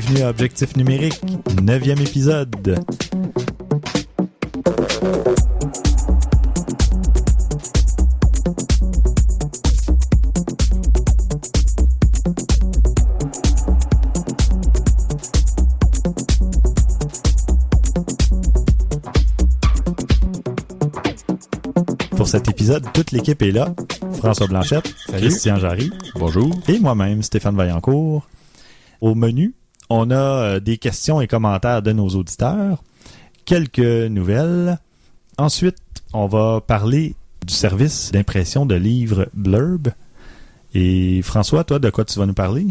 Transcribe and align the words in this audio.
Bienvenue 0.00 0.22
à 0.22 0.28
Objectif 0.30 0.76
numérique, 0.76 1.20
neuvième 1.60 1.98
épisode. 1.98 2.78
Pour 22.16 22.28
cet 22.28 22.48
épisode, 22.48 22.84
toute 22.92 23.10
l'équipe 23.10 23.42
est 23.42 23.50
là. 23.50 23.74
François 24.18 24.46
Blanchette, 24.46 24.94
Christian 25.08 25.56
Jarry, 25.56 25.90
Bonjour. 26.14 26.54
et 26.68 26.78
moi-même, 26.78 27.24
Stéphane 27.24 27.56
Vaillancourt. 27.56 28.28
Au 29.00 29.16
menu, 29.16 29.54
on 29.90 30.10
a 30.10 30.14
euh, 30.16 30.60
des 30.60 30.78
questions 30.78 31.20
et 31.20 31.26
commentaires 31.26 31.82
de 31.82 31.92
nos 31.92 32.08
auditeurs, 32.08 32.82
quelques 33.44 33.78
nouvelles. 33.78 34.78
Ensuite, 35.38 35.76
on 36.12 36.26
va 36.26 36.60
parler 36.60 37.14
du 37.46 37.54
service 37.54 38.10
d'impression 38.12 38.66
de 38.66 38.74
livres 38.74 39.28
Blurb. 39.34 39.88
Et 40.74 41.22
François, 41.22 41.64
toi, 41.64 41.78
de 41.78 41.90
quoi 41.90 42.04
tu 42.04 42.18
vas 42.18 42.26
nous 42.26 42.34
parler? 42.34 42.66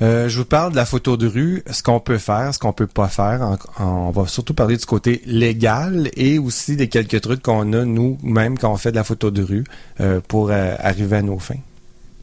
Euh, 0.00 0.28
je 0.28 0.38
vous 0.38 0.44
parle 0.44 0.70
de 0.70 0.76
la 0.76 0.84
photo 0.86 1.16
de 1.16 1.26
rue, 1.26 1.64
ce 1.68 1.82
qu'on 1.82 1.98
peut 1.98 2.18
faire, 2.18 2.54
ce 2.54 2.60
qu'on 2.60 2.72
peut 2.72 2.86
pas 2.86 3.08
faire. 3.08 3.42
En- 3.42 3.82
en- 3.82 4.08
on 4.08 4.10
va 4.12 4.28
surtout 4.28 4.54
parler 4.54 4.76
du 4.76 4.86
côté 4.86 5.22
légal 5.26 6.10
et 6.14 6.38
aussi 6.38 6.76
des 6.76 6.88
quelques 6.88 7.20
trucs 7.20 7.42
qu'on 7.42 7.72
a 7.72 7.84
nous-mêmes 7.84 8.56
quand 8.58 8.72
on 8.72 8.76
fait 8.76 8.92
de 8.92 8.96
la 8.96 9.02
photo 9.02 9.32
de 9.32 9.42
rue 9.42 9.64
euh, 10.00 10.20
pour 10.28 10.50
euh, 10.52 10.76
arriver 10.78 11.16
à 11.16 11.22
nos 11.22 11.40
fins. 11.40 11.58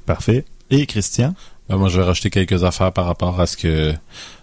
Parfait. 0.05 0.45
Et 0.71 0.85
Christian? 0.85 1.35
Ben, 1.69 1.77
moi, 1.77 1.89
je 1.89 1.99
vais 1.99 2.05
rajouter 2.05 2.29
quelques 2.29 2.63
affaires 2.63 2.91
par 2.91 3.05
rapport 3.05 3.39
à 3.39 3.47
ce 3.47 3.57
que 3.57 3.93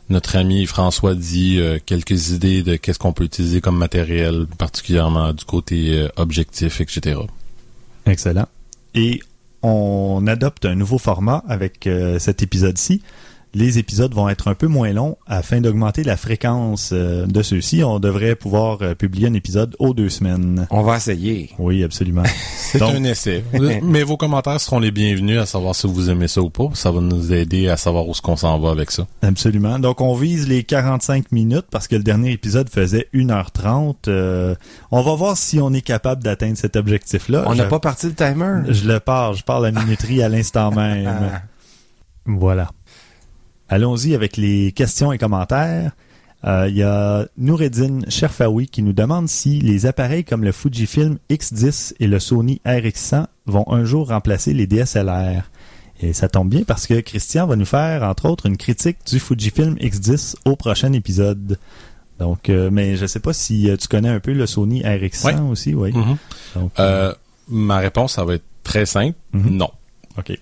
notre 0.08 0.36
ami 0.36 0.66
François 0.66 1.14
dit, 1.14 1.58
euh, 1.58 1.78
quelques 1.84 2.30
idées 2.30 2.62
de 2.62 2.76
qu'est-ce 2.76 2.98
qu'on 2.98 3.12
peut 3.12 3.24
utiliser 3.24 3.60
comme 3.60 3.76
matériel, 3.76 4.46
particulièrement 4.58 5.32
du 5.32 5.44
côté 5.44 5.98
euh, 5.98 6.08
objectif, 6.16 6.80
etc. 6.80 7.20
Excellent. 8.06 8.46
Et 8.94 9.20
on 9.62 10.26
adopte 10.26 10.64
un 10.64 10.74
nouveau 10.74 10.98
format 10.98 11.42
avec 11.48 11.86
euh, 11.86 12.18
cet 12.18 12.42
épisode-ci. 12.42 13.02
Les 13.54 13.78
épisodes 13.78 14.14
vont 14.14 14.30
être 14.30 14.48
un 14.48 14.54
peu 14.54 14.66
moins 14.66 14.92
longs 14.92 15.16
afin 15.26 15.60
d'augmenter 15.60 16.04
la 16.04 16.16
fréquence 16.16 16.90
euh, 16.94 17.26
de 17.26 17.42
ceux-ci. 17.42 17.84
On 17.84 17.98
devrait 17.98 18.34
pouvoir 18.34 18.78
euh, 18.80 18.94
publier 18.94 19.28
un 19.28 19.34
épisode 19.34 19.76
aux 19.78 19.92
deux 19.92 20.08
semaines. 20.08 20.66
On 20.70 20.82
va 20.82 20.96
essayer. 20.96 21.50
Oui, 21.58 21.84
absolument. 21.84 22.22
C'est 22.56 22.78
Donc- 22.78 22.94
un 22.94 23.04
essai. 23.04 23.44
Mais 23.82 24.02
vos 24.04 24.16
commentaires 24.16 24.58
seront 24.58 24.78
les 24.78 24.90
bienvenus 24.90 25.38
à 25.38 25.44
savoir 25.44 25.74
si 25.74 25.86
vous 25.86 26.08
aimez 26.08 26.28
ça 26.28 26.40
ou 26.40 26.48
pas. 26.48 26.70
Ça 26.72 26.90
va 26.90 27.00
nous 27.02 27.32
aider 27.34 27.68
à 27.68 27.76
savoir 27.76 28.08
où 28.08 28.14
ce 28.14 28.22
qu'on 28.22 28.36
s'en 28.36 28.58
va 28.58 28.70
avec 28.70 28.90
ça. 28.90 29.06
Absolument. 29.20 29.78
Donc, 29.78 30.00
on 30.00 30.14
vise 30.14 30.48
les 30.48 30.64
45 30.64 31.30
minutes 31.32 31.66
parce 31.70 31.88
que 31.88 31.96
le 31.96 32.02
dernier 32.02 32.32
épisode 32.32 32.70
faisait 32.70 33.08
1h30. 33.12 33.94
Euh, 34.08 34.54
on 34.90 35.02
va 35.02 35.14
voir 35.14 35.36
si 35.36 35.60
on 35.60 35.74
est 35.74 35.82
capable 35.82 36.22
d'atteindre 36.22 36.56
cet 36.56 36.76
objectif-là. 36.76 37.44
On 37.46 37.54
n'a 37.54 37.64
Je- 37.64 37.68
pas 37.68 37.80
parti 37.80 38.06
le 38.06 38.14
timer. 38.14 38.62
Je 38.68 38.88
le 38.88 38.98
pars. 38.98 39.34
Je 39.34 39.44
parle 39.44 39.64
la 39.64 39.72
minuterie 39.72 40.22
à 40.22 40.30
l'instant 40.30 40.70
même. 40.70 41.06
Ah. 41.34 41.42
Voilà. 42.24 42.70
Allons-y 43.76 44.14
avec 44.14 44.36
les 44.36 44.70
questions 44.72 45.12
et 45.12 45.18
commentaires. 45.18 45.92
Euh, 46.44 46.66
Il 46.68 46.76
y 46.76 46.82
a 46.82 47.26
Noureddin 47.38 48.00
Sherfawi 48.06 48.66
qui 48.66 48.82
nous 48.82 48.92
demande 48.92 49.30
si 49.30 49.60
les 49.60 49.86
appareils 49.86 50.24
comme 50.24 50.44
le 50.44 50.52
Fujifilm 50.52 51.16
X10 51.30 51.94
et 51.98 52.06
le 52.06 52.18
Sony 52.18 52.60
RX100 52.66 53.24
vont 53.46 53.64
un 53.72 53.84
jour 53.84 54.08
remplacer 54.08 54.52
les 54.52 54.66
DSLR. 54.66 55.44
Et 56.02 56.12
ça 56.12 56.28
tombe 56.28 56.50
bien 56.50 56.64
parce 56.64 56.86
que 56.86 57.00
Christian 57.00 57.46
va 57.46 57.56
nous 57.56 57.64
faire, 57.64 58.02
entre 58.02 58.28
autres, 58.28 58.44
une 58.44 58.58
critique 58.58 58.98
du 59.06 59.18
Fujifilm 59.18 59.76
X10 59.76 60.34
au 60.44 60.54
prochain 60.54 60.92
épisode. 60.92 61.58
Donc, 62.18 62.50
euh, 62.50 62.68
mais 62.70 62.96
je 62.96 63.06
sais 63.06 63.20
pas 63.20 63.32
si 63.32 63.70
euh, 63.70 63.78
tu 63.78 63.88
connais 63.88 64.10
un 64.10 64.20
peu 64.20 64.34
le 64.34 64.44
Sony 64.44 64.82
RX100 64.82 65.24
Ouais. 65.24 65.50
aussi, 65.50 65.74
oui. 65.74 65.92
Mhm. 65.94 66.16
Donc, 66.56 66.72
Euh, 66.78 67.14
ma 67.48 67.78
réponse, 67.78 68.12
ça 68.16 68.24
va 68.26 68.34
être 68.34 68.44
très 68.64 68.84
simple. 68.84 69.16
Mhm. 69.32 69.56
Non. 69.56 69.70
ok. 70.18 70.38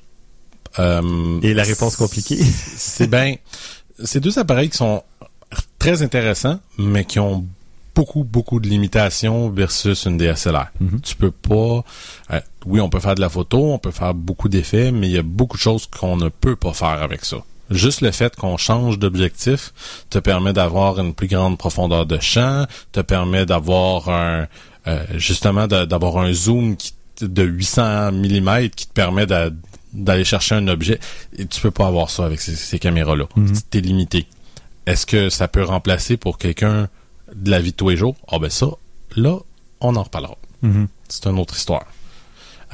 Euh, 0.79 1.41
Et 1.43 1.55
la 1.55 1.63
réponse 1.65 1.97
compliquée? 1.97 2.37
C'est 2.77 3.09
bien. 3.11 3.35
C'est 4.05 4.21
deux 4.21 4.39
appareils 4.39 4.71
qui 4.71 4.77
sont 4.79 5.03
très 5.79 6.03
intéressants, 6.03 6.61
mais 6.79 7.05
qui 7.05 7.19
ont 7.19 7.45
beaucoup, 7.95 8.23
beaucoup 8.25 8.61
de 8.61 8.69
limitations 8.69 9.51
versus 9.51 10.05
une 10.07 10.17
DSLR. 10.17 10.67
Mhm. 10.81 11.01
Tu 11.01 11.17
peux 11.17 11.33
pas. 11.33 11.85
euh, 12.33 12.41
oui, 12.67 12.81
on 12.81 12.89
peut 12.89 13.01
faire 13.01 13.15
de 13.15 13.21
la 13.21 13.29
photo, 13.29 13.73
on 13.73 13.79
peut 13.79 13.91
faire 13.91 14.15
beaucoup 14.15 14.49
d'effets, 14.49 14.93
mais 14.93 15.09
il 15.09 15.13
y 15.13 15.19
a 15.19 15.23
beaucoup 15.23 15.57
de 15.57 15.63
choses 15.63 15.87
qu'on 15.87 16.17
ne 16.17 16.29
peut 16.29 16.57
pas 16.57 16.73
faire 16.73 17.03
avec 17.03 17.25
ça. 17.25 17.39
Juste 17.71 18.01
le 18.01 18.11
fait 18.11 18.35
qu'on 18.37 18.57
change 18.57 18.99
d'objectif 18.99 19.73
te 20.09 20.19
permet 20.19 20.53
d'avoir 20.53 20.99
une 20.99 21.15
plus 21.15 21.29
grande 21.29 21.57
profondeur 21.59 22.05
de 22.07 22.19
champ, 22.21 22.67
te 22.93 23.01
permet 23.01 23.45
d'avoir 23.47 24.09
un 24.09 24.47
euh, 24.87 25.05
justement 25.17 25.67
de- 25.67 25.85
d'avoir 25.85 26.19
un 26.19 26.33
zoom 26.33 26.75
qui, 26.77 26.95
de 27.21 27.43
800 27.43 28.13
mm 28.13 28.71
qui 28.71 28.87
te 28.89 28.93
permet 28.95 29.27
d'a- 29.27 29.51
d'aller 29.93 30.25
chercher 30.25 30.55
un 30.55 30.69
objet. 30.69 30.99
Et 31.37 31.47
tu 31.47 31.61
peux 31.61 31.71
pas 31.71 31.87
avoir 31.87 32.11
ça 32.11 32.25
avec 32.25 32.41
ces, 32.41 32.55
ces 32.55 32.79
caméras-là. 32.79 33.27
Mhm. 33.37 33.53
T'es 33.71 33.81
limité. 33.81 34.27
Est-ce 34.87 35.07
que 35.07 35.31
ça 35.31 35.49
peut 35.49 35.63
remplacer 35.63 36.17
pour 36.17 36.39
quelqu'un 36.39 36.89
de 37.35 37.51
la 37.51 37.61
vie 37.61 37.71
de 37.73 37.77
tous 37.77 37.89
les 37.91 37.97
jours? 37.97 38.17
Ah 38.31 38.39
ben 38.39 38.51
ça, 38.51 38.67
là, 39.17 39.37
on 39.81 39.97
en 39.97 40.03
reparlera. 40.03 40.37
Mhm. 40.63 40.89
C'est 41.09 41.27
une 41.27 41.39
autre 41.39 41.57
histoire. 41.57 41.87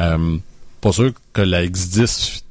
Euh, 0.00 0.36
pas 0.80 0.92
sûr 0.92 1.12
que 1.32 1.42
la 1.42 1.64
X10... 1.66 2.42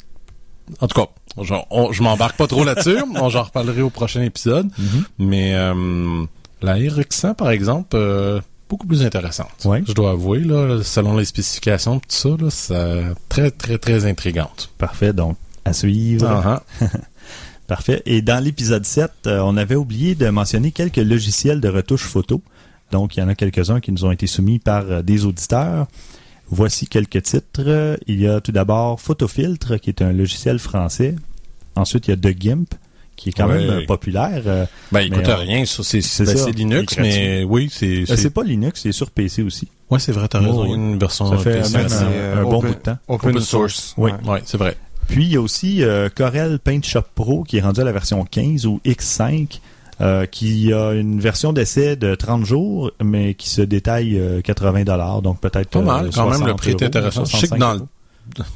En 0.81 0.87
tout 0.87 0.99
cas, 0.99 1.07
je, 1.41 1.53
je 1.91 2.01
m'embarque 2.03 2.37
pas 2.37 2.47
trop 2.47 2.63
là-dessus. 2.63 2.97
J'en 3.29 3.43
reparlerai 3.43 3.81
au 3.81 3.89
prochain 3.89 4.21
épisode. 4.23 4.69
Mhm. 4.77 5.05
Mais 5.19 5.53
euh, 5.55 6.25
la 6.61 6.75
RX100, 6.77 7.35
par 7.35 7.51
exemple, 7.51 7.95
euh, 7.95 8.41
beaucoup 8.69 8.87
plus 8.87 9.03
intéressante. 9.03 9.49
Je 9.63 9.93
dois 9.93 10.11
avouer, 10.11 10.39
là, 10.39 10.83
selon 10.83 11.17
les 11.17 11.25
spécifications, 11.25 11.99
tout 11.99 12.05
ça, 12.09 12.29
là, 12.29 12.49
c'est 12.49 13.03
très, 13.29 13.51
très, 13.51 13.77
très 13.77 14.05
intrigante. 14.05 14.71
Parfait, 14.77 15.13
donc 15.13 15.37
à 15.65 15.73
suivre. 15.73 16.27
Ah, 16.27 16.63
ah. 16.81 16.85
Parfait. 17.67 18.03
Et 18.05 18.21
dans 18.21 18.43
l'épisode 18.43 18.85
7, 18.85 19.11
euh, 19.25 19.39
on 19.39 19.57
avait 19.57 19.75
oublié 19.75 20.13
de 20.13 20.29
mentionner 20.29 20.71
quelques 20.71 20.97
logiciels 20.97 21.59
de 21.59 21.67
retouche 21.67 22.03
photo. 22.03 22.43
Donc, 22.91 23.17
il 23.17 23.21
y 23.21 23.23
en 23.23 23.27
a 23.27 23.33
quelques-uns 23.33 23.79
qui 23.79 23.91
nous 23.91 24.05
ont 24.05 24.11
été 24.11 24.27
soumis 24.27 24.59
par 24.59 24.83
euh, 24.83 25.01
des 25.01 25.25
auditeurs. 25.25 25.87
Voici 26.47 26.85
quelques 26.85 27.23
titres. 27.23 27.97
Il 28.05 28.21
y 28.21 28.27
a 28.27 28.39
tout 28.39 28.51
d'abord 28.51 29.01
Photofiltre, 29.01 29.79
qui 29.79 29.89
est 29.89 30.03
un 30.03 30.13
logiciel 30.13 30.59
français. 30.59 31.15
Ensuite, 31.75 32.07
il 32.07 32.11
y 32.11 32.13
a 32.13 32.17
The 32.17 32.39
Gimp, 32.39 32.75
qui 33.15 33.29
est 33.29 33.31
quand 33.31 33.47
Ouais. 33.47 33.59
même 33.59 33.69
euh, 33.69 33.85
populaire. 33.85 34.41
Euh, 34.45 34.65
Ben, 34.91 35.01
écoute, 35.01 35.19
Mais, 35.25 35.29
euh, 35.29 35.35
rien, 35.35 35.65
c'est 35.65 35.97
ben, 35.97 36.37
c'est 36.37 36.51
Linux, 36.51 36.93
il 36.97 37.01
mais 37.01 37.43
oui, 37.43 37.69
c'est... 37.71 38.05
c'est- 38.05 38.17
c'est 38.17 38.29
pas 38.29 38.43
Linux, 38.43 38.81
c'est 38.83 38.91
sur 38.91 39.11
PC 39.11 39.41
aussi. 39.43 39.67
Ouais, 39.89 39.99
c'est 39.99 40.11
vrai, 40.11 40.27
t'as 40.27 40.39
raison, 40.39 40.61
Oh, 40.61 40.65
il 40.65 40.69
y 40.71 40.73
a 40.73 40.75
une 40.75 40.97
version 40.99 41.29
Ça 41.29 41.37
fait 41.37 41.61
PC. 41.61 41.75
un, 41.77 42.39
un 42.39 42.43
bon 42.43 42.57
open- 42.57 42.69
bout 42.71 42.75
de 42.75 42.81
temps. 42.81 42.97
Open, 43.07 43.29
Open 43.31 43.41
source. 43.41 43.73
source. 43.73 43.93
Oui. 43.97 44.11
Ouais. 44.25 44.29
Ouais, 44.33 44.41
c'est 44.45 44.57
vrai. 44.57 44.75
Puis 45.07 45.23
il 45.25 45.31
y 45.33 45.35
a 45.37 45.41
aussi 45.41 45.83
euh, 45.83 46.09
Corel 46.13 46.57
Paint 46.59 46.81
Shop 46.81 47.03
Pro 47.13 47.43
qui 47.43 47.57
est 47.57 47.61
rendu 47.61 47.79
à 47.81 47.83
la 47.83 47.91
version 47.91 48.25
15 48.25 48.65
ou 48.65 48.81
X5, 48.85 49.59
euh, 50.01 50.25
qui 50.25 50.73
a 50.73 50.91
une 50.93 51.19
version 51.19 51.53
d'essai 51.53 51.95
de 51.95 52.15
30 52.15 52.43
jours, 52.45 52.91
mais 53.03 53.33
qui 53.35 53.47
se 53.47 53.61
détaille 53.61 54.17
euh, 54.17 54.41
80 54.41 54.83
dollars, 54.83 55.21
donc 55.21 55.39
peut-être 55.39 55.69
Pas 55.69 55.81
mal, 55.81 56.09
quand 56.13 56.23
même, 56.23 56.31
le 56.31 56.37
60 56.39 56.57
prix 56.57 56.71
est 56.71 56.83
intéressant. 56.83 57.23
Je 57.25 57.29
sais 57.37 57.47
que 57.47 57.47
65 57.55 57.59
dans 57.59 57.73
le. 57.75 57.81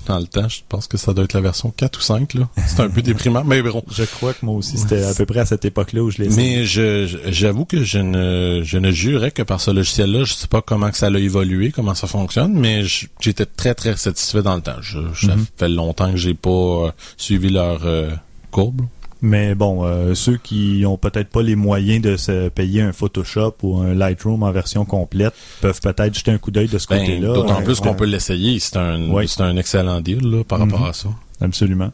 Dans 0.07 0.19
le 0.19 0.25
temps, 0.25 0.49
je 0.49 0.59
pense 0.67 0.87
que 0.87 0.97
ça 0.97 1.13
doit 1.13 1.23
être 1.25 1.33
la 1.33 1.41
version 1.41 1.71
4 1.71 1.97
ou 1.97 2.01
5, 2.01 2.33
là. 2.33 2.49
C'est 2.67 2.79
un 2.81 2.89
peu 2.89 3.01
déprimant, 3.01 3.43
mais 3.43 3.61
bon. 3.61 3.83
Je 3.91 4.03
crois 4.03 4.33
que 4.33 4.45
moi 4.45 4.55
aussi, 4.55 4.77
c'était 4.77 5.03
à 5.03 5.13
peu 5.13 5.25
près 5.25 5.39
à 5.39 5.45
cette 5.45 5.63
époque-là 5.65 6.01
où 6.03 6.09
je 6.11 6.17
l'ai. 6.21 6.29
Mais 6.29 6.65
je, 6.65 7.07
j'avoue 7.27 7.65
que 7.65 7.83
je 7.83 7.99
ne, 7.99 8.61
je 8.63 8.77
ne 8.77 8.91
jurais 8.91 9.31
que 9.31 9.41
par 9.43 9.61
ce 9.61 9.71
logiciel-là, 9.71 10.23
je 10.25 10.33
sais 10.33 10.47
pas 10.47 10.61
comment 10.61 10.89
que 10.91 10.97
ça 10.97 11.07
a 11.07 11.17
évolué, 11.17 11.71
comment 11.71 11.95
ça 11.95 12.07
fonctionne, 12.07 12.53
mais 12.53 12.83
j'étais 13.21 13.45
très 13.45 13.73
très 13.75 13.95
satisfait 13.95 14.41
dans 14.41 14.55
le 14.55 14.61
temps. 14.61 14.81
Je, 14.81 14.99
ça 15.13 15.35
Mhm. 15.35 15.45
fait 15.57 15.69
longtemps 15.69 16.11
que 16.11 16.17
j'ai 16.17 16.33
pas 16.33 16.49
euh, 16.49 16.91
suivi 17.17 17.49
leur 17.49 17.81
euh, 17.85 18.09
courbe. 18.51 18.81
Mais 19.21 19.53
bon, 19.53 19.83
euh, 19.83 20.15
ceux 20.15 20.37
qui 20.37 20.83
ont 20.87 20.95
peut-être 20.97 21.27
pas 21.29 21.41
les 21.41 21.55
moyens 21.55 22.01
de 22.01 22.15
se 22.15 22.47
payer 22.49 22.81
un 22.81 22.93
Photoshop 22.93 23.53
ou 23.63 23.77
un 23.79 23.93
Lightroom 23.93 24.43
en 24.43 24.51
version 24.51 24.85
complète 24.85 25.33
peuvent 25.59 25.81
peut-être 25.81 26.13
jeter 26.17 26.31
un 26.31 26.37
coup 26.37 26.51
d'œil 26.51 26.69
de 26.69 26.77
ce 26.77 26.87
Ben, 26.87 26.99
côté-là. 26.99 27.33
D'autant 27.33 27.61
plus 27.61 27.81
qu'on 27.81 27.89
ouais. 27.89 27.95
peut 27.97 28.05
l'essayer. 28.05 28.59
C'est 28.59 28.77
un, 28.77 28.97
c'est 29.27 29.41
un 29.41 29.57
excellent 29.57 29.99
deal 29.99 30.21
là, 30.25 30.43
par 30.45 30.59
Mhm. 30.59 30.71
rapport 30.71 30.87
à 30.87 30.93
ça. 30.93 31.09
Absolument. 31.41 31.91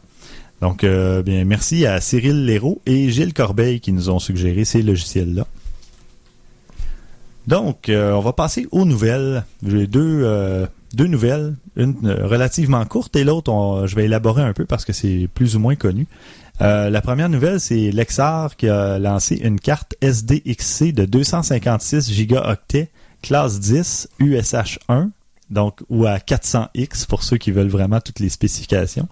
Donc, 0.62 0.84
euh, 0.84 1.22
bien, 1.24 1.46
merci 1.46 1.86
à 1.86 2.00
Cyril 2.00 2.46
Léraud 2.46 2.80
et 2.86 3.10
Gilles 3.10 3.34
Corbeil 3.34 3.80
qui 3.80 3.92
nous 3.92 4.10
ont 4.10 4.20
suggéré 4.20 4.64
ces 4.64 4.82
logiciels-là. 4.84 5.46
Donc, 7.48 7.90
euh, 7.90 8.12
on 8.14 8.22
va 8.22 8.34
passer 8.34 8.68
aux 8.72 8.86
nouvelles. 8.86 9.44
J'ai 9.66 9.86
deux, 9.88 10.22
euh, 10.24 10.66
deux 10.96 11.08
nouvelles, 11.08 11.56
une 11.76 11.96
euh, 12.06 12.26
relativement 12.26 12.84
courte 12.86 13.16
et 13.16 13.24
l'autre, 13.24 13.86
je 13.86 13.96
vais 13.96 14.06
élaborer 14.06 14.42
un 14.42 14.54
peu 14.54 14.66
parce 14.66 14.86
que 14.86 14.94
c'est 14.94 15.30
plus 15.34 15.56
ou 15.56 15.60
moins 15.60 15.76
connu. 15.76 16.08
Euh, 16.62 16.90
la 16.90 17.02
première 17.02 17.30
nouvelle, 17.30 17.60
c'est 17.60 17.92
Lexar 17.92 18.56
qui 18.56 18.70
a 18.70 18.98
lancé 18.98 19.36
une 19.36 19.60
carte 19.60 19.96
SDXC 20.02 20.94
de 20.94 21.06
256 21.06 22.12
gigaoctets 22.12 22.90
classe 23.22 23.60
10 23.60 24.08
USH1, 24.20 25.10
donc 25.50 25.82
ou 25.90 26.06
à 26.06 26.18
400X 26.18 27.08
pour 27.08 27.24
ceux 27.24 27.38
qui 27.38 27.52
veulent 27.52 27.68
vraiment 27.68 28.00
toutes 28.00 28.20
les 28.20 28.30
spécifications. 28.30 29.08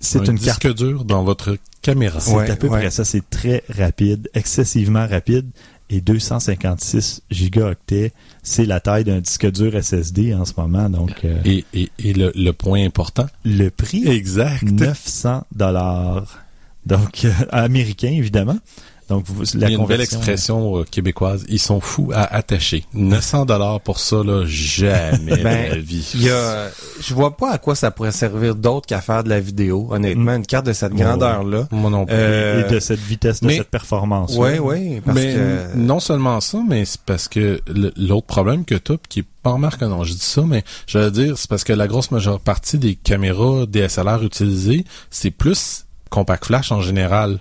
C'est 0.00 0.20
un 0.20 0.24
une 0.24 0.36
disque 0.36 0.60
carte 0.60 0.76
dur 0.76 1.04
dans 1.04 1.24
votre 1.24 1.56
caméra. 1.80 2.20
C'est 2.20 2.34
Ouais, 2.34 2.50
à 2.50 2.56
peu 2.56 2.68
ouais. 2.68 2.80
près 2.80 2.90
ça. 2.90 3.04
C'est 3.04 3.28
très 3.30 3.64
rapide, 3.70 4.28
excessivement 4.34 5.06
rapide. 5.06 5.48
Et 5.88 6.00
256 6.00 7.22
gigaoctets, 7.30 8.12
c'est 8.42 8.66
la 8.66 8.80
taille 8.80 9.04
d'un 9.04 9.20
disque 9.20 9.50
dur 9.52 9.72
SSD 9.80 10.34
en 10.34 10.44
ce 10.44 10.52
moment. 10.56 10.88
Donc, 10.90 11.24
euh, 11.24 11.38
Et, 11.44 11.64
et, 11.74 11.90
et 11.98 12.12
le, 12.12 12.32
le 12.34 12.52
point 12.52 12.84
important? 12.84 13.26
le 13.44 13.68
prix, 13.70 14.06
Exact. 14.08 14.62
900 14.64 15.44
dollars. 15.54 16.42
Donc, 16.86 17.24
euh, 17.24 17.30
américain, 17.50 18.10
évidemment. 18.10 18.58
Donc, 19.08 19.24
vous- 19.26 19.44
la 19.54 19.68
Il 19.68 19.72
y 19.72 19.76
a 19.76 19.78
une 19.78 19.86
belle 19.86 20.00
expression 20.00 20.78
euh, 20.78 20.84
québécoise. 20.84 21.44
Ils 21.48 21.60
sont 21.60 21.80
fous 21.80 22.10
à 22.12 22.24
attacher. 22.34 22.84
900 22.92 23.44
dollars 23.46 23.80
pour 23.80 24.00
ça, 24.00 24.16
là, 24.24 24.44
jamais 24.46 25.36
Ben, 25.44 25.70
de 25.70 25.74
la 25.76 25.80
vie. 25.80 26.10
Il 26.14 26.22
y 26.24 26.30
a, 26.30 26.68
je 27.00 27.14
vois 27.14 27.36
pas 27.36 27.52
à 27.52 27.58
quoi 27.58 27.74
ça 27.76 27.90
pourrait 27.92 28.10
servir 28.10 28.56
d'autre 28.56 28.86
qu'à 28.86 29.00
faire 29.00 29.22
de 29.22 29.28
la 29.28 29.38
vidéo. 29.38 29.86
Honnêtement, 29.90 30.34
une 30.34 30.44
carte 30.46 30.66
de 30.66 30.72
cette 30.72 30.92
Ouais, 30.92 31.02
grandeur-là. 31.02 31.68
Moi 31.70 31.90
non 31.90 32.04
plus. 32.04 32.14
Euh, 32.16 32.66
Et 32.68 32.72
de 32.74 32.80
cette 32.80 32.98
vitesse, 33.00 33.40
de 33.42 33.46
mais- 33.46 33.58
cette 33.58 33.70
performance. 33.70 34.34
Oui, 34.36 34.58
oui, 34.60 35.00
mais 35.06 35.34
que 35.34 35.76
non 35.76 36.00
seulement 36.00 36.40
ça, 36.40 36.58
mais 36.68 36.84
c'est 36.84 37.00
parce 37.02 37.28
que 37.28 37.60
l'autre 37.96 38.26
problème 38.26 38.64
que 38.64 38.74
tu 38.74 38.92
as, 38.92 38.96
qui 39.08 39.20
est 39.20 39.24
pas 39.42 39.50
remarque 39.52 39.82
non, 39.82 40.02
je 40.02 40.14
dis 40.14 40.18
ça, 40.18 40.42
mais 40.44 40.64
je 40.88 40.98
veux 40.98 41.10
dire, 41.12 41.38
c'est 41.38 41.48
parce 41.48 41.62
que 41.62 41.72
la 41.72 41.86
grosse 41.86 42.10
majeure 42.10 42.40
partie 42.40 42.78
des 42.78 42.96
caméras 42.96 43.66
DSLR 43.66 44.24
utilisées, 44.24 44.84
c'est 45.10 45.30
plus 45.30 45.86
compact 46.10 46.46
flash 46.46 46.72
en 46.72 46.80
général. 46.80 47.38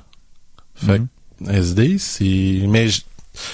Fait 0.76 1.00
que 1.00 1.04
SD, 1.48 1.98
c'est... 2.00 2.62
Mais 2.68 2.88
je, 2.88 3.02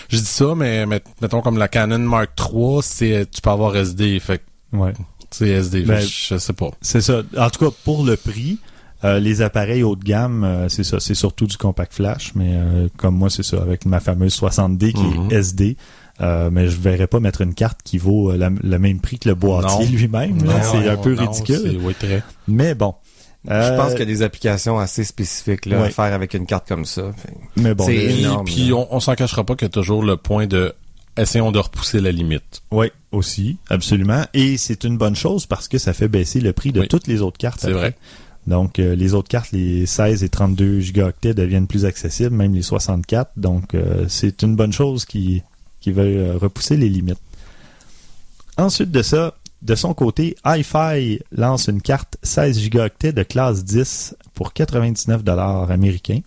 je 0.09 0.17
dis 0.17 0.25
ça, 0.25 0.53
mais 0.55 0.85
met- 0.85 1.03
mettons 1.21 1.41
comme 1.41 1.57
la 1.57 1.67
Canon 1.67 2.00
Mark 2.00 2.31
III, 2.39 2.79
c'est 2.81 3.27
tu 3.31 3.41
peux 3.41 3.50
avoir 3.50 3.75
SD. 3.75 4.19
Fait 4.19 4.41
Ouais. 4.73 4.93
c'est 5.31 5.50
SD. 5.50 5.81
Ben, 5.83 6.00
je, 6.00 6.33
je 6.33 6.38
sais 6.38 6.53
pas. 6.53 6.69
C'est 6.81 7.01
ça. 7.01 7.21
En 7.38 7.50
tout 7.50 7.65
cas, 7.65 7.75
pour 7.83 8.05
le 8.05 8.15
prix, 8.17 8.59
euh, 9.03 9.19
les 9.19 9.41
appareils 9.41 9.83
haut 9.83 9.95
de 9.95 10.03
gamme, 10.03 10.43
euh, 10.43 10.69
c'est 10.69 10.83
ça. 10.83 11.00
C'est 11.00 11.15
surtout 11.15 11.47
du 11.47 11.57
compact 11.57 11.93
flash, 11.93 12.31
mais 12.35 12.51
euh, 12.53 12.88
comme 12.97 13.15
moi, 13.15 13.29
c'est 13.29 13.43
ça, 13.43 13.57
avec 13.61 13.85
ma 13.85 14.00
fameuse 14.00 14.33
60D 14.35 14.93
qui 14.93 15.01
Mhm. 15.01 15.31
est 15.31 15.35
SD. 15.35 15.77
Euh, 16.19 16.50
mais 16.51 16.67
je 16.67 16.77
verrais 16.77 17.07
pas 17.07 17.19
mettre 17.19 17.41
une 17.41 17.55
carte 17.55 17.79
qui 17.83 17.97
vaut 17.97 18.31
la- 18.35 18.51
le 18.61 18.77
même 18.77 19.00
prix 19.00 19.17
que 19.17 19.27
le 19.29 19.33
boîtier 19.33 19.88
lui-même. 19.88 20.38
C'est 20.61 20.88
un 20.88 20.97
peu 20.97 21.15
ridicule. 21.15 21.59
c'est- 21.63 21.77
Oui, 21.83 21.95
très. 21.97 22.21
Mais 22.47 22.75
bon. 22.75 22.93
Je 23.45 23.51
Euh, 23.51 23.75
pense 23.77 23.91
qu'il 23.91 24.00
y 24.00 24.03
a 24.03 24.05
des 24.05 24.21
applications 24.21 24.77
assez 24.79 25.03
spécifiques 25.03 25.65
là, 25.65 25.79
ouais. 25.81 25.88
à 25.88 25.89
faire 25.89 26.13
avec 26.13 26.33
une 26.33 26.45
carte 26.45 26.67
comme 26.67 26.86
ça. 26.86 27.12
Mais 27.55 27.74
bon, 27.74 27.86
c'est 27.86 27.95
énorme, 27.95 28.45
puis 28.45 28.71
on, 28.74 28.93
on 28.93 29.00
s'en 29.00 29.15
cachera 29.15 29.43
pas 29.43 29.55
qu'il 29.55 29.65
y 29.65 29.67
a 29.67 29.69
toujours 29.69 30.03
le 30.03 30.17
point 30.17 30.48
de 30.48 30.74
essayons 31.17 31.51
de 31.51 31.60
repousser 31.60 32.00
la 32.00 32.12
limite. 32.12 32.62
Oui, 32.71 32.91
aussi, 33.12 33.57
absolument. 33.69 34.24
Et 34.33 34.57
c'est 34.57 34.83
une 34.86 34.98
bonne 34.98 35.15
chose 35.15 35.45
parce 35.45 35.67
que 35.67 35.77
ça 35.77 35.91
fait 35.93 36.07
baisser 36.07 36.39
le 36.39 36.53
prix 36.53 36.71
de 36.71 36.81
Oui. 36.81 36.88
toutes 36.88 37.07
les 37.07 37.21
autres 37.21 37.38
cartes. 37.38 37.60
C'est 37.60 37.67
après. 37.67 37.79
vrai. 37.79 37.95
Donc, 38.48 38.79
euh, 38.79 38.95
les 38.95 39.13
autres 39.13 39.27
cartes, 39.27 39.51
les 39.51 39.86
16 39.86 40.24
et 40.24 40.29
32 40.29 40.79
gigaoctets 40.79 41.33
deviennent 41.36 41.67
plus 41.67 41.86
accessibles, 41.86 42.36
même 42.36 42.55
les 42.55 42.62
64. 42.63 43.31
Donc, 43.38 43.75
euh, 43.75 44.05
c'est 44.07 44.41
une 44.41 44.55
bonne 44.55 44.71
chose 44.74 45.05
qui, 45.05 45.43
qui 45.79 45.91
va 45.91 46.03
euh, 46.03 46.38
repousser 46.39 46.75
les 46.77 46.89
limites. 46.89 47.19
Ensuite 48.57 48.91
de 48.91 49.01
ça, 49.01 49.36
de 49.61 49.75
son 49.75 49.93
côté, 49.93 50.35
hi-fi 50.45 51.19
lance 51.31 51.67
une 51.67 51.81
carte 51.81 52.17
16 52.23 52.59
gigaoctets 52.59 53.13
de 53.13 53.23
classe 53.23 53.63
10 53.63 54.15
pour 54.33 54.53
99 54.53 55.23
dollars 55.23 55.69
américains. 55.71 56.21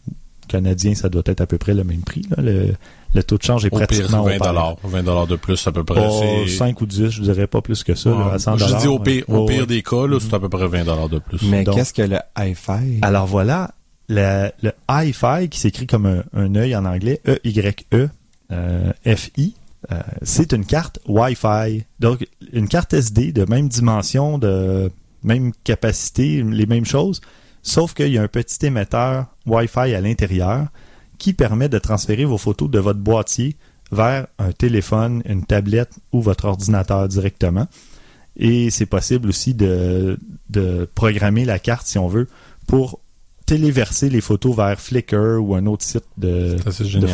Canadien, 0.46 0.94
ça 0.94 1.08
doit 1.08 1.22
être 1.26 1.40
à 1.40 1.46
peu 1.46 1.58
près 1.58 1.74
le 1.74 1.84
même 1.84 2.02
prix. 2.02 2.26
là. 2.36 2.42
Le, 2.42 2.74
le 3.14 3.22
taux 3.22 3.38
de 3.38 3.42
change 3.42 3.64
est 3.64 3.72
Au 3.72 3.78
pire, 3.78 3.86
pratiquement 3.86 4.20
au 4.22 4.24
20 4.26 4.30
pair. 4.38 4.46
dollars. 4.48 4.76
20 4.84 5.02
dollars 5.02 5.26
de 5.26 5.36
plus, 5.36 5.66
à 5.66 5.72
peu 5.72 5.84
près. 5.84 6.04
Oh, 6.08 6.44
c'est- 6.46 6.56
5 6.58 6.80
ou 6.80 6.86
10, 6.86 7.10
je 7.10 7.22
dirais 7.22 7.46
pas 7.46 7.60
plus 7.62 7.82
que 7.82 7.94
ça, 7.94 8.10
là, 8.10 8.32
à 8.34 8.38
100 8.38 8.56
je 8.58 8.76
dis 8.78 8.86
au 8.88 8.98
ouais. 8.98 9.02
pire, 9.22 9.24
au 9.28 9.46
pire 9.46 9.66
des 9.66 9.82
cas, 9.82 10.06
là, 10.06 10.18
c'est 10.20 10.34
à 10.34 10.40
peu 10.40 10.48
près 10.48 10.66
20 10.68 10.84
dollars 10.84 11.08
de 11.08 11.18
plus. 11.18 11.40
Mais 11.48 11.64
qu'est-ce 11.64 11.92
que 11.94 12.02
le 12.02 12.18
hi-fi? 12.38 12.98
Alors 13.02 13.26
voilà, 13.26 13.70
le, 14.08 14.50
le 14.62 14.72
hi-fi 14.90 15.48
qui 15.48 15.58
s'écrit 15.58 15.86
comme 15.86 16.06
un, 16.06 16.22
un 16.34 16.54
œil 16.56 16.76
en 16.76 16.84
anglais, 16.84 17.20
E-Y-E, 17.26 18.08
euh, 18.52 18.92
F-I, 19.06 19.54
euh, 19.92 20.00
c'est 20.22 20.52
une 20.52 20.64
carte 20.64 20.98
Wi-Fi. 21.06 21.84
Donc, 22.00 22.26
une 22.52 22.68
carte 22.68 22.94
SD 22.94 23.32
de 23.32 23.44
même 23.44 23.68
dimension, 23.68 24.38
de 24.38 24.90
même 25.22 25.52
capacité, 25.64 26.42
les 26.42 26.66
mêmes 26.66 26.84
choses, 26.84 27.20
sauf 27.62 27.94
qu'il 27.94 28.08
y 28.08 28.18
a 28.18 28.22
un 28.22 28.28
petit 28.28 28.66
émetteur 28.66 29.26
Wi-Fi 29.46 29.94
à 29.94 30.00
l'intérieur 30.00 30.68
qui 31.18 31.32
permet 31.32 31.68
de 31.68 31.78
transférer 31.78 32.24
vos 32.24 32.38
photos 32.38 32.70
de 32.70 32.78
votre 32.78 33.00
boîtier 33.00 33.56
vers 33.92 34.26
un 34.38 34.52
téléphone, 34.52 35.22
une 35.26 35.44
tablette 35.44 35.92
ou 36.12 36.20
votre 36.20 36.46
ordinateur 36.46 37.06
directement. 37.08 37.66
Et 38.36 38.70
c'est 38.70 38.86
possible 38.86 39.28
aussi 39.28 39.54
de, 39.54 40.18
de 40.50 40.88
programmer 40.94 41.44
la 41.44 41.58
carte, 41.58 41.86
si 41.86 41.98
on 41.98 42.08
veut, 42.08 42.28
pour 42.66 43.00
téléverser 43.46 44.08
les 44.08 44.20
photos 44.20 44.56
vers 44.56 44.80
Flickr 44.80 45.38
ou 45.40 45.54
un 45.54 45.66
autre 45.66 45.84
site 45.84 46.04
de, 46.16 46.56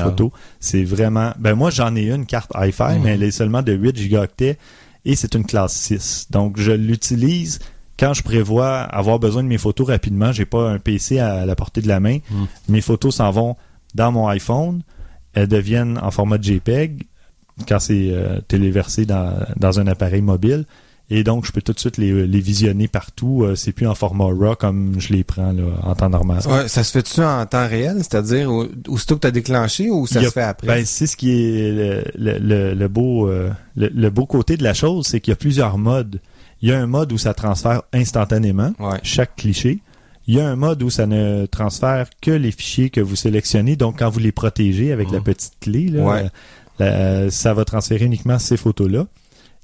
photos. 0.04 0.30
C'est 0.60 0.84
vraiment... 0.84 1.32
Ben 1.38 1.54
moi, 1.54 1.70
j'en 1.70 1.94
ai 1.96 2.10
une 2.10 2.26
carte 2.26 2.52
hi-fi, 2.54 2.82
Mhm. 2.96 3.02
mais 3.02 3.10
elle 3.14 3.22
est 3.22 3.30
seulement 3.30 3.62
de 3.62 3.72
8 3.72 3.96
gigaoctets 3.96 4.58
et 5.04 5.16
c'est 5.16 5.34
une 5.34 5.44
classe 5.44 5.75
6. 5.75 6.28
Donc, 6.30 6.58
je 6.58 6.72
l'utilise 6.72 7.58
quand 7.99 8.14
je 8.14 8.22
prévois 8.22 8.78
avoir 8.80 9.18
besoin 9.18 9.42
de 9.42 9.49
mes 9.49 9.58
photos 9.58 9.88
rapidement. 9.88 10.32
J'ai 10.32 10.46
pas 10.46 10.70
un 10.70 10.78
PC 10.78 11.18
à 11.18 11.44
la 11.46 11.56
portée 11.56 11.80
de 11.82 11.88
la 11.88 12.00
main. 12.00 12.18
Mhm. 12.30 12.46
Mes 12.68 12.80
photos 12.80 13.16
s'en 13.16 13.30
vont 13.30 13.56
dans 13.94 14.12
mon 14.12 14.28
iPhone. 14.28 14.82
Elles 15.32 15.49
deviennent 15.49 15.99
en 16.02 16.10
format 16.10 16.40
JPEG 16.40 17.06
quand 17.68 17.78
c'est 17.78 18.10
euh, 18.12 18.40
téléversé 18.46 19.04
dans, 19.04 19.34
dans 19.56 19.80
un 19.80 19.87
appareil 19.87 20.22
mobile. 20.22 20.64
Et 21.12 21.25
donc, 21.25 21.45
je 21.45 21.50
peux 21.50 21.61
tout 21.61 21.73
de 21.73 21.79
suite 21.81 21.97
les, 21.97 22.26
les 22.26 22.40
visionner 22.40 22.87
partout. 22.87 23.43
Euh, 23.43 23.57
c'est 23.57 23.73
plus 23.73 23.88
en 23.88 23.97
format 23.97 24.26
RAW 24.26 24.55
comme 24.55 24.95
je 25.00 25.12
les 25.12 25.25
prends 25.25 25.50
là, 25.52 25.64
en 25.83 25.95
temps 25.97 26.09
normal. 26.09 26.40
Ouais, 26.47 26.69
ça 26.69 26.85
se 26.85 26.93
fait-tu 26.93 27.21
en 27.23 27.45
temps 27.47 27.67
réel, 27.67 27.97
c'est-à-dire 27.99 28.50
au- 28.52 28.67
aussitôt 28.87 29.17
que 29.17 29.23
tu 29.23 29.26
as 29.26 29.31
déclenché 29.33 29.90
ou 29.90 30.07
ça 30.07 30.21
a- 30.21 30.25
se 30.25 30.31
fait 30.31 30.43
après? 30.43 30.67
Ben, 30.69 30.85
c'est 30.87 31.09
ce 31.09 31.17
qui 31.17 31.33
est 31.33 31.73
le, 31.73 32.05
le- 32.17 32.38
le- 32.38 32.75
le 32.75 32.88
beau, 32.88 33.29
euh, 33.29 33.50
le, 33.76 34.09
beau 34.11 34.25
côté 34.26 34.57
de 34.57 34.62
la 34.62 34.73
chose, 34.73 35.07
c'est 35.09 35.21
qu'il 35.21 35.33
y 35.33 35.35
a 35.35 35.37
plusieurs 35.37 35.79
modes. 35.79 36.21
Il 36.62 36.69
y 36.69 36.73
a 36.73 36.79
un 36.79 36.87
mode 36.87 37.12
où 37.12 37.19
ça 37.19 37.35
transfère 37.35 37.83
instantanément, 37.93 38.73
ouais. 38.79 38.99
chaque 39.02 39.35
cliché. 39.37 39.81
Il 40.29 40.35
y 40.37 40.40
a 40.40 40.49
un 40.49 40.55
mode 40.55 40.81
où 40.83 40.90
ça 40.90 41.07
ne 41.07 41.47
transfère 41.47 42.07
que 42.21 42.31
les 42.31 42.52
fichiers 42.52 42.90
que 42.90 43.00
vous 43.00 43.17
sélectionnez. 43.17 43.75
Donc, 43.75 43.99
quand 43.99 44.11
vous 44.11 44.21
les 44.21 44.31
protégez 44.31 44.93
avec 44.93 45.11
la 45.11 45.19
Mhm. 45.19 45.25
petite 45.25 45.55
clé, 45.61 45.88
là, 45.88 46.05
Ouais. 46.05 46.26
la- 46.79 47.31
ça 47.31 47.52
va 47.55 47.64
transférer 47.64 48.05
uniquement 48.05 48.38
ces 48.38 48.57
photos-là. 48.57 49.07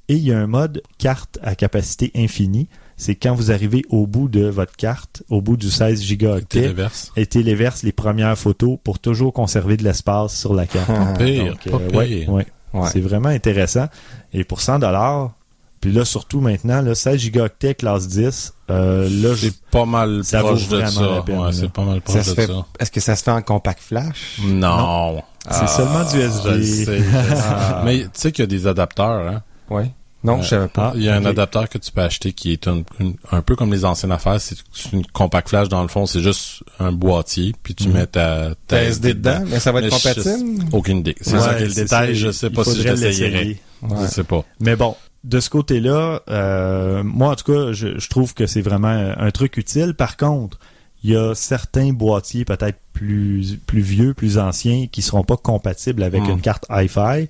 Et 0.08 0.14
il 0.14 0.22
y 0.22 0.32
a 0.32 0.38
un 0.38 0.46
mode 0.46 0.82
carte 0.98 1.38
à 1.42 1.54
capacité 1.54 2.12
infinie. 2.14 2.68
C'est 2.96 3.14
quand 3.16 3.34
vous 3.34 3.50
arrivez 3.50 3.82
au 3.90 4.06
bout 4.06 4.28
de 4.28 4.46
votre 4.46 4.74
carte, 4.76 5.22
au 5.28 5.42
bout 5.42 5.56
du 5.56 5.70
16 5.70 6.00
gigaoctets, 6.02 6.60
Téléverse. 6.62 7.12
et 7.16 7.26
téléverse 7.26 7.82
les 7.82 7.92
premières 7.92 8.38
photos 8.38 8.78
pour 8.84 8.98
toujours 9.00 9.32
conserver 9.32 9.76
de 9.76 9.84
l'espace 9.84 10.34
sur 10.34 10.54
la 10.54 10.64
carte. 10.66 10.90
Pire, 11.18 11.44
Donc, 11.46 11.68
pas 11.68 11.76
euh, 11.98 12.04
pire. 12.04 12.30
ouais. 12.30 12.46
Ouais. 12.72 12.88
C'est 12.92 13.00
vraiment 13.00 13.28
intéressant. 13.28 13.86
Et 14.32 14.44
pour 14.44 14.60
100 14.60 14.78
dollars, 14.80 15.32
puis 15.80 15.92
là 15.92 16.04
surtout 16.04 16.40
maintenant, 16.40 16.80
là, 16.82 16.94
16 16.94 17.20
gigaoctets 17.20 17.74
classe 17.74 18.06
10, 18.08 18.54
euh, 18.70 19.08
là, 19.08 19.34
je- 19.34 19.46
C'est 19.48 19.60
pas 19.70 19.84
mal 19.86 20.22
Ça 20.24 20.40
proche 20.40 20.62
vaut 20.66 20.76
de 20.76 20.82
vraiment 20.82 20.90
ça. 20.90 21.10
la 21.16 21.22
peine, 21.22 21.36
là. 21.36 21.42
ouais, 21.46 21.52
c'est 21.52 21.70
pas 21.72 21.84
mal 21.84 21.96
Ça 22.06 22.12
proche 22.20 22.26
de 22.28 22.34
fait, 22.34 22.46
ça. 22.46 22.66
est-ce 22.80 22.90
que 22.90 23.00
ça 23.00 23.16
se 23.16 23.22
fait 23.22 23.30
en 23.30 23.42
compact 23.42 23.80
flash? 23.82 24.40
Non. 24.44 25.22
c'est 25.50 25.68
seulement 25.68 26.02
du 26.04 26.16
Je 26.16 26.22
SD. 26.22 26.64
sais, 26.64 26.98
je 26.98 27.02
sais. 27.04 27.04
Ah. 27.48 27.82
Mais 27.84 28.02
tu 28.04 28.08
sais 28.14 28.32
qu'il 28.32 28.42
y 28.42 28.44
a 28.44 28.46
des 28.46 28.66
adapteurs, 28.66 29.28
hein. 29.28 29.42
Ouais. 29.70 29.90
Non, 30.24 30.38
Euh, 30.38 30.42
je 30.42 30.48
savais 30.48 30.68
pas. 30.68 30.88
Ah, 30.88 30.92
Il 30.96 31.02
y 31.04 31.08
a 31.08 31.14
un 31.14 31.20
ok. 31.20 31.26
adapteur 31.26 31.68
que 31.68 31.78
tu 31.78 31.92
peux 31.92 32.00
acheter 32.00 32.32
qui 32.32 32.50
est 32.52 32.66
un, 32.66 32.82
une- 32.98 33.14
un 33.30 33.42
peu 33.42 33.54
comme 33.54 33.70
les 33.72 33.84
anciennes 33.84 34.10
affaires. 34.12 34.40
C'est 34.40 34.56
une 34.92 35.06
compact 35.06 35.50
flash 35.50 35.68
dans 35.68 35.82
le 35.82 35.88
fond. 35.88 36.04
C'est 36.06 36.20
juste 36.22 36.64
un 36.80 36.90
boîtier. 36.90 37.54
Puis 37.62 37.74
tu 37.76 37.88
Mhm. 37.88 37.94
mets 37.94 38.06
ta, 38.06 38.48
T'as 38.66 38.82
SD 38.82 39.14
dedans, 39.14 39.44
mais 39.46 39.60
ça 39.60 39.70
va 39.70 39.80
être 39.82 39.90
compatible? 39.90 40.64
Aucune 40.72 40.98
idée. 40.98 41.14
C'est 41.20 41.34
Ouais, 41.34 41.40
ça 41.40 41.54
qui 41.54 41.62
est 41.62 41.66
le 41.66 41.72
c'est 41.72 41.82
détail. 41.84 42.08
ça. 42.08 42.14
Je 42.14 42.30
sais 42.32 42.50
pas 42.50 42.64
si 42.64 42.70
je 42.70 42.76
faudrait 42.88 42.90
l'essayerais. 42.92 43.30
l'essayer. 43.44 43.60
Ouais. 43.82 43.96
Je 44.02 44.06
sais 44.08 44.24
pas. 44.24 44.44
Mais 44.58 44.74
bon, 44.74 44.96
de 45.22 45.38
ce 45.38 45.48
côté-là, 45.50 46.22
euh, 46.28 47.02
moi 47.04 47.30
en 47.30 47.34
tout 47.36 47.52
cas, 47.52 47.72
je, 47.72 47.98
je 47.98 48.08
trouve 48.08 48.34
que 48.34 48.46
c'est 48.46 48.62
vraiment 48.62 48.88
un 49.16 49.30
truc 49.30 49.56
utile. 49.58 49.94
Par 49.94 50.16
contre, 50.16 50.58
il 51.04 51.10
y 51.10 51.16
a 51.16 51.34
certains 51.36 51.92
boîtiers 51.92 52.44
peut-être 52.44 52.78
plus 52.94 53.58
plus 53.66 53.82
vieux, 53.82 54.12
plus 54.14 54.38
anciens, 54.38 54.86
qui 54.90 55.02
seront 55.02 55.22
pas 55.24 55.36
compatibles 55.36 56.02
avec 56.02 56.22
Hmm. 56.24 56.30
une 56.30 56.40
carte 56.40 56.64
Hi-Fi. 56.70 57.28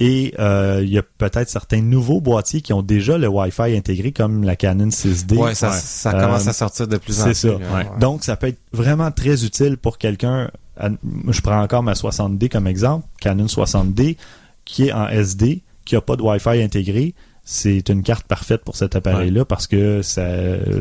Et 0.00 0.32
euh, 0.38 0.80
il 0.84 0.90
y 0.90 0.98
a 0.98 1.02
peut-être 1.02 1.48
certains 1.48 1.82
nouveaux 1.82 2.20
boîtiers 2.20 2.60
qui 2.60 2.72
ont 2.72 2.82
déjà 2.82 3.18
le 3.18 3.26
Wi-Fi 3.26 3.76
intégré, 3.76 4.12
comme 4.12 4.44
la 4.44 4.54
Canon 4.54 4.88
6D. 4.90 5.36
Ouais, 5.36 5.54
ça, 5.56 5.70
Ouais. 5.70 5.76
ça 5.76 6.10
Euh, 6.14 6.20
commence 6.20 6.46
à 6.46 6.52
sortir 6.52 6.86
de 6.86 6.96
plus 6.98 7.20
en 7.20 7.24
c'est 7.24 7.30
plus. 7.30 7.34
ça. 7.34 7.48
hein, 7.72 7.74
Ouais. 7.76 7.86
Donc, 8.00 8.22
ça 8.22 8.36
peut 8.36 8.46
être 8.46 8.60
vraiment 8.72 9.10
très 9.10 9.44
utile 9.44 9.76
pour 9.76 9.98
quelqu'un. 9.98 10.50
Je 11.28 11.40
prends 11.40 11.60
encore 11.60 11.82
ma 11.82 11.94
60D 11.94 12.48
comme 12.48 12.68
exemple, 12.68 13.06
Canon 13.20 13.46
60D, 13.46 14.16
qui 14.64 14.86
est 14.86 14.92
en 14.92 15.08
SD, 15.08 15.62
qui 15.84 15.96
n'a 15.96 16.00
pas 16.00 16.14
de 16.14 16.22
Wi-Fi 16.22 16.62
intégré. 16.62 17.14
C'est 17.50 17.88
une 17.88 18.02
carte 18.02 18.26
parfaite 18.26 18.62
pour 18.62 18.76
cet 18.76 18.94
appareil-là 18.94 19.46
parce 19.46 19.66
que 19.66 20.02
ça, 20.02 20.22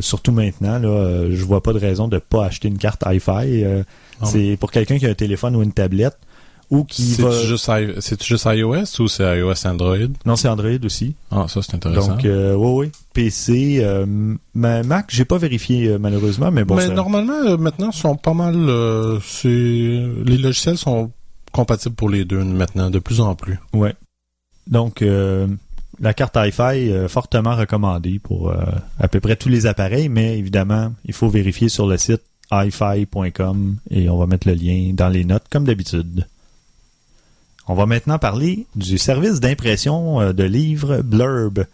surtout 0.01 0.33
maintenant, 0.33 0.77
là, 0.79 0.89
euh, 0.89 1.29
je 1.31 1.43
vois 1.45 1.63
pas 1.63 1.71
de 1.73 1.79
raison 1.79 2.07
de 2.09 2.17
pas 2.19 2.45
acheter 2.45 2.67
une 2.67 2.77
carte 2.77 3.03
Hi-Fi. 3.07 3.63
euh, 3.63 3.83
Non. 4.21 4.27
c'est 4.27 4.57
pour 4.59 4.69
quelqu'un 4.71 4.97
qui 4.99 5.05
a 5.07 5.09
un 5.09 5.13
téléphone 5.13 5.55
ou 5.55 5.63
une 5.63 5.71
tablette 5.71 6.17
ou 6.69 6.83
qui 6.83 7.03
C'est 7.03 7.21
va... 7.21 7.31
juste, 7.45 7.67
i- 7.69 7.93
c'est 8.01 8.21
juste 8.23 8.45
iOS 8.45 8.99
ou 8.99 9.07
c'est 9.07 9.39
iOS 9.39 9.65
Android? 9.67 9.97
Non, 10.25 10.35
c'est 10.35 10.49
Android 10.49 10.69
aussi. 10.83 11.15
Ah, 11.31 11.45
ça, 11.47 11.61
c'est 11.61 11.75
intéressant. 11.75 12.15
Donc, 12.15 12.25
euh, 12.25 12.55
oui, 12.55 12.85
oui. 12.87 12.91
PC, 13.13 13.79
euh, 13.81 14.05
ma- 14.53 14.83
Mac, 14.83 15.05
j'ai 15.09 15.25
pas 15.25 15.37
vérifié 15.37 15.87
euh, 15.87 15.97
malheureusement, 15.99 16.51
mais 16.51 16.63
bon, 16.65 16.75
Mais 16.75 16.87
ça- 16.87 16.93
normalement, 16.93 17.33
euh, 17.45 17.57
maintenant, 17.57 17.89
ils 17.93 17.97
sont 17.97 18.15
pas 18.15 18.33
mal. 18.33 18.55
euh, 18.57 19.19
c'est 19.23 19.47
les 19.47 20.37
logiciels 20.37 20.77
sont 20.77 21.11
compatibles 21.53 21.95
pour 21.95 22.09
les 22.09 22.25
deux 22.25 22.43
maintenant, 22.43 22.89
de 22.89 22.99
plus 22.99 23.21
en 23.21 23.33
plus. 23.35 23.57
ouais. 23.73 23.95
Donc, 24.69 25.01
euh, 25.01 25.47
la 26.01 26.13
carte 26.13 26.35
Hi-Fi 26.35 26.91
euh, 26.91 27.07
fortement 27.07 27.55
recommandée 27.55 28.19
pour 28.19 28.49
euh, 28.49 28.57
à 28.99 29.07
peu 29.07 29.21
près 29.21 29.37
tous 29.37 29.47
les 29.47 29.65
appareils, 29.65 30.09
mais 30.09 30.37
évidemment, 30.37 30.93
il 31.05 31.13
faut 31.13 31.29
vérifier 31.29 31.69
sur 31.69 31.87
le 31.87 31.97
site 31.97 32.21
hifi.com 32.51 33.77
et 33.89 34.09
on 34.09 34.17
va 34.17 34.25
mettre 34.25 34.47
le 34.47 34.53
lien 34.55 34.91
dans 34.93 35.09
les 35.09 35.23
notes 35.25 35.45
comme 35.49 35.63
d'habitude. 35.63 36.27
On 37.69 37.73
va 37.73 37.85
maintenant 37.85 38.17
parler 38.17 38.65
du 38.75 38.97
service 38.97 39.41
d'impression 39.41 40.21
euh, 40.21 40.31
de 40.31 40.43
livres 40.43 41.01
Blurb. 41.01 41.65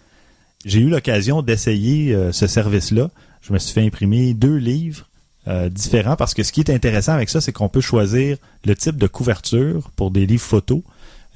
J'ai 0.66 0.80
eu 0.80 0.90
l'occasion 0.90 1.44
d'essayer 1.44 2.16
euh, 2.16 2.32
ce 2.32 2.48
service-là. 2.48 3.12
Je 3.44 3.54
me 3.54 3.60
suis 3.60 3.74
fait 3.74 3.86
imprimer 3.86 4.34
deux 4.34 4.56
livres 4.56 5.08
euh, 5.48 5.70
différents 5.70 6.16
parce 6.16 6.34
que 6.34 6.42
ce 6.42 6.52
qui 6.52 6.62
est 6.62 6.72
intéressant 6.72 7.14
avec 7.14 7.30
ça, 7.30 7.42
c'est 7.42 7.52
qu'on 7.52 7.70
peut 7.70 7.82
choisir 7.82 8.38
le 8.66 8.76
type 8.76 8.98
de 8.98 9.06
couverture 9.06 9.92
pour 9.96 10.10
des 10.10 10.26
livres 10.26 10.42
photos, 10.42 10.82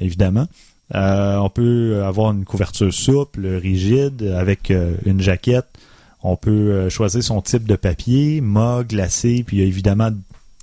évidemment. 0.02 0.48
On 0.94 1.52
peut 1.54 2.02
avoir 2.06 2.32
une 2.32 2.46
couverture 2.46 2.94
souple, 2.94 3.46
rigide, 3.46 4.34
avec 4.38 4.72
une 5.06 5.20
jaquette. 5.20 5.68
On 6.24 6.38
peut 6.38 6.88
choisir 6.88 7.22
son 7.22 7.42
type 7.42 7.68
de 7.68 7.76
papier, 7.76 8.40
mat, 8.40 8.84
glacé, 8.84 9.44
puis 9.46 9.58
il 9.58 9.60
y 9.60 9.64
a 9.64 9.66
évidemment 9.66 10.12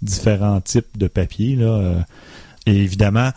différents 0.01 0.63
types 0.63 0.97
de 0.97 1.09
papier. 1.09 1.59
Et 2.65 2.75
évidemment, 2.75 3.33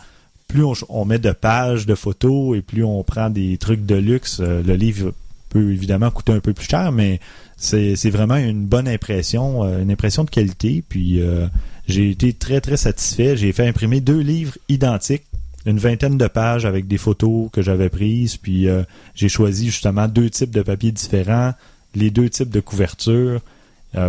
plus 0.48 0.64
on, 0.88 1.04
met 1.04 1.18
de 1.18 1.30
pages 1.30 1.86
de 1.86 1.94
photos 1.94 2.56
et 2.56 2.62
plus 2.62 2.82
on 2.82 3.04
prend 3.04 3.28
des 3.30 3.58
trucs 3.58 3.84
de 3.84 3.94
luxe, 3.94 4.38
euh, 4.40 4.62
le 4.62 4.74
livre 4.74 5.12
peut 5.50 5.72
évidemment 5.72 6.10
coûter 6.10 6.32
un 6.32 6.40
peu 6.40 6.54
plus 6.54 6.66
cher, 6.66 6.90
mais 6.90 7.20
c'est 7.56 8.10
vraiment 8.10 8.36
une 8.36 8.64
bonne 8.64 8.88
impression, 8.88 9.64
euh, 9.64 9.82
une 9.82 9.90
impression 9.90 10.24
de 10.24 10.30
qualité. 10.30 10.82
Puis 10.88 11.20
euh, 11.20 11.46
j'ai 11.86 12.10
été 12.10 12.32
très 12.32 12.60
très 12.60 12.76
satisfait. 12.78 13.36
J'ai 13.36 13.52
fait 13.52 13.66
imprimer 13.66 14.00
deux 14.00 14.20
livres 14.20 14.56
identiques, 14.68 15.24
une 15.66 15.78
vingtaine 15.78 16.16
de 16.16 16.26
pages 16.26 16.64
avec 16.64 16.86
des 16.86 16.98
photos 16.98 17.50
que 17.52 17.60
j'avais 17.60 17.90
prises. 17.90 18.36
Puis 18.38 18.66
j'ai 19.14 19.28
choisi 19.28 19.66
justement 19.66 20.08
deux 20.08 20.30
types 20.30 20.50
de 20.50 20.62
papiers 20.62 20.92
différents, 20.92 21.52
les 21.94 22.10
deux 22.10 22.30
types 22.30 22.50
de 22.50 22.60
couverture 22.60 23.40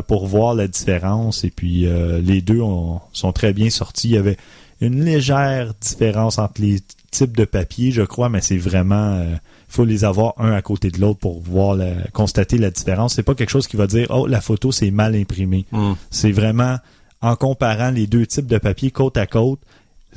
pour 0.08 0.27
voir 0.27 0.53
la 0.53 0.67
différence. 0.67 1.43
Et 1.43 1.50
puis 1.50 1.86
les 2.22 2.41
deux 2.41 2.62
ont- 2.62 3.01
sont 3.13 3.31
très 3.34 3.51
bien 3.51 3.69
sortis. 3.69 4.10
Il 4.10 4.13
y 4.13 4.17
avait 4.17 4.38
une 4.81 5.03
légère 5.03 5.74
différence 5.81 6.38
entre 6.39 6.62
les 6.62 6.79
types 7.12 7.36
de 7.36 7.45
papier, 7.45 7.91
je 7.91 8.01
crois, 8.03 8.29
mais 8.29 8.39
c'est 8.41 8.57
vraiment 8.57 9.13
euh, 9.15 9.36
faut 9.67 9.86
les 9.86 10.03
avoir 10.05 10.33
un 10.38 10.51
à 10.53 10.62
côté 10.62 10.89
de 10.91 11.00
l'autre 11.01 11.19
pour 11.19 11.41
voir 11.41 11.75
la, 11.75 11.91
constater 12.13 12.57
la 12.57 12.69
différence. 12.71 13.15
C'est 13.15 13.24
pas 13.24 13.36
quelque 13.36 13.50
chose 13.50 13.67
qui 13.67 13.77
va 13.77 13.88
dire 13.88 14.07
oh 14.12 14.27
la 14.27 14.41
photo 14.41 14.71
c'est 14.71 14.91
mal 14.91 15.15
imprimé. 15.15 15.65
Hmm. 15.71 15.93
C'est 16.12 16.31
vraiment 16.31 16.77
en 17.21 17.36
comparant 17.36 17.91
les 17.91 18.07
deux 18.07 18.25
types 18.25 18.48
de 18.48 18.57
papier 18.57 18.91
côte 18.91 19.17
à 19.17 19.25
côte, 19.27 19.59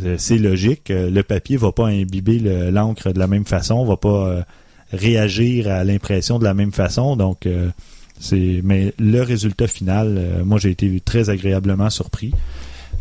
euh, 0.05 0.17
c'est 0.19 0.39
logique. 0.39 0.91
euh, 0.91 1.11
Le 1.11 1.23
papier 1.23 1.57
va 1.57 1.73
pas 1.73 1.87
imbiber 1.89 2.39
le- 2.39 2.71
l'encre 2.71 3.11
de 3.13 3.19
la 3.19 3.27
même 3.27 3.45
façon, 3.47 3.85
va 3.85 3.97
pas 3.97 4.29
euh, 4.29 4.43
réagir 4.93 5.69
à 5.69 5.85
l'impression 5.85 6.39
de 6.39 6.45
la 6.45 6.55
même 6.55 6.73
façon. 6.73 7.17
Donc 7.17 7.47
euh, 7.47 7.71
c'est 8.21 8.61
mais 8.63 8.93
le 8.99 9.21
résultat 9.23 9.67
final, 9.67 10.43
moi 10.45 10.59
j'ai 10.59 10.71
été 10.71 11.01
très 11.01 11.31
agréablement 11.31 11.91
surpris. 11.91 12.33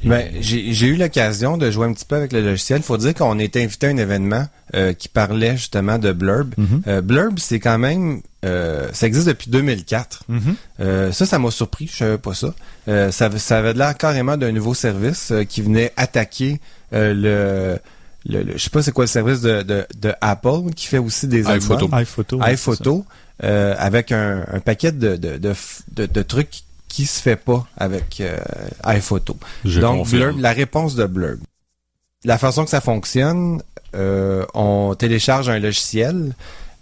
Ben, 0.03 0.29
j'ai 0.39 0.87
eu 0.87 0.95
l'occasion 0.95 1.57
de 1.57 1.69
jouer 1.69 1.85
un 1.87 1.93
petit 1.93 2.05
peu 2.05 2.15
avec 2.15 2.33
le 2.33 2.41
logiciel. 2.41 2.79
Il 2.79 2.83
faut 2.83 2.97
dire 2.97 3.13
qu'on 3.13 3.37
était 3.39 3.63
invité 3.63 3.87
à 3.87 3.89
un 3.91 3.97
événement 3.97 4.47
euh, 4.75 4.93
qui 4.93 5.07
parlait 5.09 5.55
justement 5.57 5.97
de 5.99 6.11
Blurb. 6.11 6.53
Mhm. 6.57 6.81
Euh, 6.87 7.01
Blurb, 7.01 7.37
c'est 7.39 7.59
quand 7.59 7.77
même... 7.77 8.21
euh, 8.43 8.89
ça 8.93 9.05
existe 9.07 9.27
depuis 9.27 9.51
2004. 9.51 10.23
Mhm. 10.27 10.55
Euh, 10.79 11.11
ça, 11.11 11.25
ça 11.25 11.37
m'a 11.39 11.51
surpris. 11.51 11.87
Je 11.91 11.97
savais 11.97 12.17
pas 12.17 12.33
ça. 12.33 12.53
Euh, 12.87 13.11
ça, 13.11 13.29
ça 13.37 13.59
avait 13.59 13.73
l'air 13.73 13.95
carrément 13.97 14.37
d'un 14.37 14.51
nouveau 14.51 14.73
service 14.73 15.31
euh, 15.31 15.43
qui 15.43 15.61
venait 15.61 15.93
attaquer 15.97 16.59
euh, 16.93 17.13
le... 17.13 17.79
le, 18.39 18.43
le- 18.43 18.53
je 18.57 18.63
sais 18.63 18.69
pas 18.71 18.81
c'est 18.81 18.91
quoi 18.91 19.03
le 19.03 19.09
service 19.09 19.41
de, 19.41 19.61
de, 19.61 19.85
de 19.99 20.13
Apple 20.21 20.73
qui 20.75 20.87
fait 20.87 20.97
aussi 20.97 21.27
des 21.27 21.41
iPhoto. 21.47 21.89
iPhoto. 21.93 22.39
iPhoto 22.41 23.05
euh, 23.43 23.75
avec 23.77 24.11
un, 24.11 24.45
un 24.51 24.59
paquet 24.59 24.91
de, 24.91 25.15
de, 25.15 25.37
de- 25.37 26.05
de 26.05 26.21
trucs 26.21 26.61
qui 26.91 27.05
se 27.05 27.21
fait 27.21 27.37
pas 27.37 27.65
avec 27.77 28.19
euh, 28.19 28.37
iPhoto. 28.83 29.37
Je 29.63 29.79
Donc. 29.79 30.09
Blurb, 30.09 30.39
la 30.39 30.51
réponse 30.51 30.95
de 30.95 31.05
Blurb. 31.05 31.39
La 32.25 32.37
façon 32.37 32.65
que 32.65 32.69
ça 32.69 32.81
fonctionne, 32.81 33.63
euh, 33.95 34.45
on 34.53 34.93
télécharge 34.95 35.49
un 35.49 35.57
logiciel 35.57 36.33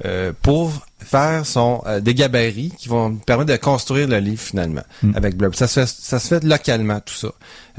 euh, 0.06 0.32
pour 0.42 0.72
faire 1.00 1.46
son 1.46 1.82
euh, 1.88 2.02
des 2.02 2.14
gabarits 2.14 2.74
qui 2.78 2.90
vont 2.90 3.10
nous 3.10 3.18
permettre 3.20 3.52
de 3.52 3.58
construire 3.58 4.08
le 4.08 4.18
livre 4.20 4.42
finalement 4.42 4.82
Mm. 5.02 5.12
avec 5.16 5.38
Blurb. 5.38 5.56
Ça 5.56 5.68
se 5.68 5.80
fait 5.82 5.88
ça 5.88 6.20
se 6.20 6.28
fait 6.28 6.44
localement 6.44 7.00
tout 7.00 7.14
ça. 7.14 7.30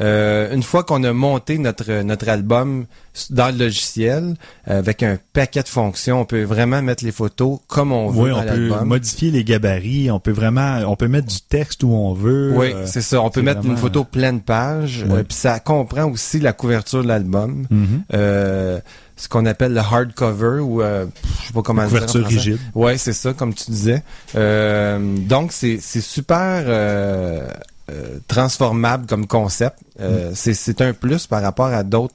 Euh, 0.00 0.54
une 0.54 0.62
fois 0.62 0.82
qu'on 0.84 1.04
a 1.04 1.12
monté 1.12 1.58
notre 1.58 2.02
notre 2.02 2.28
album 2.30 2.86
dans 3.28 3.52
le 3.54 3.58
logiciel 3.64 4.34
avec 4.64 5.02
un 5.02 5.18
paquet 5.34 5.62
de 5.62 5.68
fonctions, 5.68 6.20
on 6.20 6.24
peut 6.24 6.42
vraiment 6.44 6.80
mettre 6.80 7.04
les 7.04 7.12
photos 7.12 7.58
comme 7.66 7.92
on 7.92 8.08
veut 8.08 8.32
Oui, 8.32 8.32
on 8.32 8.42
peut 8.42 8.84
modifier 8.84 9.30
les 9.30 9.44
gabarits, 9.44 10.10
on 10.10 10.20
peut 10.20 10.30
vraiment, 10.30 10.78
on 10.86 10.96
peut 10.96 11.08
mettre 11.08 11.26
du 11.28 11.40
texte 11.42 11.82
où 11.82 11.92
on 11.92 12.14
veut. 12.14 12.52
Oui, 12.56 12.72
c'est 12.86 13.02
ça. 13.02 13.20
On 13.20 13.28
peut 13.30 13.42
mettre 13.42 13.60
vraiment- 13.60 13.74
une 13.74 13.80
photo 13.80 14.04
pleine 14.04 14.40
page. 14.40 15.04
Euh, 15.10 15.22
Puis 15.24 15.36
ça 15.36 15.60
comprend 15.60 16.04
aussi 16.10 16.40
la 16.40 16.52
couverture 16.54 17.02
de 17.02 17.08
l'album. 17.08 17.66
mhm. 17.70 18.02
Euh, 18.14 18.80
ce 19.20 19.28
qu'on 19.28 19.44
appelle 19.44 19.74
le 19.74 19.80
hardcover 19.80 20.60
ou 20.60 20.80
euh, 20.80 21.04
je 21.42 21.48
sais 21.48 21.52
pas 21.52 21.60
comment 21.60 21.82
dire 21.82 21.90
couverture 21.90 22.26
rigide. 22.26 22.58
Ouais, 22.74 22.96
c'est 22.96 23.12
ça, 23.12 23.34
comme 23.34 23.52
tu 23.52 23.70
disais. 23.70 24.02
Euh, 24.34 24.98
donc 25.18 25.52
c'est 25.52 25.78
c'est 25.80 26.00
super 26.00 26.64
euh, 26.66 27.46
euh, 27.90 28.18
transformable 28.28 29.04
comme 29.06 29.26
concept. 29.26 29.78
Mm. 29.98 30.02
Euh, 30.02 30.30
c'est 30.34 30.54
c'est 30.54 30.80
un 30.80 30.94
plus 30.94 31.26
par 31.26 31.42
rapport 31.42 31.66
à 31.66 31.82
d'autres 31.82 32.14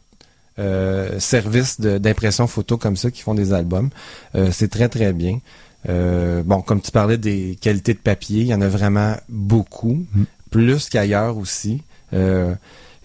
euh, 0.58 1.20
services 1.20 1.80
d'impression 1.80 2.48
photo 2.48 2.78
comme 2.78 2.96
ça 2.98 3.12
qui 3.12 3.22
font 3.22 3.36
des 3.36 3.54
albums. 3.54 3.90
Euh, 4.34 4.50
c'est 4.52 4.70
très 4.70 4.90
très 4.90 5.14
bien. 5.14 5.40
Euh, 5.88 6.42
bon, 6.44 6.62
comme 6.64 6.82
tu 6.82 6.90
parlais 6.90 7.20
des 7.20 7.56
qualités 7.62 7.94
de 7.94 8.00
papier, 8.00 8.42
il 8.42 8.48
y 8.48 8.54
en 8.56 8.62
a 8.62 8.68
vraiment 8.68 9.16
beaucoup, 9.30 10.06
Mm. 10.16 10.24
plus 10.50 10.90
qu'ailleurs 10.90 11.38
aussi. 11.38 11.84
Euh, 12.14 12.56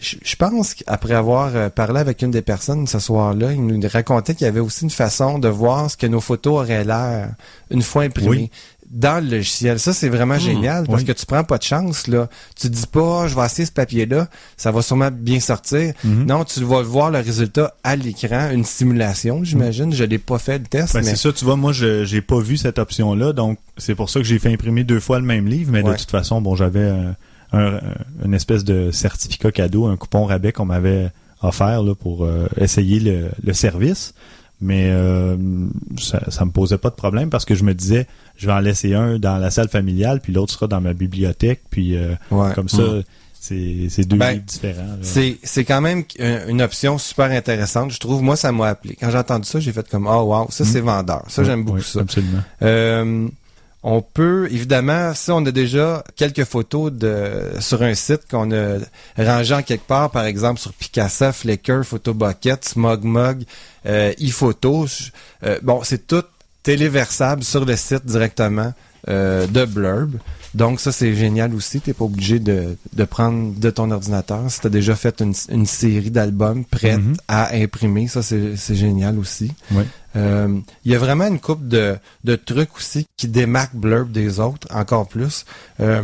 je 0.00 0.16
je 0.22 0.36
pense 0.36 0.74
qu'après 0.74 1.14
avoir 1.14 1.54
euh, 1.54 1.68
parlé 1.68 2.00
avec 2.00 2.22
une 2.22 2.30
des 2.30 2.42
personnes 2.42 2.86
ce 2.86 2.98
soir-là, 2.98 3.52
il 3.52 3.64
nous 3.66 3.80
racontait 3.92 4.34
qu'il 4.34 4.46
y 4.46 4.48
avait 4.48 4.60
aussi 4.60 4.84
une 4.84 4.90
façon 4.90 5.38
de 5.38 5.48
voir 5.48 5.90
ce 5.90 5.96
que 5.96 6.06
nos 6.06 6.20
photos 6.20 6.54
auraient 6.62 6.84
l'air 6.84 7.30
une 7.70 7.82
fois 7.82 8.02
imprimées. 8.04 8.28
Oui. 8.30 8.50
Dans 8.92 9.22
le 9.24 9.30
logiciel. 9.36 9.78
Ça, 9.78 9.92
c'est 9.92 10.08
vraiment 10.08 10.36
génial 10.40 10.84
parce 10.88 11.02
oui. 11.02 11.06
que 11.06 11.12
tu 11.12 11.24
prends 11.24 11.44
pas 11.44 11.58
de 11.58 11.62
chance, 11.62 12.08
là. 12.08 12.28
Tu 12.60 12.68
dis 12.68 12.88
pas, 12.90 13.22
Ah, 13.22 13.28
je 13.28 13.36
vais 13.36 13.46
essayer 13.46 13.64
ce 13.64 13.70
papier-là, 13.70 14.26
ça 14.56 14.72
va 14.72 14.82
sûrement 14.82 15.10
bien 15.12 15.38
sortir. 15.38 15.92
Mhm. 16.02 16.26
Non, 16.26 16.42
tu 16.42 16.64
vas 16.64 16.82
voir 16.82 17.12
le 17.12 17.20
résultat 17.20 17.72
à 17.84 17.94
l'écran, 17.94 18.50
une 18.50 18.64
simulation, 18.64 19.44
j'imagine. 19.44 19.92
Je 19.94 20.02
l'ai 20.02 20.18
pas 20.18 20.38
fait 20.40 20.58
le 20.58 20.64
test, 20.64 20.94
Ben, 20.94 21.04
mais 21.04 21.10
c'est 21.10 21.14
ça, 21.16 21.32
tu 21.32 21.44
vois, 21.44 21.54
moi, 21.54 21.70
je 21.72 22.02
j'ai 22.04 22.20
pas 22.20 22.40
vu 22.40 22.56
cette 22.56 22.80
option-là, 22.80 23.32
donc 23.32 23.58
c'est 23.76 23.94
pour 23.94 24.10
ça 24.10 24.18
que 24.18 24.26
j'ai 24.26 24.40
fait 24.40 24.52
imprimer 24.52 24.82
deux 24.82 24.98
fois 24.98 25.20
le 25.20 25.24
même 25.24 25.46
livre, 25.46 25.70
mais 25.70 25.82
Ouais. 25.84 25.92
de 25.92 25.96
toute 25.96 26.10
façon, 26.10 26.40
bon, 26.40 26.56
j'avais 26.56 26.88
un, 26.88 27.14
un- 27.52 27.80
une 28.24 28.34
espèce 28.34 28.64
de 28.64 28.90
certificat 28.90 29.50
cadeau, 29.52 29.86
un 29.86 29.96
coupon 29.96 30.24
rabais 30.24 30.52
qu'on 30.52 30.66
m'avait 30.66 31.10
offert 31.42 31.82
là, 31.82 31.94
pour 31.94 32.24
euh, 32.24 32.46
essayer 32.58 33.00
le, 33.00 33.30
le 33.42 33.52
service. 33.52 34.14
Mais 34.62 34.90
euh, 34.90 35.36
ça, 35.98 36.20
ça 36.30 36.44
me 36.44 36.50
posait 36.50 36.76
pas 36.76 36.90
de 36.90 36.94
problème 36.94 37.30
parce 37.30 37.46
que 37.46 37.54
je 37.54 37.64
me 37.64 37.72
disais, 37.72 38.06
je 38.36 38.46
vais 38.46 38.52
en 38.52 38.58
laisser 38.58 38.94
un 38.94 39.18
dans 39.18 39.38
la 39.38 39.50
salle 39.50 39.70
familiale, 39.70 40.20
puis 40.20 40.34
l'autre 40.34 40.52
sera 40.52 40.66
dans 40.66 40.82
ma 40.82 40.92
bibliothèque, 40.92 41.62
puis 41.70 41.96
euh, 41.96 42.14
ouais. 42.30 42.52
comme 42.54 42.68
ça, 42.68 42.82
Mm. 42.82 43.02
c'est 43.40 43.86
c'est 43.88 44.04
deux 44.06 44.18
Ben, 44.18 44.32
livres 44.32 44.44
différents. 44.44 44.98
C'est, 45.00 45.38
c'est 45.42 45.64
quand 45.64 45.80
même 45.80 46.04
une 46.46 46.60
option 46.60 46.98
super 46.98 47.30
intéressante, 47.30 47.90
je 47.90 47.98
trouve. 47.98 48.22
Moi, 48.22 48.36
ça 48.36 48.52
m'a 48.52 48.66
appelé. 48.68 48.98
Quand 49.00 49.08
j'ai 49.10 49.16
entendu 49.16 49.48
ça, 49.48 49.60
j'ai 49.60 49.72
fait 49.72 49.88
comme, 49.88 50.06
oh 50.06 50.24
wow, 50.24 50.48
ça 50.50 50.64
Mm. 50.64 50.66
c'est 50.66 50.80
vendeur. 50.80 51.24
Ça, 51.28 51.40
Ouais, 51.40 51.48
j'aime 51.48 51.64
beaucoup 51.64 51.80
ça. 51.80 52.00
Absolument. 52.00 52.42
On 53.82 54.02
peut, 54.02 54.46
évidemment, 54.50 55.14
si 55.14 55.30
on 55.30 55.44
a 55.46 55.50
déjà 55.50 56.04
quelques 56.14 56.44
photos 56.44 56.92
de 56.92 57.52
sur 57.60 57.82
un 57.82 57.94
site 57.94 58.28
qu'on 58.30 58.52
a 58.52 58.78
rangé 59.16 59.54
en 59.54 59.62
quelque 59.62 59.86
part, 59.86 60.10
par 60.10 60.26
exemple 60.26 60.60
sur 60.60 60.74
Picasa, 60.74 61.32
Flickr, 61.32 61.82
Photobucket, 61.84 62.62
SmugMug, 62.62 63.44
euh, 63.86 64.12
ePhoto, 64.18 64.86
euh, 65.44 65.58
bon, 65.62 65.80
c'est 65.82 66.06
tout 66.06 66.24
téléversable 66.62 67.42
sur 67.42 67.64
le 67.64 67.74
site 67.74 68.04
directement 68.04 68.74
euh, 69.08 69.46
de 69.46 69.64
Blurb. 69.64 70.16
Donc 70.54 70.80
ça, 70.80 70.90
c'est 70.90 71.14
génial 71.14 71.54
aussi. 71.54 71.80
T'es 71.80 71.92
pas 71.92 72.04
obligé 72.04 72.40
de, 72.40 72.76
de 72.92 73.04
prendre 73.04 73.54
de 73.58 73.70
ton 73.70 73.90
ordinateur. 73.92 74.50
Si 74.50 74.60
t'as 74.60 74.68
déjà 74.68 74.96
fait 74.96 75.20
une, 75.20 75.32
une 75.48 75.64
série 75.66 76.10
d'albums 76.10 76.64
prête 76.64 76.98
Mhm. 76.98 77.14
à 77.28 77.54
imprimer, 77.54 78.08
ça, 78.08 78.22
c'est 78.22 78.56
c'est 78.56 78.74
génial 78.74 79.18
aussi. 79.18 79.52
Oui. 79.70 79.84
Euh, 80.16 80.58
Il 80.84 80.90
y 80.90 80.96
a 80.96 80.98
vraiment 80.98 81.28
une 81.28 81.38
coupe 81.38 81.68
de, 81.68 81.96
de 82.24 82.34
trucs 82.34 82.76
aussi 82.76 83.06
qui 83.16 83.28
démarquent 83.28 83.76
Blurb 83.76 84.10
des 84.10 84.40
autres, 84.40 84.66
encore 84.74 85.06
plus. 85.06 85.44
Euh, 85.78 86.02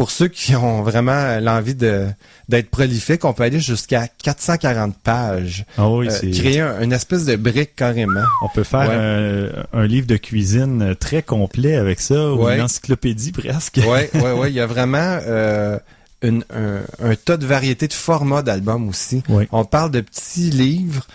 pour 0.00 0.10
ceux 0.10 0.28
qui 0.28 0.56
ont 0.56 0.80
vraiment 0.80 1.38
l'envie 1.40 1.74
de 1.74 2.06
d'être 2.48 2.70
prolifique, 2.70 3.26
on 3.26 3.34
peut 3.34 3.42
aller 3.42 3.60
jusqu'à 3.60 4.08
440 4.24 4.96
pages. 4.96 5.66
Ah 5.76 5.90
oui, 5.90 6.08
Euh, 6.08 6.32
créer 6.32 6.60
un- 6.62 6.80
une 6.80 6.94
espèce 6.94 7.26
de 7.26 7.36
brique 7.36 7.76
carrément. 7.76 8.22
On 8.42 8.48
peut 8.48 8.62
faire 8.64 8.88
Ouais. 8.88 9.50
un, 9.74 9.78
un 9.78 9.86
livre 9.86 10.06
de 10.06 10.16
cuisine 10.16 10.94
très 10.98 11.22
complet 11.22 11.76
avec 11.76 12.00
ça, 12.00 12.32
ou 12.32 12.44
Ouais. 12.46 12.56
une 12.56 12.62
encyclopédie 12.62 13.32
presque. 13.32 13.78
Ouais, 13.86 14.08
ouais, 14.14 14.32
ouais. 14.32 14.48
Il 14.50 14.54
y 14.54 14.60
a 14.60 14.66
vraiment 14.66 15.18
euh, 15.26 15.78
une- 16.22 16.44
un, 16.54 16.80
un 17.02 17.14
tas 17.14 17.36
de 17.36 17.46
variétés 17.46 17.88
de 17.88 17.92
formats 17.92 18.42
d'albums 18.42 18.88
aussi. 18.88 19.22
Oui. 19.28 19.46
On 19.52 19.64
parle 19.64 19.90
de 19.90 20.00
petits 20.00 20.50
livres. 20.50 21.06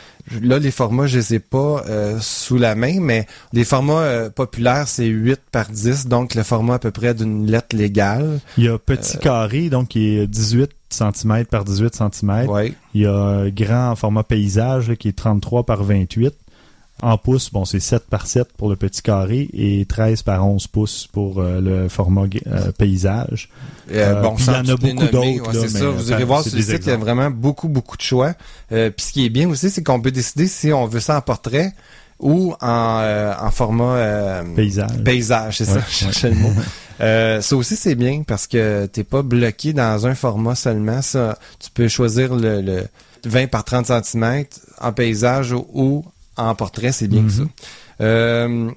Là, 0.41 0.57
les 0.57 0.71
formats, 0.71 1.05
je 1.05 1.19
les 1.19 1.35
ai 1.35 1.39
pas 1.39 1.83
euh, 1.87 2.17
sous 2.19 2.57
la 2.57 2.73
main, 2.73 2.99
mais 2.99 3.27
les 3.53 3.63
formats 3.63 3.99
euh, 4.01 4.29
populaires, 4.31 4.87
c'est 4.87 5.05
8 5.05 5.39
par 5.51 5.69
10, 5.69 6.07
donc 6.07 6.33
le 6.33 6.41
format 6.41 6.75
à 6.75 6.79
peu 6.79 6.89
près 6.89 7.13
d'une 7.13 7.45
lettre 7.45 7.75
légale. 7.75 8.39
Il 8.57 8.63
y 8.63 8.67
a 8.67 8.79
petit 8.79 9.19
carré, 9.19 9.69
donc 9.69 9.89
qui 9.89 10.17
est 10.17 10.25
18 10.25 10.71
cm 10.89 11.45
par 11.45 11.63
18 11.63 11.93
cm. 11.95 12.47
Ouais. 12.49 12.73
Il 12.95 13.01
y 13.01 13.05
a 13.05 13.49
grand 13.51 13.95
format 13.95 14.23
paysage 14.23 14.89
là, 14.89 14.95
qui 14.95 15.09
est 15.09 15.15
33 15.15 15.63
par 15.63 15.83
28. 15.83 16.33
En 17.01 17.17
pouces, 17.17 17.51
bon, 17.51 17.65
c'est 17.65 17.81
7 17.81 18.05
par 18.09 18.25
7 18.25 18.53
pour 18.57 18.69
le 18.69 18.77
petit 18.77 19.01
carré 19.01 19.49
et 19.53 19.85
13 19.85 20.21
par 20.21 20.47
11 20.47 20.67
pouces 20.67 21.07
pour 21.11 21.39
euh, 21.39 21.59
le 21.59 21.89
format 21.89 22.23
euh, 22.47 22.71
paysage. 22.71 23.49
Euh, 23.91 24.21
bon, 24.21 24.35
il 24.39 24.45
y 24.45 24.49
en 24.49 24.53
a 24.53 24.77
beaucoup 24.77 25.07
d'autres, 25.07 25.51
ouais, 25.51 25.67
c'est 25.67 25.77
ça. 25.77 25.89
Vous 25.89 26.11
irez 26.11 26.23
voir 26.23 26.43
sur 26.43 26.55
le 26.55 26.61
site, 26.61 26.85
il 26.85 26.89
y 26.89 26.91
a 26.91 26.97
vraiment 26.97 27.29
beaucoup, 27.29 27.67
beaucoup 27.67 27.97
de 27.97 28.01
choix. 28.01 28.33
Puis 28.69 28.93
ce 28.97 29.11
qui 29.11 29.25
est 29.25 29.29
bien 29.29 29.49
aussi, 29.49 29.69
c'est 29.69 29.83
qu'on 29.83 29.99
peut 29.99 30.11
décider 30.11 30.47
si 30.47 30.71
on 30.71 30.85
veut 30.87 31.01
ça 31.01 31.17
en 31.17 31.21
portrait 31.21 31.73
ou 32.17 32.55
en, 32.61 33.35
en 33.41 33.51
format 33.51 34.41
Paysage. 34.55 35.03
paysage, 35.03 35.57
c'est 35.57 35.65
ça, 35.65 35.81
je 35.87 35.93
cherchais 35.93 36.29
le 36.29 36.35
mot. 36.35 36.51
Euh, 37.01 37.41
ça 37.41 37.55
aussi, 37.55 37.75
c'est 37.75 37.95
bien 37.95 38.23
parce 38.25 38.47
que 38.47 38.85
t'es 38.85 39.03
pas 39.03 39.21
bloqué 39.21 39.73
dans 39.73 40.07
un 40.07 40.15
format 40.15 40.55
seulement. 40.55 41.01
Ça, 41.01 41.37
tu 41.59 41.69
peux 41.71 41.87
choisir 41.87 42.35
le, 42.35 42.61
le 42.61 42.87
20 43.25 43.47
par 43.47 43.63
30 43.63 43.87
cm 44.03 44.45
en 44.79 44.93
paysage 44.93 45.51
ou, 45.51 45.67
ou 45.73 46.05
en 46.37 46.53
portrait, 46.55 46.91
c'est 46.91 47.07
bien 47.07 47.23
que 47.23 47.31
ça. 47.31 47.41
Mhm. 47.41 47.49
Euh, 48.01 48.71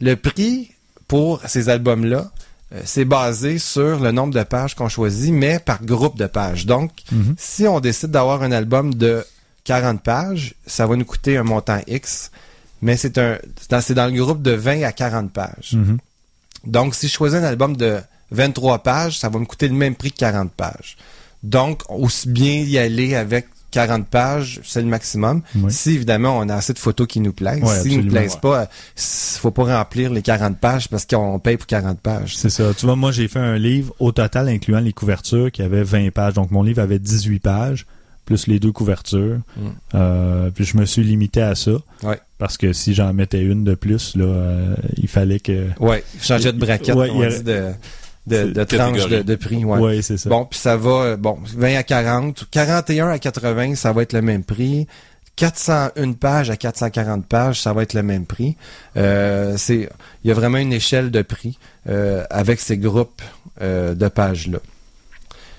le 0.00 0.14
prix 0.16 0.70
pour 1.08 1.40
ces 1.46 1.68
albums-là, 1.68 2.30
euh, 2.72 2.80
c'est 2.84 3.04
basé 3.04 3.58
sur 3.58 3.98
le 4.00 4.12
nombre 4.12 4.32
de 4.34 4.42
pages 4.44 4.74
qu'on 4.74 4.88
choisit, 4.88 5.32
mais 5.32 5.58
par 5.58 5.82
groupe 5.84 6.16
de 6.16 6.26
pages. 6.26 6.66
Donc, 6.66 6.92
Mhm. 7.10 7.34
si 7.38 7.66
on 7.66 7.80
décide 7.80 8.10
d'avoir 8.12 8.42
un 8.42 8.52
album 8.52 8.94
de 8.94 9.24
40 9.64 10.02
pages, 10.02 10.54
ça 10.66 10.86
va 10.86 10.96
nous 10.96 11.04
coûter 11.04 11.36
un 11.36 11.42
montant 11.42 11.80
X, 11.86 12.30
mais 12.80 12.96
c'est 12.96 13.18
un 13.18 13.38
c'est 13.60 13.70
dans, 13.70 13.80
c'est 13.80 13.94
dans 13.94 14.06
le 14.06 14.12
groupe 14.22 14.40
de 14.42 14.52
20 14.52 14.82
à 14.84 14.92
40 14.92 15.32
pages. 15.32 15.72
Mhm. 15.74 15.98
Donc, 16.66 16.94
si 16.94 17.08
je 17.08 17.12
choisis 17.12 17.38
un 17.38 17.44
album 17.44 17.76
de 17.76 17.98
23 18.30 18.78
pages, 18.80 19.18
ça 19.18 19.28
va 19.28 19.38
me 19.38 19.44
coûter 19.46 19.66
le 19.68 19.74
même 19.74 19.96
prix 19.96 20.12
que 20.12 20.18
40 20.18 20.52
pages. 20.52 20.96
Donc, 21.42 21.82
aussi 21.88 22.28
bien 22.28 22.52
y 22.52 22.78
aller 22.78 23.14
avec 23.16 23.46
40 23.70 24.06
pages, 24.06 24.60
c'est 24.64 24.80
le 24.80 24.88
maximum. 24.88 25.42
Oui. 25.54 25.72
Si, 25.72 25.90
évidemment, 25.90 26.38
on 26.38 26.48
a 26.48 26.54
assez 26.54 26.72
de 26.72 26.78
photos 26.78 27.06
qui 27.06 27.20
nous 27.20 27.32
plaisent. 27.32 27.62
Ouais, 27.62 27.80
S'ils 27.80 27.98
ne 27.98 28.02
nous 28.02 28.10
plaisent 28.10 28.36
pas, 28.36 28.64
il 28.96 29.38
faut 29.38 29.50
pas 29.50 29.78
remplir 29.78 30.12
les 30.12 30.22
40 30.22 30.58
pages 30.58 30.88
parce 30.88 31.06
qu'on 31.06 31.38
paye 31.38 31.56
pour 31.56 31.66
40 31.66 32.00
pages. 32.00 32.36
C'est 32.36 32.50
ça. 32.50 32.72
Tu 32.74 32.86
vois, 32.86 32.96
moi, 32.96 33.12
j'ai 33.12 33.28
fait 33.28 33.38
un 33.38 33.56
livre 33.56 33.94
au 33.98 34.12
total, 34.12 34.48
incluant 34.48 34.80
les 34.80 34.92
couvertures, 34.92 35.50
qui 35.50 35.62
avait 35.62 35.82
20 35.82 36.10
pages. 36.10 36.34
Donc, 36.34 36.50
mon 36.50 36.62
livre 36.62 36.82
avait 36.82 36.98
18 36.98 37.38
pages, 37.40 37.86
plus 38.24 38.46
les 38.46 38.58
deux 38.58 38.72
couvertures. 38.72 39.38
Mm. 39.56 39.68
Euh, 39.94 40.50
puis, 40.50 40.64
je 40.64 40.76
me 40.76 40.84
suis 40.84 41.02
limité 41.02 41.42
à 41.42 41.54
ça. 41.54 41.72
Ouais. 42.02 42.18
Parce 42.38 42.56
que 42.56 42.72
si 42.72 42.94
j'en 42.94 43.12
mettais 43.12 43.42
une 43.42 43.64
de 43.64 43.74
plus, 43.74 44.16
là, 44.16 44.24
euh, 44.24 44.74
il 44.96 45.08
fallait 45.08 45.40
que... 45.40 45.66
Ouais, 45.78 46.02
changer 46.20 46.52
de 46.52 46.58
braquette, 46.58 46.94
Ouais, 46.94 47.10
il 47.14 47.28
dit, 47.28 47.42
de, 47.42 47.72
de, 48.30 48.36
C'est 48.36 48.52
de 48.52 48.64
tranche 48.64 48.96
catégorie. 48.98 49.16
de, 49.16 49.22
de 49.22 49.34
prix. 49.34 49.64
Ouais. 49.64 49.78
Ouais, 49.78 50.02
c'est 50.02 50.16
ça. 50.16 50.28
Bon, 50.30 50.44
puis 50.44 50.58
ça 50.58 50.76
va, 50.76 50.90
euh, 50.90 51.16
bon, 51.16 51.38
20 51.56 51.76
à 51.76 51.82
40, 51.82 52.44
41 52.50 53.08
à 53.08 53.18
80, 53.18 53.74
ça 53.74 53.92
va 53.92 54.02
être 54.02 54.12
le 54.12 54.22
même 54.22 54.44
prix. 54.44 54.86
401 55.36 56.12
pages 56.12 56.50
à 56.50 56.56
440 56.56 57.24
pages, 57.26 57.60
ça 57.62 57.72
va 57.72 57.82
être 57.82 57.94
le 57.94 58.02
même 58.02 58.26
prix. 58.26 58.56
Euh, 58.96 59.54
c'est, 59.56 59.88
il 60.22 60.28
y 60.28 60.30
a 60.30 60.34
vraiment 60.34 60.58
une 60.58 60.72
échelle 60.72 61.10
de 61.10 61.22
prix 61.22 61.58
euh, 61.88 62.24
avec 62.28 62.60
ces 62.60 62.76
groupes 62.76 63.22
euh, 63.62 63.94
de 63.94 64.08
pages-là. 64.08 64.58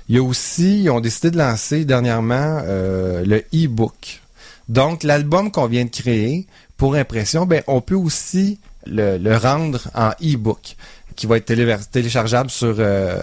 Il 0.08 0.16
y 0.16 0.20
a 0.20 0.24
aussi, 0.24 0.84
ils 0.84 0.90
ont 0.90 1.00
décidé 1.00 1.32
de 1.32 1.38
lancer 1.38 1.86
dernièrement 1.86 2.62
euh, 2.66 3.24
le 3.26 3.38
e-book. 3.56 4.22
Donc, 4.70 5.04
l'album 5.04 5.52
qu'on 5.52 5.66
vient 5.68 5.86
de 5.86 5.90
créer 5.90 6.46
pour 6.78 6.96
impression, 6.96 7.46
ben, 7.46 7.64
on 7.66 7.82
peut 7.82 7.96
aussi 7.96 8.60
le, 8.86 9.18
le 9.18 9.36
rendre 9.38 9.88
en 9.96 10.10
e-book 10.24 10.76
qui 11.16 11.28
va 11.28 11.38
être 11.38 11.46
téléchargeable 11.92 12.50
sur 12.50 12.76
euh, 12.80 13.20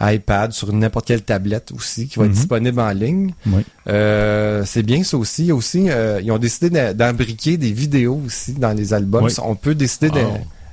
iPad, 0.00 0.52
sur 0.52 0.72
n'importe 0.72 1.06
quelle 1.06 1.22
tablette 1.22 1.70
aussi, 1.72 2.08
qui 2.08 2.18
va 2.18 2.24
être 2.24 2.30
Mhm. 2.32 2.36
disponible 2.36 2.80
en 2.80 2.90
ligne. 2.90 3.32
Oui. 3.46 3.62
Euh, 3.88 4.62
c'est 4.66 4.82
bien 4.82 5.04
ça 5.04 5.16
aussi. 5.16 5.52
Aussi, 5.52 5.90
euh, 5.90 6.20
ils 6.22 6.30
ont 6.32 6.38
décidé 6.38 6.70
de- 6.70 6.92
d'embriquer 6.92 7.56
des 7.56 7.72
vidéos 7.72 8.20
aussi 8.26 8.52
dans 8.54 8.72
les 8.72 8.92
albums. 8.94 9.24
Oui. 9.24 9.34
On 9.44 9.54
peut 9.54 9.74
décider 9.74 10.10
de, 10.10 10.24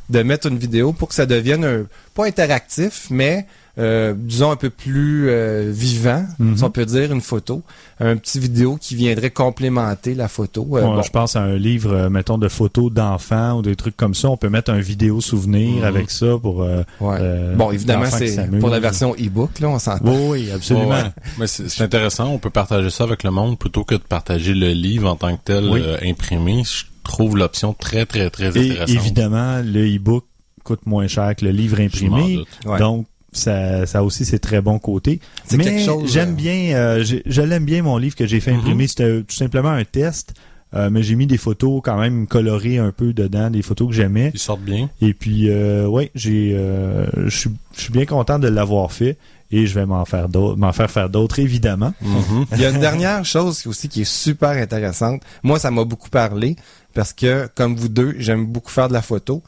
de 0.09 0.23
mettre 0.23 0.47
une 0.47 0.57
vidéo 0.57 0.93
pour 0.93 1.09
que 1.09 1.13
ça 1.15 1.25
devienne 1.27 1.63
un, 1.63 1.85
pas 2.15 2.25
interactif, 2.25 3.07
mais 3.11 3.45
euh, 3.79 4.13
disons 4.15 4.51
un 4.51 4.55
peu 4.57 4.69
plus 4.69 5.29
euh, 5.29 5.71
vivant, 5.73 6.25
Mhm. 6.37 6.57
si 6.57 6.63
on 6.63 6.69
peut 6.69 6.85
dire 6.85 7.11
une 7.13 7.21
photo, 7.21 7.63
un 8.01 8.17
petit 8.17 8.39
vidéo 8.39 8.77
qui 8.79 8.95
viendrait 8.95 9.31
complémenter 9.31 10.15
la 10.15 10.27
photo. 10.27 10.67
Euh, 10.73 10.81
bon. 10.81 11.01
Je 11.01 11.09
pense 11.09 11.35
à 11.35 11.41
un 11.41 11.55
livre, 11.55 11.93
euh, 11.93 12.09
mettons, 12.09 12.37
de 12.37 12.47
photos 12.49 12.91
d'enfants 12.91 13.57
ou 13.57 13.61
des 13.61 13.75
trucs 13.75 13.95
comme 13.97 14.13
ça. 14.13 14.29
On 14.29 14.37
peut 14.37 14.49
mettre 14.49 14.71
un 14.71 14.79
vidéo 14.79 15.21
souvenir 15.21 15.77
Mhm. 15.77 15.83
avec 15.83 16.11
ça 16.11 16.37
pour... 16.41 16.61
euh, 16.63 16.83
Ouais. 16.99 17.17
euh, 17.21 17.55
bon, 17.55 17.71
évidemment, 17.71 18.05
c'est 18.09 18.49
pour 18.59 18.69
la 18.69 18.79
version 18.79 19.13
e-book, 19.15 19.59
là, 19.59 19.69
on 19.69 19.79
s'entend. 19.79 20.05
Oui, 20.11 20.41
oui, 20.45 20.51
absolument. 20.51 20.89
Ouais. 20.89 21.03
Mais 21.39 21.47
c'est 21.47 21.69
c'est 21.69 21.83
intéressant, 21.83 22.27
on 22.29 22.37
peut 22.39 22.49
partager 22.49 22.89
ça 22.89 23.05
avec 23.05 23.23
le 23.23 23.31
monde 23.31 23.57
plutôt 23.57 23.83
que 23.85 23.95
de 23.95 23.99
partager 24.01 24.53
le 24.53 24.71
livre 24.71 25.09
en 25.09 25.15
tant 25.15 25.35
que 25.37 25.41
tel 25.43 25.65
Oui. 25.69 25.81
euh, 25.83 25.97
imprimé. 26.03 26.63
Je 26.65 26.83
trouve 27.03 27.37
l'option 27.37 27.73
très, 27.73 28.05
très, 28.05 28.29
très 28.29 28.45
Et 28.57 28.71
intéressante. 28.71 28.89
évidemment, 28.89 29.61
le 29.63 29.95
e-book 29.95 30.25
coûte 30.63 30.85
moins 30.85 31.07
cher 31.07 31.35
que 31.35 31.45
le 31.45 31.51
livre 31.51 31.77
Je 31.77 32.05
m'en 32.05 32.17
imprimé. 32.17 32.43
Ouais. 32.65 32.77
Donc, 32.79 33.05
ça, 33.31 33.85
ça 33.85 34.03
aussi, 34.03 34.25
c'est 34.25 34.39
très 34.39 34.61
bon 34.61 34.79
côté. 34.79 35.19
C'est 35.45 35.57
Mais 35.57 35.63
quelque 35.65 35.85
chose, 35.85 36.11
j'aime 36.11 36.31
euh, 36.31 36.33
bien, 36.33 36.53
euh, 36.75 37.03
je 37.25 37.41
l'aime 37.41 37.65
bien 37.65 37.81
mon 37.83 37.97
livre 37.97 38.15
que 38.15 38.25
j'ai 38.27 38.39
fait 38.39 38.51
Mhm. 38.51 38.59
imprimer. 38.59 38.87
C'était 38.87 39.21
tout 39.23 39.35
simplement 39.35 39.69
un 39.69 39.83
test, 39.85 40.33
euh, 40.75 40.89
mais 40.91 41.03
j'ai 41.03 41.15
mis 41.15 41.27
des 41.27 41.37
photos 41.37 41.81
quand 41.83 41.97
même 41.97 42.27
colorées 42.27 42.77
un 42.77 42.91
peu 42.91 43.13
dedans, 43.13 43.49
des 43.49 43.61
photos 43.61 43.87
que 43.89 43.93
j'aimais. 43.93 44.31
Ils 44.33 44.39
sortent 44.39 44.61
bien. 44.61 44.89
Et 45.01 45.13
puis, 45.13 45.49
euh, 45.49 45.87
ouais, 45.87 46.11
j'ai, 46.15 46.53
euh, 46.55 47.05
je 47.27 47.35
suis, 47.37 47.49
je 47.75 47.81
suis 47.81 47.91
bien 47.93 48.05
content 48.05 48.39
de 48.39 48.47
l'avoir 48.47 48.91
fait 48.91 49.17
et 49.51 49.65
je 49.65 49.73
vais 49.73 49.85
m'en 49.87 50.05
faire 50.05 50.29
d'autres, 50.29 50.57
m'en 50.57 50.71
faire 50.73 50.91
faire 50.91 51.09
d'autres 51.09 51.39
évidemment. 51.39 51.93
Mhm. 52.01 52.45
Il 52.53 52.61
y 52.61 52.65
a 52.65 52.69
une 52.69 52.79
dernière 52.79 53.25
chose 53.25 53.65
aussi 53.65 53.89
qui 53.89 54.01
est 54.01 54.11
super 54.11 54.49
intéressante. 54.51 55.21
Moi, 55.43 55.57
ça 55.59 55.71
m'a 55.71 55.83
beaucoup 55.85 56.09
parlé 56.09 56.55
parce 56.93 57.13
que, 57.13 57.47
comme 57.55 57.75
vous 57.75 57.89
deux, 57.89 58.15
j'aime 58.19 58.45
beaucoup 58.45 58.71
faire 58.71 58.87
de 58.89 58.93
la 58.93 59.01
photo. 59.01 59.41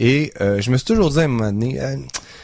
Et 0.00 0.32
euh, 0.40 0.60
je 0.60 0.70
me 0.70 0.76
suis 0.76 0.86
toujours 0.86 1.10
dit 1.10 1.18
à 1.18 1.22
un 1.22 1.26
moment 1.28 1.50
donné, 1.50 1.80
euh, 1.80 1.96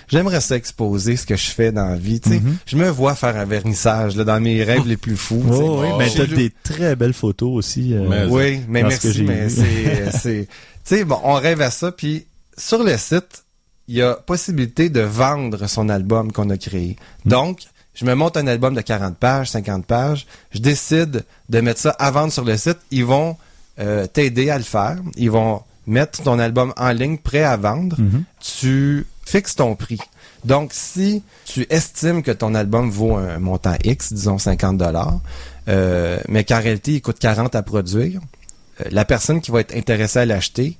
j'aimerais 0.08 0.40
ça 0.40 0.56
exposer 0.56 1.16
ce 1.16 1.26
que 1.26 1.36
je 1.36 1.46
fais 1.50 1.72
dans 1.72 1.86
la 1.88 1.96
vie. 1.96 2.20
tu 2.20 2.30
sais. 2.30 2.40
Mhm. 2.40 2.56
Je 2.66 2.76
me 2.76 2.88
vois 2.88 3.14
faire 3.14 3.36
un 3.36 3.44
vernissage 3.44 4.16
là, 4.16 4.24
dans 4.24 4.40
mes 4.40 4.62
rêves 4.64 4.86
les 4.86 4.96
plus 4.96 5.16
fous. 5.16 5.42
Oh, 5.50 5.80
oui, 5.82 5.88
Oh. 5.92 5.98
ben, 5.98 6.08
t'as 6.14 6.26
des 6.26 6.52
très 6.62 6.96
belles 6.96 7.12
photos 7.14 7.50
aussi. 7.54 7.94
euh, 7.94 8.06
Mais- 8.08 8.24
Oui, 8.26 8.60
mais 8.68 8.82
merci, 8.82 9.22
mais 9.26 9.46
vu. 9.48 9.54
c'est, 9.62 10.10
c'est, 10.18 10.48
tu 10.48 10.96
sais, 10.96 11.04
bon, 11.04 11.18
on 11.24 11.34
rêve 11.34 11.60
à 11.60 11.70
ça, 11.70 11.92
puis 11.92 12.26
sur 12.56 12.82
le 12.82 12.96
site, 12.96 13.44
il 13.88 13.96
y 13.96 14.02
a 14.02 14.14
possibilité 14.14 14.88
de 14.88 15.00
vendre 15.00 15.66
son 15.68 15.88
album 15.88 16.32
qu'on 16.32 16.48
a 16.50 16.56
créé. 16.56 16.96
Mm. 17.24 17.28
Donc, 17.30 17.60
je 17.94 18.04
me 18.04 18.14
monte 18.14 18.36
un 18.36 18.46
album 18.46 18.74
de 18.74 18.80
40 18.80 19.16
pages, 19.16 19.50
50 19.50 19.86
pages, 19.86 20.26
je 20.52 20.58
décide 20.58 21.24
de 21.48 21.60
mettre 21.60 21.80
ça 21.80 21.90
à 21.90 22.10
vendre 22.10 22.32
sur 22.32 22.44
le 22.44 22.56
site, 22.56 22.78
ils 22.90 23.04
vont 23.04 23.36
euh, 23.78 24.06
t'aider 24.06 24.50
à 24.50 24.58
le 24.58 24.64
faire, 24.64 24.96
ils 25.16 25.30
vont 25.30 25.62
mettre 25.86 26.22
ton 26.22 26.38
album 26.38 26.72
en 26.76 26.90
ligne 26.92 27.18
prêt 27.18 27.42
à 27.44 27.56
vendre, 27.56 28.00
mhm. 28.00 28.24
tu 28.40 29.06
fixes 29.26 29.56
ton 29.56 29.74
prix. 29.76 29.98
Donc, 30.44 30.70
si 30.72 31.22
tu 31.46 31.66
estimes 31.70 32.22
que 32.22 32.30
ton 32.30 32.54
album 32.54 32.90
vaut 32.90 33.16
un 33.16 33.38
montant 33.38 33.74
X, 33.82 34.12
disons 34.12 34.38
50 34.38 34.76
dollars, 34.76 35.20
euh, 35.68 36.18
mais 36.28 36.44
qu'en 36.44 36.60
réalité, 36.60 36.92
il 36.92 37.00
coûte 37.02 37.18
40 37.18 37.54
à 37.54 37.62
produire, 37.62 38.20
euh, 38.80 38.84
la 38.90 39.04
personne 39.04 39.40
qui 39.40 39.50
va 39.50 39.60
être 39.60 39.74
intéressée 39.74 40.18
à 40.18 40.26
l'acheter 40.26 40.76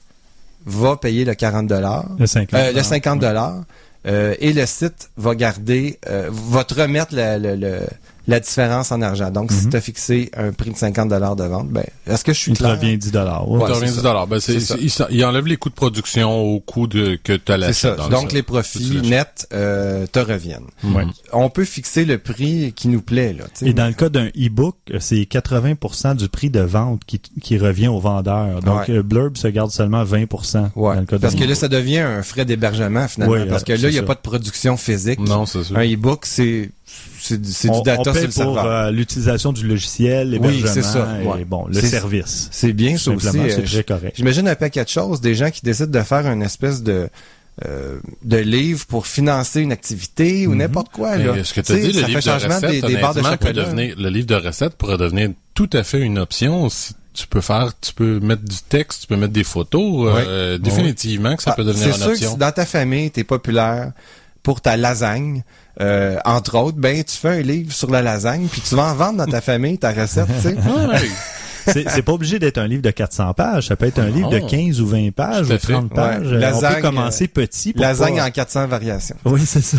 va 0.66 0.96
payer 0.96 1.24
le 1.24 1.35
40 1.35 1.66
dollars, 1.66 2.07
Le 2.18 2.26
50. 2.26 2.61
euh, 2.61 2.72
le 2.72 2.83
50 2.83 3.20
dollars, 3.20 3.62
euh, 4.07 4.35
et 4.38 4.52
le 4.52 4.66
site 4.66 5.11
va 5.16 5.35
garder, 5.35 5.98
euh, 6.09 6.28
va 6.30 6.64
te 6.64 6.74
remettre 6.74 7.14
le, 7.14 7.38
le- 7.38 7.57
le- 7.57 7.87
la 8.26 8.40
différence 8.40 8.90
en 8.92 9.02
argent. 9.02 9.30
Donc, 9.30 9.52
si 9.52 9.64
Mhm. 9.66 9.70
tu 9.70 9.76
as 9.76 9.80
fixé 9.80 10.30
un 10.37 10.52
prix 10.52 10.70
de 10.70 10.76
50 10.76 11.08
de 11.10 11.44
vente, 11.44 11.68
ben, 11.68 11.84
est-ce 12.06 12.24
que 12.24 12.32
je 12.32 12.38
suis 12.38 12.52
Il 12.52 12.54
te 12.58 12.62
clair? 12.64 12.76
revient 12.76 12.96
10 12.96 13.10
dollars. 13.12 13.48
Ouais, 13.50 13.60
Ça 13.60 13.66
c'est 13.66 13.72
revient 13.74 13.87
ça. 13.88 13.94
10 13.96 14.02
dollars. 14.02 14.26
Ben, 14.26 14.40
c'est, 14.40 14.54
il, 14.80 14.90
il 15.10 15.24
enlève 15.24 15.46
les 15.46 15.56
coûts 15.56 15.68
de 15.68 15.74
production 15.74 16.32
au 16.40 16.60
coût 16.60 16.87
de, 16.87 17.18
que 17.22 17.32
tu 17.34 17.52
as 17.52 17.58
C'est 17.66 17.72
ça. 17.72 17.96
l'achat. 17.96 18.08
Donc, 18.08 18.32
les 18.32 18.42
profits 18.42 19.00
nets 19.04 19.46
euh, 19.52 20.06
te 20.06 20.18
reviennent. 20.18 20.66
Ouais. 20.84 21.04
On 21.32 21.50
peut 21.50 21.64
fixer 21.64 22.04
le 22.04 22.18
prix 22.18 22.72
qui 22.74 22.88
nous 22.88 23.02
plaît. 23.02 23.34
Là. 23.34 23.44
Et 23.62 23.72
dans 23.74 23.87
le 23.87 23.92
cas 23.92 24.08
d'un 24.08 24.28
e-book, 24.28 24.76
c'est 25.00 25.24
80% 25.26 26.14
du 26.16 26.28
prix 26.28 26.50
de 26.50 26.60
vente 26.60 27.02
qui, 27.06 27.18
qui 27.18 27.58
revient 27.58 27.88
au 27.88 28.00
vendeur. 28.00 28.60
Donc, 28.60 28.88
Ouais. 28.88 28.94
euh, 28.96 29.02
Blurb 29.02 29.37
se 29.37 29.48
garde 29.48 29.70
seulement 29.70 30.02
20% 30.04 30.70
Ouais. 30.76 30.94
dans 30.94 31.00
le 31.00 31.06
cas 31.06 31.18
Parce 31.18 31.34
que 31.34 31.44
là, 31.44 31.54
ça 31.54 31.68
devient 31.68 31.98
un 31.98 32.22
frais 32.22 32.44
d'hébergement 32.44 33.06
finalement. 33.08 33.46
Parce 33.48 33.64
que 33.64 33.72
euh, 33.72 33.76
là, 33.76 33.88
il 33.88 33.92
n'y 33.92 33.98
a 33.98 34.02
pas 34.02 34.14
de 34.14 34.20
production 34.20 34.76
physique. 34.76 35.20
Non, 35.20 35.46
c'est 35.46 35.64
sûr. 35.64 35.76
Un 35.76 35.84
e-book, 35.84 36.24
c'est 36.24 36.70
c'est 37.26 37.40
du, 37.40 37.52
c'est 37.52 37.70
on, 37.70 37.78
du 37.78 37.82
data 37.82 38.00
on 38.10 38.12
sur 38.12 38.14
le 38.22 38.26
pour 38.26 38.32
serveur. 38.34 38.66
euh, 38.66 38.90
l'utilisation 38.90 39.52
du 39.52 39.66
logiciel, 39.66 40.28
Oui, 40.28 40.32
l'hébergement 40.32 40.68
c'est 40.72 40.82
ça, 40.82 41.08
et 41.22 41.26
ouais. 41.26 41.44
bon, 41.44 41.66
le 41.66 41.74
C'est- 41.74 41.87
service. 41.88 42.48
C'est 42.50 42.72
bien 42.72 42.92
Tout 42.92 42.98
ça 42.98 43.10
aussi. 43.12 43.24
simplement, 43.26 43.44
euh, 43.44 43.50
c'est 43.54 43.62
très 43.64 43.84
correct. 43.84 44.14
J'imagine 44.16 44.48
un 44.48 44.54
paquet 44.54 44.84
de 44.84 44.88
choses, 44.88 45.20
des 45.20 45.34
gens 45.34 45.50
qui 45.50 45.62
décident 45.62 45.90
de 45.98 46.04
faire 46.04 46.26
une 46.26 46.42
espèce 46.42 46.82
de 46.82 47.08
euh, 47.64 48.00
de 48.24 48.37
livre 48.38 48.84
pour 48.87 49.06
financer 49.06 49.60
une 49.60 49.70
activité 49.70 50.48
ou 50.48 50.50
Mhm. 50.50 50.58
n'importe 50.58 50.88
quoi. 50.90 51.16
Là. 51.16 51.44
ce 51.44 51.54
que 51.54 51.60
tu 51.60 51.70
as 51.70 51.76
dit, 51.76 51.87
le 51.87 51.92
ça 52.00 52.06
livre 52.08 52.20
fait 52.20 52.28
de 52.30 52.32
changement 52.40 52.54
recettes, 52.56 52.70
des, 52.72 52.82
des 52.82 52.96
barres 52.96 53.14
de 53.14 53.22
chocolat. 53.22 53.52
devenir, 53.52 53.94
le 53.96 54.08
livre 54.08 54.26
de 54.26 54.34
recettes 54.34 54.74
pourrait 54.74 54.98
devenir 54.98 55.30
tout 55.54 55.70
à 55.72 55.84
fait 55.84 56.00
une 56.00 56.18
option. 56.18 56.68
Si 56.68 56.94
tu 57.12 57.28
peux 57.28 57.40
faire, 57.40 57.70
tu 57.80 57.92
peux 57.94 58.18
mettre 58.18 58.42
du 58.42 58.56
texte, 58.68 59.02
tu 59.02 59.06
peux 59.06 59.14
mettre 59.16 59.32
des 59.32 59.44
photos. 59.44 60.12
euh, 60.26 60.58
définitivement 60.58 61.37
que 61.37 61.44
ça 61.44 61.52
Ah, 61.52 61.54
peut 61.54 61.62
devenir 61.62 61.84
C'est 61.84 61.90
une 61.90 61.96
sûr 61.98 62.06
que 62.06 62.12
option. 62.14 62.30
si 62.32 62.37
dans 62.38 62.50
ta 62.50 62.66
famille, 62.66 63.12
tu 63.12 63.20
es 63.20 63.24
populaire 63.24 63.92
pour 64.42 64.60
ta 64.60 64.76
lasagne, 64.76 65.44
euh, 65.80 66.16
entre 66.24 66.56
autres, 66.58 66.78
ben 66.78 67.02
tu 67.02 67.16
fais 67.16 67.38
un 67.38 67.42
livre 67.42 67.72
sur 67.72 67.90
la 67.90 68.02
lasagne, 68.02 68.46
puis 68.50 68.60
tu 68.60 68.74
vas 68.74 68.92
en 68.92 68.94
vendre 68.94 69.18
dans 69.18 69.26
ta 69.30 69.40
famille 69.40 69.78
ta 69.78 69.92
recette, 69.92 70.26
tu 70.37 70.48
sais. 70.48 70.54
Ouais. 70.54 70.98
C'est 71.66 71.88
c'est 71.88 72.02
pas 72.02 72.12
obligé 72.12 72.38
d'être 72.38 72.58
un 72.58 72.66
livre 72.66 72.82
de 72.82 72.90
400 72.90 73.32
pages. 73.32 73.68
Ça 73.68 73.76
peut 73.76 73.87
être 73.87 73.98
un 73.98 74.10
livre 74.10 74.28
de 74.28 74.38
Non. 74.38 74.46
15 74.46 74.82
ou 74.82 74.87
20 74.87 75.12
pages 75.14 75.46
ou 75.46 75.56
fait. 75.58 75.72
30 75.72 75.88
pages. 75.94 76.26
Ouais. 76.26 76.34
Euh, 76.34 76.38
Lasagne, 76.38 76.72
on 76.72 76.74
peut 76.76 76.82
commencer 76.82 77.26
petit. 77.26 77.72
Pour 77.72 77.80
Lasagne 77.80 78.16
pas- 78.16 78.26
en 78.26 78.30
400 78.30 78.66
variations. 78.66 79.16
Oui, 79.24 79.40
c'est 79.46 79.62
ça. 79.62 79.78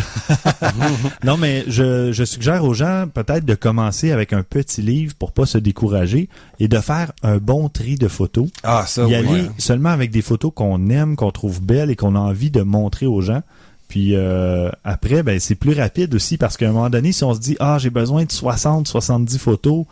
non, 1.24 1.36
mais 1.36 1.64
je, 1.68 2.10
je 2.12 2.24
suggère 2.24 2.64
aux 2.64 2.74
gens 2.74 3.06
peut-être 3.12 3.44
de 3.44 3.54
commencer 3.54 4.10
avec 4.10 4.32
un 4.32 4.42
petit 4.42 4.82
livre 4.82 5.14
pour 5.16 5.30
pas 5.30 5.46
se 5.46 5.58
décourager 5.58 6.28
et 6.58 6.66
de 6.66 6.80
faire 6.80 7.12
un 7.22 7.36
bon 7.38 7.68
tri 7.68 7.94
de 7.94 8.08
photos. 8.08 8.48
Ah, 8.64 8.84
ça, 8.88 9.02
y 9.02 9.06
oui. 9.06 9.14
aller 9.14 9.50
seulement 9.58 9.90
avec 9.90 10.10
des 10.10 10.22
photos 10.22 10.50
qu'on 10.54 10.90
aime, 10.90 11.14
qu'on 11.14 11.30
trouve 11.30 11.62
belles 11.62 11.90
et 11.92 11.96
qu'on 11.96 12.16
a 12.16 12.18
envie 12.20 12.50
de 12.50 12.62
montrer 12.62 13.06
aux 13.06 13.20
gens. 13.20 13.42
Puis 13.88 14.14
euh, 14.16 14.70
après, 14.84 15.22
ben 15.22 15.38
c'est 15.40 15.54
plus 15.54 15.72
rapide 15.74 16.14
aussi 16.14 16.36
parce 16.38 16.56
qu'à 16.56 16.68
un 16.68 16.72
moment 16.72 16.90
donné, 16.90 17.12
si 17.12 17.22
on 17.24 17.34
se 17.34 17.40
dit 17.40 17.56
ah 17.60 17.78
j'ai 17.78 17.90
besoin 17.90 18.24
de 18.24 18.32
60, 18.32 18.88
70 18.88 19.38
photos, 19.38 19.84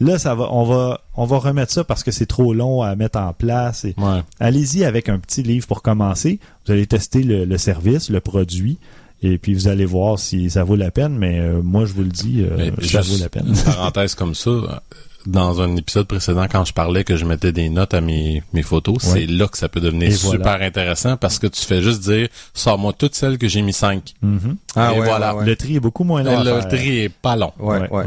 là 0.00 0.18
ça 0.18 0.34
va, 0.34 0.48
on 0.52 0.64
va, 0.64 1.00
on 1.14 1.24
va 1.26 1.38
remettre 1.38 1.72
ça 1.72 1.84
parce 1.84 2.02
que 2.02 2.10
c'est 2.10 2.26
trop 2.26 2.52
long 2.54 2.82
à 2.82 2.96
mettre 2.96 3.18
en 3.18 3.32
place. 3.32 3.84
Et 3.84 3.94
Ouais. 3.98 4.22
allez-y 4.40 4.84
avec 4.84 5.08
un 5.08 5.18
petit 5.18 5.42
livre 5.42 5.66
pour 5.66 5.82
commencer. 5.82 6.40
Vous 6.66 6.72
allez 6.72 6.86
tester 6.86 7.22
le, 7.22 7.44
le 7.44 7.58
service, 7.58 8.10
le 8.10 8.20
produit. 8.20 8.78
Et 9.22 9.38
puis 9.38 9.54
vous 9.54 9.66
allez 9.68 9.86
voir 9.86 10.18
si 10.18 10.50
ça 10.50 10.62
vaut 10.62 10.76
la 10.76 10.90
peine, 10.90 11.16
mais 11.16 11.38
euh, 11.40 11.62
moi 11.62 11.86
je 11.86 11.92
vous 11.94 12.02
le 12.02 12.10
dis, 12.10 12.42
euh, 12.42 12.70
ça 12.82 13.00
vaut 13.00 13.16
la 13.18 13.28
peine. 13.30 13.46
Une 13.48 13.56
parenthèse 13.56 14.14
comme 14.14 14.34
ça. 14.34 14.82
Dans 15.26 15.60
un 15.60 15.74
épisode 15.76 16.06
précédent, 16.06 16.46
quand 16.50 16.64
je 16.64 16.72
parlais 16.72 17.02
que 17.04 17.16
je 17.16 17.24
mettais 17.24 17.50
des 17.52 17.68
notes 17.68 17.94
à 17.94 18.00
mes, 18.00 18.42
mes 18.52 18.62
photos, 18.62 19.02
Ouais. 19.04 19.20
c'est 19.20 19.26
là 19.26 19.48
que 19.48 19.58
ça 19.58 19.68
peut 19.68 19.80
devenir 19.80 20.08
Et 20.08 20.12
super 20.12 20.40
voilà. 20.40 20.64
intéressant 20.66 21.16
parce 21.16 21.38
que 21.38 21.46
tu 21.48 21.60
fais 21.64 21.82
juste 21.82 22.02
dire, 22.02 22.28
sors-moi 22.54 22.92
toutes 22.96 23.14
celles 23.16 23.36
que 23.38 23.48
j'ai 23.48 23.62
mis 23.62 23.72
5. 23.72 24.14
Mhm. 24.22 24.56
Ah, 24.76 24.92
Et 24.94 25.00
ouais, 25.00 25.04
voilà. 25.06 25.34
ouais, 25.34 25.40
ouais. 25.40 25.46
Le 25.46 25.56
tri 25.56 25.76
est 25.76 25.80
beaucoup 25.80 26.04
moins 26.04 26.22
long. 26.22 26.38
Le 26.44 26.60
faire. 26.60 26.68
tri 26.68 26.98
est 27.00 27.08
pas 27.08 27.34
long. 27.36 27.52
Ouais, 27.58 27.88
ouais. 27.90 28.04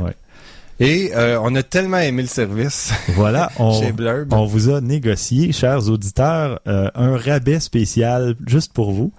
Et 0.81 1.11
euh, 1.13 1.37
on 1.43 1.53
a 1.55 1.63
tellement 1.63 1.97
aimé 1.97 2.21
le 2.21 2.27
service 2.29 2.93
Voilà, 3.09 3.51
on, 3.59 3.77
chez 3.81 3.91
Blurb. 3.91 4.31
on 4.31 4.45
vous 4.45 4.69
a 4.69 4.79
négocié, 4.79 5.51
chers 5.51 5.89
auditeurs, 5.89 6.61
euh, 6.67 6.89
un 6.95 7.17
rabais 7.17 7.59
spécial 7.59 8.35
juste 8.47 8.71
pour 8.71 8.93
vous. 8.93 9.11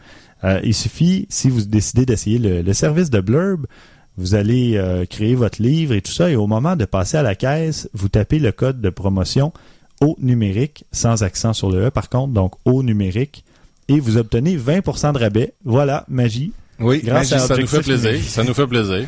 Euh, 0.42 0.58
il 0.64 0.72
suffit, 0.72 1.26
si 1.28 1.50
vous 1.50 1.60
décidez 1.66 2.06
d'essayer 2.06 2.38
le, 2.38 2.62
le 2.62 2.72
service 2.72 3.10
de 3.10 3.20
Blurb, 3.20 3.66
vous 4.20 4.34
allez 4.34 4.76
euh, 4.76 5.06
créer 5.06 5.34
votre 5.34 5.62
livre 5.62 5.94
et 5.94 6.02
tout 6.02 6.12
ça, 6.12 6.30
et 6.30 6.36
au 6.36 6.46
moment 6.46 6.76
de 6.76 6.84
passer 6.84 7.16
à 7.16 7.22
la 7.22 7.34
caisse, 7.34 7.88
vous 7.94 8.10
tapez 8.10 8.38
le 8.38 8.52
code 8.52 8.80
de 8.80 8.90
promotion 8.90 9.50
au 10.02 10.14
numérique, 10.20 10.84
sans 10.92 11.22
accent 11.22 11.54
sur 11.54 11.70
le 11.70 11.86
E 11.86 11.90
par 11.90 12.10
contre, 12.10 12.34
donc 12.34 12.52
au 12.66 12.82
numérique, 12.82 13.44
et 13.88 13.98
vous 13.98 14.18
obtenez 14.18 14.58
20% 14.58 15.14
de 15.14 15.18
rabais. 15.18 15.54
Voilà, 15.64 16.04
magie. 16.08 16.52
Oui, 16.80 17.02
Grâce 17.04 17.32
à 17.32 17.38
Ça 17.40 17.56
nous 17.56 17.66
fait 17.66 17.80
plaisir. 17.82 18.10
numérique. 18.10 18.30
Ça 18.30 18.42
nous 18.44 18.54
fait 18.54 18.66
plaisir. 18.66 19.06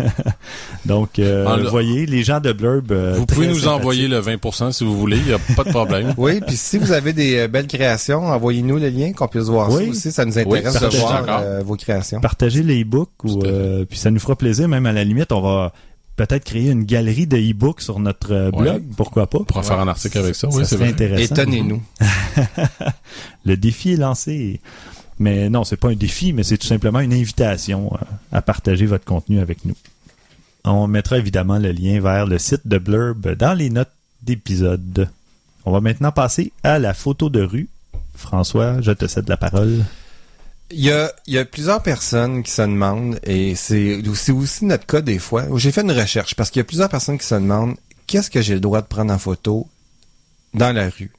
Donc, 0.84 1.18
euh, 1.18 1.66
voyez, 1.70 2.06
les 2.06 2.22
gens 2.22 2.40
de 2.40 2.52
Blurb... 2.52 2.92
euh, 2.92 3.14
vous 3.16 3.26
pouvez 3.26 3.46
nous 3.48 3.66
envoyer 3.68 4.08
le 4.08 4.20
20% 4.20 4.72
si 4.72 4.84
vous 4.84 4.98
voulez. 4.98 5.16
Il 5.18 5.24
n'y 5.26 5.32
a 5.32 5.38
pas 5.56 5.64
de 5.64 5.70
problème. 5.70 6.14
Oui, 6.16 6.40
puis 6.46 6.56
si 6.56 6.78
vous 6.78 6.92
avez 6.92 7.12
des 7.12 7.38
euh, 7.38 7.48
belles 7.48 7.66
créations, 7.66 8.26
envoyez-nous 8.26 8.78
le 8.78 8.88
lien 8.88 9.12
qu'on 9.12 9.28
puisse 9.28 9.44
voir 9.44 9.70
Oui. 9.70 9.84
ça 9.86 9.90
aussi. 9.90 10.12
Ça 10.12 10.24
nous 10.24 10.38
intéresse 10.38 10.52
Oui, 10.52 10.58
de 10.58 10.78
partagez 10.78 10.98
voir 10.98 11.24
euh, 11.40 11.62
vos 11.64 11.76
créations. 11.76 12.20
partager 12.20 12.62
les 12.62 12.82
e-books 12.82 13.08
euh, 13.24 13.84
puis 13.88 13.98
ça 13.98 14.10
nous 14.10 14.20
fera 14.20 14.36
plaisir 14.36 14.68
même 14.68 14.86
à 14.86 14.92
la 14.92 15.04
limite 15.04 15.32
on 15.32 15.40
va 15.40 15.72
peut-être 16.16 16.44
créer 16.44 16.70
une 16.70 16.84
galerie 16.84 17.26
de 17.26 17.36
e-books 17.38 17.80
sur 17.80 17.98
notre 18.00 18.32
euh, 18.32 18.50
blog 18.50 18.74
Ouais. 18.82 18.82
pourquoi 18.96 19.26
pas? 19.26 19.38
On 19.40 19.44
pourra 19.44 19.62
faire 19.62 19.80
un 19.80 19.88
article 19.88 20.18
avec 20.18 20.34
ça. 20.34 20.50
ça 20.50 20.56
Oui, 20.56 20.64
c'est 20.66 20.82
intéressant 20.82 21.34
Étonnez-nous. 21.34 21.82
le 23.44 23.56
défi 23.56 23.92
est 23.92 23.96
lancé 23.96 24.60
mais 25.20 25.48
non 25.48 25.62
c'est 25.62 25.76
pas 25.76 25.90
un 25.90 25.94
défi 25.94 26.32
mais 26.32 26.42
c'est 26.42 26.58
tout 26.58 26.66
simplement 26.66 26.98
une 27.00 27.12
invitation 27.12 27.92
euh, 27.94 28.04
à 28.32 28.42
partager 28.42 28.86
votre 28.86 29.04
contenu 29.04 29.38
avec 29.38 29.64
nous. 29.64 29.76
On 30.64 30.88
mettra 30.88 31.18
évidemment 31.18 31.58
le 31.58 31.70
lien 31.70 32.00
vers 32.00 32.26
le 32.26 32.38
site 32.38 32.66
de 32.66 32.78
Blurb 32.78 33.34
dans 33.36 33.54
les 33.54 33.70
notes 33.70 33.92
d'épisode. 34.22 35.08
On 35.64 35.72
va 35.72 35.80
maintenant 35.80 36.12
passer 36.12 36.52
à 36.62 36.78
la 36.78 36.92
photo 36.92 37.30
de 37.30 37.42
rue. 37.42 37.68
François 38.16 38.80
je 38.80 38.90
te 38.90 39.06
cède 39.06 39.28
la 39.28 39.36
parole. 39.36 39.84
Il 40.72 40.84
y 40.84 41.38
a, 41.38 41.44
plusieurs 41.44 41.82
personnes 41.82 42.44
qui 42.44 42.52
se 42.52 42.62
demandent, 42.62 43.18
et 43.24 43.56
c'est 43.56 44.00
aussi 44.30 44.64
notre 44.64 44.86
cas 44.86 45.00
des 45.00 45.18
fois, 45.18 45.46
j'ai 45.56 45.72
fait 45.72 45.80
une 45.80 45.90
recherche, 45.90 46.36
parce 46.36 46.48
qu'il 46.48 46.60
y 46.60 46.62
a 46.62 46.64
plusieurs 46.64 46.88
personnes 46.88 47.18
qui 47.18 47.26
se 47.26 47.34
demandent 47.34 47.74
qu'est-ce 48.06 48.30
que 48.30 48.40
j'ai 48.40 48.54
le 48.54 48.60
droit 48.60 48.80
de 48.80 48.86
prendre 48.86 49.12
en 49.12 49.18
photo 49.18 49.68
dans 50.54 50.72
la 50.72 50.88
rue? 50.88 51.10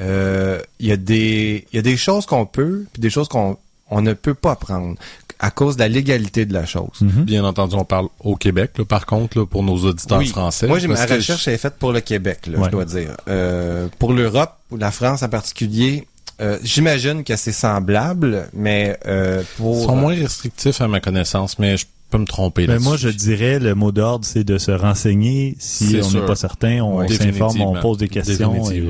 Euh, 0.00 0.60
Il 0.78 0.86
y, 0.86 0.92
a 0.92 0.96
des- 0.96 1.66
il 1.72 1.76
y 1.76 1.78
a 1.78 1.82
des 1.82 1.96
choses 1.96 2.26
qu'on 2.26 2.44
peut, 2.46 2.84
puis 2.92 3.00
des 3.00 3.10
choses 3.10 3.28
qu'on 3.28 3.56
on 3.90 4.02
ne 4.02 4.12
peut 4.14 4.34
pas 4.34 4.56
prendre 4.56 4.96
à 5.38 5.50
cause 5.50 5.76
de 5.76 5.80
la 5.80 5.88
légalité 5.88 6.44
de 6.44 6.52
la 6.52 6.66
chose. 6.66 7.00
Mhm. 7.00 7.24
Bien 7.24 7.44
entendu, 7.44 7.76
on 7.76 7.84
parle 7.84 8.08
au 8.20 8.36
Québec. 8.36 8.72
là, 8.78 8.84
par 8.84 9.06
contre, 9.06 9.38
là, 9.38 9.46
pour 9.46 9.62
nos 9.62 9.76
auditeurs 9.84 10.18
Oui. 10.18 10.26
français. 10.26 10.66
Moi, 10.66 10.78
ma 10.88 11.04
recherche 11.06 11.46
est 11.48 11.56
faite 11.58 11.74
pour 11.78 11.92
le 11.92 12.00
Québec, 12.00 12.46
là, 12.46 12.58
Ouais. 12.58 12.64
je 12.66 12.70
dois 12.70 12.84
dire. 12.84 13.10
Euh, 13.28 13.88
pour 13.98 14.12
l'Europe 14.12 14.52
ou 14.70 14.76
la 14.76 14.90
France 14.90 15.22
en 15.22 15.28
particulier, 15.28 16.06
euh, 16.40 16.58
j'imagine 16.62 17.22
que 17.24 17.36
c'est 17.36 17.52
semblable, 17.52 18.48
mais 18.54 18.98
euh, 19.06 19.42
pour 19.56 19.78
Ils 19.82 19.84
sont 19.84 19.96
moins 19.96 20.14
restrictifs 20.14 20.80
à 20.80 20.88
ma 20.88 21.00
connaissance, 21.00 21.58
mais 21.58 21.76
je 21.76 21.86
peux 22.10 22.18
me 22.18 22.24
tromper 22.26 22.66
là-dessus. 22.66 22.84
moi, 22.84 22.96
je 22.96 23.08
dirais, 23.08 23.58
le 23.58 23.74
mot 23.74 23.92
d'ordre, 23.92 24.24
c'est 24.24 24.44
de 24.44 24.58
se 24.58 24.70
renseigner. 24.70 25.54
Si 25.58 26.00
on 26.02 26.10
n'est 26.12 26.26
pas 26.26 26.36
certain, 26.36 26.80
on 26.82 27.06
s'informe, 27.08 27.60
on 27.60 27.80
pose 27.80 27.98
des 27.98 28.08
questions. 28.08 28.70
et. 28.70 28.88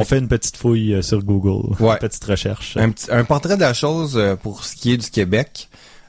On 0.00 0.04
fait 0.04 0.18
une 0.18 0.28
petite 0.28 0.56
fouille 0.56 0.94
euh, 0.94 1.02
sur 1.02 1.22
Google, 1.22 1.74
Ouais. 1.80 1.92
une 1.92 1.98
petite 1.98 2.24
recherche. 2.24 2.76
un, 3.10 3.24
portrait 3.24 3.56
de 3.56 3.60
la 3.62 3.74
chose 3.74 4.14
euh, 4.16 4.36
pour 4.36 4.64
ce 4.64 4.76
qui 4.76 4.92
est 4.92 4.96
du 4.96 5.10
Québec. 5.10 5.68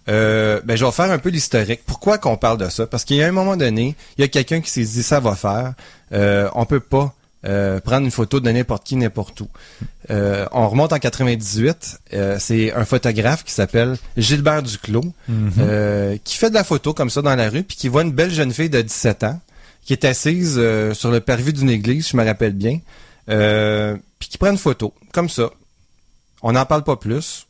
Euh, 0.10 0.62
ben, 0.64 0.78
je 0.78 0.86
vais 0.86 0.92
faire 0.92 1.12
un 1.12 1.18
peu 1.18 1.30
l'historique. 1.30 1.82
Pourquoi 1.86 2.18
qu'on 2.18 2.38
parle 2.38 2.58
de 2.58 2.70
ça? 2.70 2.88
Parce 2.88 3.04
qu'il 3.04 3.18
y 3.18 3.24
a 3.24 3.28
un 3.28 3.32
moment 3.34 3.58
donné, 3.58 3.96
il 4.18 4.22
y 4.22 4.24
a 4.24 4.28
quelqu'un 4.30 4.62
qui 4.62 4.70
s'est 4.70 4.84
dit 4.84 5.04
ça 5.04 5.20
va 5.20 5.36
faire. 5.36 5.74
Euh, 6.14 6.50
on 6.56 6.66
peut 6.66 6.80
pas 6.80 7.14
euh, 7.46 7.82
prendre 7.82 8.06
une 8.06 8.12
photo 8.12 8.40
de 8.40 8.50
n'importe 8.50 8.86
qui, 8.86 8.96
n'importe 8.96 9.42
où. 9.42 9.48
Euh, 10.10 10.46
on 10.54 10.70
remonte 10.70 10.94
en 10.94 10.98
98. 11.00 12.00
euh, 12.14 12.38
c'est 12.40 12.74
un 12.74 12.86
photographe 12.86 13.44
qui 13.44 13.52
s'appelle 13.52 13.98
Gilbert 14.16 14.64
Duclos 14.64 15.14
Mhm. 15.28 15.52
euh, 15.60 16.18
qui 16.24 16.38
fait 16.38 16.50
de 16.50 16.56
la 16.56 16.64
photo 16.64 16.94
comme 16.94 17.10
ça 17.10 17.22
dans 17.22 17.36
la 17.36 17.50
rue, 17.50 17.64
puis 17.64 17.76
qui 17.76 17.90
voit 17.90 18.04
une 18.04 18.12
belle 18.14 18.32
jeune 18.32 18.54
fille 18.54 18.70
de 18.70 18.82
17 18.82 19.24
ans 19.26 19.40
qui 19.86 19.92
est 19.94 20.06
assise 20.06 20.54
sur 20.94 21.12
le 21.12 21.20
parvis 21.22 21.54
d'une 21.54 21.70
église, 21.70 22.10
je 22.10 22.18
me 22.18 22.24
rappelle 22.26 22.52
bien, 22.54 22.80
euh, 23.30 23.96
puis 24.20 24.30
qui 24.30 24.38
prend 24.38 24.52
une 24.52 24.58
photo 24.58 24.94
comme 25.14 25.30
ça. 25.30 25.50
On 26.42 26.52
n'en 26.54 26.66
parle 26.66 26.84
pas 26.84 26.96
plus. 26.96 27.48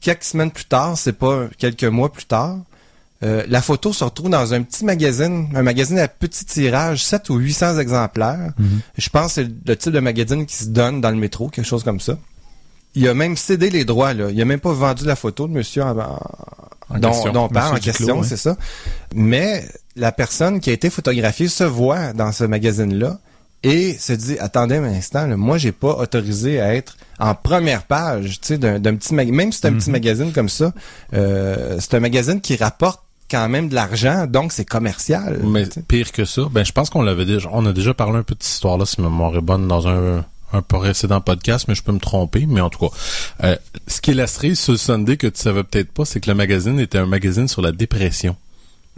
Quelques 0.00 0.24
semaines 0.24 0.50
plus 0.50 0.64
tard, 0.66 0.96
c'est 0.96 1.12
pas 1.12 1.46
quelques 1.58 1.84
mois 1.84 2.12
plus 2.12 2.24
tard, 2.26 2.56
euh, 3.24 3.42
la 3.48 3.60
photo 3.60 3.92
se 3.92 4.04
retrouve 4.04 4.30
dans 4.30 4.54
un 4.54 4.62
petit 4.62 4.84
magazine, 4.84 5.48
un 5.56 5.62
magazine 5.62 5.98
à 5.98 6.06
petit 6.06 6.44
tirage, 6.44 7.04
7 7.04 7.30
ou 7.30 7.36
800 7.36 7.78
exemplaires. 7.80 8.52
Mhm. 8.58 8.80
Je 8.96 9.08
pense 9.08 9.34
que 9.34 9.42
c'est 9.42 9.48
le 9.66 9.76
type 9.76 9.92
de 9.92 9.98
magazine 9.98 10.46
qui 10.46 10.54
se 10.54 10.66
donne 10.66 11.00
dans 11.00 11.10
le 11.10 11.16
métro, 11.16 11.48
quelque 11.48 11.66
chose 11.66 11.82
comme 11.82 11.98
ça. 11.98 12.16
Il 12.94 13.08
a 13.08 13.14
même 13.14 13.36
cédé 13.36 13.70
les 13.70 13.84
droits, 13.84 14.14
là. 14.14 14.30
Il 14.30 14.40
a 14.40 14.44
même 14.44 14.60
pas 14.60 14.72
vendu 14.72 15.04
la 15.04 15.16
photo 15.16 15.48
de 15.48 15.52
monsieur 15.52 15.82
en, 15.82 15.98
en- 15.98 16.20
En 16.90 16.98
dont, 17.00 17.10
question. 17.10 17.32
dont 17.32 17.44
on 17.44 17.48
parle 17.48 17.76
en 17.76 17.80
question, 17.80 18.22
c'est 18.22 18.36
ça. 18.36 18.56
Mais 19.14 19.68
la 19.96 20.12
personne 20.12 20.60
qui 20.60 20.70
a 20.70 20.72
été 20.72 20.88
photographiée 20.88 21.48
se 21.48 21.64
voit 21.64 22.12
dans 22.12 22.30
ce 22.30 22.44
magazine-là 22.44 23.18
et 23.62 23.92
se 23.94 24.12
dit 24.12 24.38
attendez 24.38 24.76
un 24.76 24.84
instant, 24.84 25.26
là, 25.26 25.36
moi 25.36 25.58
j'ai 25.58 25.72
pas 25.72 25.94
autorisé 25.96 26.60
à 26.60 26.74
être 26.74 26.96
en 27.18 27.34
première 27.34 27.82
page, 27.84 28.40
tu 28.40 28.48
sais, 28.54 28.58
d'un 28.58 28.80
petit. 28.94 29.14
Même 29.14 29.52
si 29.52 29.58
c'est 29.60 29.68
un 29.68 29.72
Mhm. 29.72 29.78
petit 29.78 29.90
magazine 29.90 30.32
comme 30.32 30.48
ça, 30.48 30.72
euh, 31.14 31.76
c'est 31.80 31.94
un 31.94 32.00
magazine 32.00 32.40
qui 32.40 32.56
rapporte 32.56 33.00
quand 33.30 33.48
même 33.48 33.68
de 33.68 33.74
l'argent, 33.74 34.26
donc 34.26 34.52
c'est 34.52 34.64
commercial. 34.64 35.40
Mais 35.44 35.66
pire 35.86 36.12
que 36.12 36.24
ça, 36.24 36.42
ben 36.50 36.64
je 36.64 36.72
pense 36.72 36.88
qu'on 36.88 37.02
l'avait 37.02 37.26
déjà, 37.26 37.48
on 37.52 37.66
a 37.66 37.72
déjà 37.72 37.92
parlé 37.94 38.18
un 38.18 38.22
peu 38.22 38.34
de 38.34 38.42
cette 38.42 38.54
histoire-là, 38.54 38.86
si 38.86 39.00
ma 39.00 39.08
mémoire 39.08 39.36
est 39.36 39.40
bonne, 39.42 39.68
dans 39.68 39.86
un 39.88 40.24
un 40.54 40.62
précédent 40.62 41.20
podcast, 41.20 41.66
mais 41.68 41.74
je 41.74 41.82
peux 41.82 41.92
me 41.92 41.98
tromper. 41.98 42.46
Mais 42.48 42.62
en 42.62 42.70
tout 42.70 42.78
cas, 42.78 42.94
euh, 43.44 43.56
ce 43.86 44.00
qui 44.00 44.12
est 44.12 44.14
la 44.14 44.26
cerise 44.26 44.58
sur 44.58 44.72
le 44.72 44.78
Sunday 44.78 45.18
que 45.18 45.26
tu 45.26 45.38
savais 45.42 45.62
peut-être 45.62 45.92
pas, 45.92 46.06
c'est 46.06 46.20
que 46.20 46.30
le 46.30 46.34
magazine 46.34 46.80
était 46.80 46.96
un 46.96 47.04
magazine 47.04 47.48
sur 47.48 47.60
la 47.60 47.70
dépression. 47.70 48.34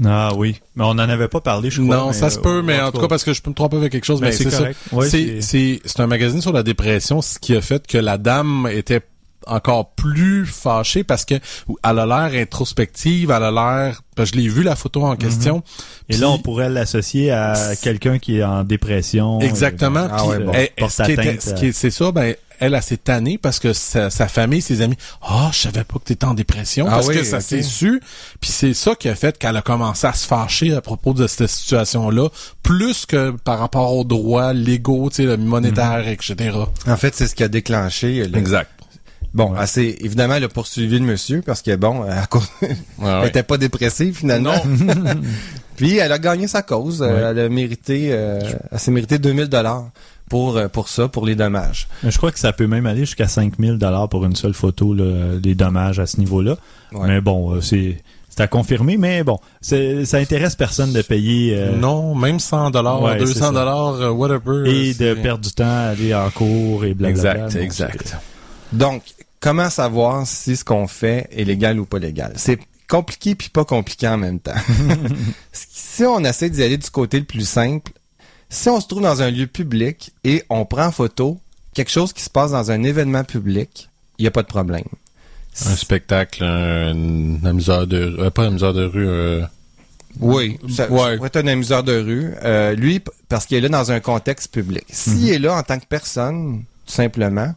Ah 0.05 0.31
oui, 0.37 0.57
mais 0.77 0.85
on 0.85 0.95
n'en 0.95 1.09
avait 1.09 1.29
pas 1.29 1.41
parlé, 1.41 1.71
je 1.71 1.83
crois. 1.83 1.97
non, 1.97 2.13
ça 2.13 2.31
se 2.31 2.39
euh, 2.39 2.43
peut, 2.43 2.63
mais 2.63 2.81
en 2.81 2.91
tout 2.91 3.01
cas, 3.01 3.09
parce 3.09 3.23
que 3.25 3.33
je 3.35 3.43
peux 3.43 3.51
me 3.51 3.55
tromper 3.55 3.77
avec 3.77 3.93
quelque 3.93 4.05
chose, 4.07 4.21
Ben, 4.21 4.29
mais 4.29 4.33
c'est 4.33 4.49
ça. 4.51 4.59
correct. 4.59 4.79
Ouais, 4.93 5.09
c'est, 5.09 5.41
c'est, 5.43 5.81
c'est 5.85 6.01
un 6.01 6.07
magazine 6.07 6.41
sur 6.41 6.53
la 6.53 6.63
dépression, 6.63 7.21
ce 7.21 7.39
qui 7.39 7.55
a 7.55 7.61
fait 7.61 7.87
que 7.87 7.99
la 7.99 8.17
dame 8.17 8.69
était 8.73 9.03
encore 9.47 9.93
plus 9.95 10.45
fâchée 10.47 11.03
parce 11.03 11.25
que 11.25 11.35
elle 11.35 11.99
a 11.99 12.07
l'air 12.07 12.41
introspective, 12.43 13.31
elle 13.35 13.43
a 13.43 13.51
l'air, 13.51 14.03
je 14.19 14.33
l'ai 14.33 14.49
vu 14.49 14.63
la 14.63 14.77
photo 14.77 15.05
en 15.05 15.17
question. 15.17 15.63
Et 16.09 16.13
Puis- 16.13 16.21
là, 16.21 16.29
on 16.31 16.39
pourrait 16.39 16.69
l'associer 16.69 17.31
à 17.31 17.75
quelqu'un 17.83 18.19
qui 18.19 18.39
est 18.39 18.43
en 18.45 18.65
dépression. 18.65 19.41
Exactement. 19.41 20.07
Et, 20.07 20.11
Ah 20.13 20.27
ouais, 20.27 20.39
bon. 20.41 20.53
ce 20.53 21.03
à- 21.03 21.73
c'est 21.73 21.91
ça, 21.91 22.13
ben, 22.13 22.35
elle 22.61 22.75
a 22.75 22.81
s'est 22.81 22.97
tannée 22.99 23.39
parce 23.39 23.59
que 23.59 23.73
sa, 23.73 24.11
sa 24.11 24.29
famille, 24.29 24.61
ses 24.63 24.81
amis, 24.83 24.97
ah, 25.23 25.51
je 25.53 25.59
savais 25.59 25.83
pas 25.85 25.99
que 25.99 26.05
t'étais 26.05 26.27
en 26.27 26.35
dépression 26.35 26.87
Ah 26.89 26.93
parce 26.97 27.09
oui, 27.09 27.17
que 27.17 27.25
ça 27.25 27.41
s'est 27.41 27.63
su. 27.63 28.01
Puis 28.41 28.51
c'est 28.53 28.75
ça 28.75 28.95
qui 28.95 29.09
a 29.09 29.15
fait 29.15 29.37
qu'elle 29.39 29.57
a 29.57 29.63
commencé 29.63 30.07
à 30.07 30.13
se 30.13 30.27
fâcher 30.27 30.75
à 30.75 30.81
propos 30.81 31.13
de 31.15 31.27
cette 31.27 31.49
situation-là, 31.49 32.29
plus 32.63 33.07
que 33.07 33.31
par 33.31 33.59
rapport 33.59 33.95
aux 33.97 34.05
droits 34.05 34.53
légaux, 34.53 35.09
tu 35.11 35.17
sais, 35.17 35.23
le 35.25 35.37
monétaire, 35.37 36.07
etc. 36.07 36.51
En 36.87 36.97
fait, 36.97 37.15
c'est 37.15 37.27
ce 37.27 37.35
qui 37.35 37.43
a 37.43 37.49
déclenché. 37.49 38.25
le- 38.27 38.39
Exact. 38.39 38.71
Bon, 39.33 39.55
s'est- 39.67 39.97
évidemment, 40.01 40.35
elle 40.35 40.45
a 40.45 40.49
poursuivi 40.49 40.99
le 40.99 41.05
monsieur 41.05 41.41
parce 41.41 41.63
que 41.63 41.77
bon, 41.77 42.03
à 42.03 42.27
cause- 42.27 42.49
Ouais, 42.61 42.75
elle 43.23 43.29
était 43.29 43.45
pas 43.45 43.59
dépressive 43.59 44.17
finalement. 44.17 44.55
Puis 45.77 45.97
elle 45.99 46.13
a 46.13 46.19
gagné 46.19 46.47
sa 46.47 46.63
cause. 46.63 47.01
Euh, 47.03 47.07
Ouais. 47.11 47.31
Elle 47.31 47.39
a 47.39 47.49
mérité, 47.49 48.09
euh, 48.13 48.41
elle 48.71 48.79
s'est 48.79 48.91
mérité 48.91 49.19
2000 49.19 49.47
dollars 49.47 49.89
pour 50.31 50.57
euh, 50.57 50.69
pour 50.69 50.89
ça, 50.89 51.09
pour 51.09 51.27
les 51.27 51.35
dommages. 51.35 51.89
Je 52.03 52.17
crois 52.17 52.33
que 52.33 52.39
ça 52.39 52.55
peut 52.55 52.67
même 52.67 52.87
aller 52.87 53.01
jusqu'à 53.01 53.29
5000 53.29 53.77
dollars 53.77 54.09
pour 54.09 54.25
une 54.25 54.35
seule 54.37 54.55
photo, 54.55 54.95
là, 54.95 55.35
les 55.45 55.55
dommages 55.55 55.99
à 56.01 56.07
ce 56.07 56.19
niveau-là. 56.19 56.57
Ouais. 56.93 57.07
Mais 57.09 57.21
bon, 57.21 57.53
euh, 57.57 57.61
c'est 57.61 58.03
c'est 58.31 58.41
à 58.41 58.47
confirmer, 58.47 58.97
mais 58.97 59.25
bon, 59.25 59.39
ça 59.61 59.77
intéresse 60.17 60.55
personne 60.55 60.93
de 60.93 61.03
payer 61.03 61.57
euh, 61.59 61.77
Non, 61.77 62.15
même 62.15 62.39
100 62.39 62.71
dollars, 62.71 63.03
Ouais, 63.03 63.19
c'est 63.19 63.25
200 63.25 63.41
ça. 63.47 63.51
dollars, 63.51 64.17
whatever. 64.17 64.71
et 64.73 64.95
de 64.95 65.15
perdre 65.15 65.45
du 65.45 65.51
temps 65.53 65.65
à 65.65 65.89
aller 65.91 66.15
en 66.15 66.31
cours 66.31 66.85
et 66.85 66.95
blablabla. 66.95 67.47
Exact, 67.47 67.53
Bon, 67.55 67.61
exact. 67.61 68.17
Donc, 68.73 69.03
comment 69.41 69.69
savoir 69.69 70.25
si 70.29 70.57
ce 70.57 70.65
qu'on 70.65 70.87
fait 70.87 71.29
est 71.33 71.43
légal 71.43 71.81
ou 71.81 71.87
pas 71.87 71.99
légal? 71.99 72.33
C'est 72.37 72.61
compliqué 72.89 73.35
puis 73.35 73.49
pas 73.49 73.65
compliqué 73.65 74.07
en 74.07 74.17
même 74.17 74.39
temps. 74.39 74.55
si 75.53 76.05
on 76.05 76.21
essaie 76.25 76.51
d'y 76.51 76.63
aller 76.63 76.79
du 76.79 76.89
côté 76.91 77.19
le 77.19 77.25
plus 77.27 77.49
simple, 77.49 77.91
si 78.51 78.69
on 78.69 78.81
se 78.81 78.87
trouve 78.89 79.03
dans 79.03 79.23
un 79.23 79.31
lieu 79.31 79.47
public 79.47 80.13
et 80.25 80.43
on 80.51 80.65
prend 80.67 80.87
en 80.87 80.93
photo 80.93 81.39
quelque 81.73 81.91
chose 81.91 82.13
qui 82.13 82.23
se 82.23 82.29
passe 82.31 82.51
dans 82.51 82.71
un 82.71 82.83
événement 82.83 83.25
public, 83.25 83.89
il 84.19 84.23
n'y 84.25 84.27
a 84.29 84.31
pas 84.33 84.43
de 84.43 84.49
problème. 84.49 84.85
Un 85.67 85.77
spectacle, 85.77 86.45
un, 86.45 86.93
un 87.43 87.45
amuseur 87.45 87.87
de 87.87 88.17
euh, 88.19 88.31
pas 88.31 88.43
un 88.43 88.49
amuseur 88.49 88.75
de 88.75 88.85
rue, 88.85 89.09
euh, 89.09 89.43
Oui, 90.21 90.59
ça, 90.69 90.91
Ouais. 90.91 91.19
ça 91.19 91.27
être 91.27 91.37
un 91.37 91.47
amuseur 91.47 91.83
de 91.83 91.97
rue. 91.99 92.35
Euh, 92.45 92.75
lui, 92.75 93.01
parce 93.29 93.47
qu'il 93.47 93.57
est 93.57 93.61
là 93.61 93.69
dans 93.69 93.93
un 93.93 94.01
contexte 94.01 94.53
public. 94.53 94.85
S'il 94.91 95.31
est 95.31 95.39
là 95.39 95.55
en 95.57 95.63
tant 95.63 95.79
que 95.79 95.87
personne, 95.87 96.65
tout 96.87 96.93
simplement, 96.93 97.55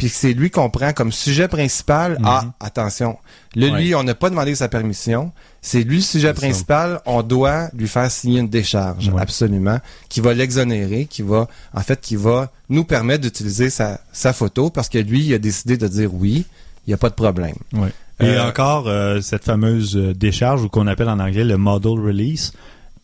puis 0.00 0.08
c'est 0.08 0.32
lui 0.32 0.50
qu'on 0.50 0.70
prend 0.70 0.94
comme 0.94 1.12
sujet 1.12 1.46
principal, 1.46 2.18
ah, 2.24 2.44
attention, 2.58 3.18
là, 3.54 3.68
lui, 3.78 3.94
on 3.94 4.02
n'a 4.02 4.14
pas 4.14 4.30
demandé 4.30 4.54
sa 4.54 4.66
permission. 4.66 5.30
C'est 5.60 5.82
lui 5.82 5.96
le 5.96 6.02
sujet 6.02 6.28
ça. 6.28 6.32
principal. 6.32 7.02
On 7.04 7.22
doit 7.22 7.68
lui 7.74 7.86
faire 7.86 8.10
signer 8.10 8.40
une 8.40 8.48
décharge, 8.48 9.10
Ouais. 9.10 9.20
absolument, 9.20 9.78
qui 10.08 10.22
va 10.22 10.32
l'exonérer, 10.32 11.04
qui 11.04 11.20
va, 11.20 11.48
en 11.74 11.80
fait, 11.82 12.00
qui 12.00 12.16
va 12.16 12.50
nous 12.70 12.84
permettre 12.84 13.20
d'utiliser 13.24 13.68
sa, 13.68 14.00
sa 14.10 14.32
photo 14.32 14.70
parce 14.70 14.88
que 14.88 14.96
lui, 14.96 15.20
il 15.26 15.34
a 15.34 15.38
décidé 15.38 15.76
de 15.76 15.86
dire 15.86 16.08
oui, 16.14 16.46
il 16.86 16.90
n'y 16.90 16.94
a 16.94 16.96
pas 16.96 17.10
de 17.10 17.14
problème. 17.14 17.56
Ouais. 17.74 17.92
Et 18.20 18.24
Euh, 18.24 18.48
encore, 18.48 18.88
euh, 18.88 19.20
cette 19.20 19.44
fameuse 19.44 19.98
euh, 19.98 20.14
décharge, 20.14 20.62
ou 20.64 20.70
qu'on 20.70 20.86
appelle 20.86 21.10
en 21.10 21.18
anglais 21.18 21.44
le 21.44 21.58
model 21.58 21.92
release, 22.00 22.54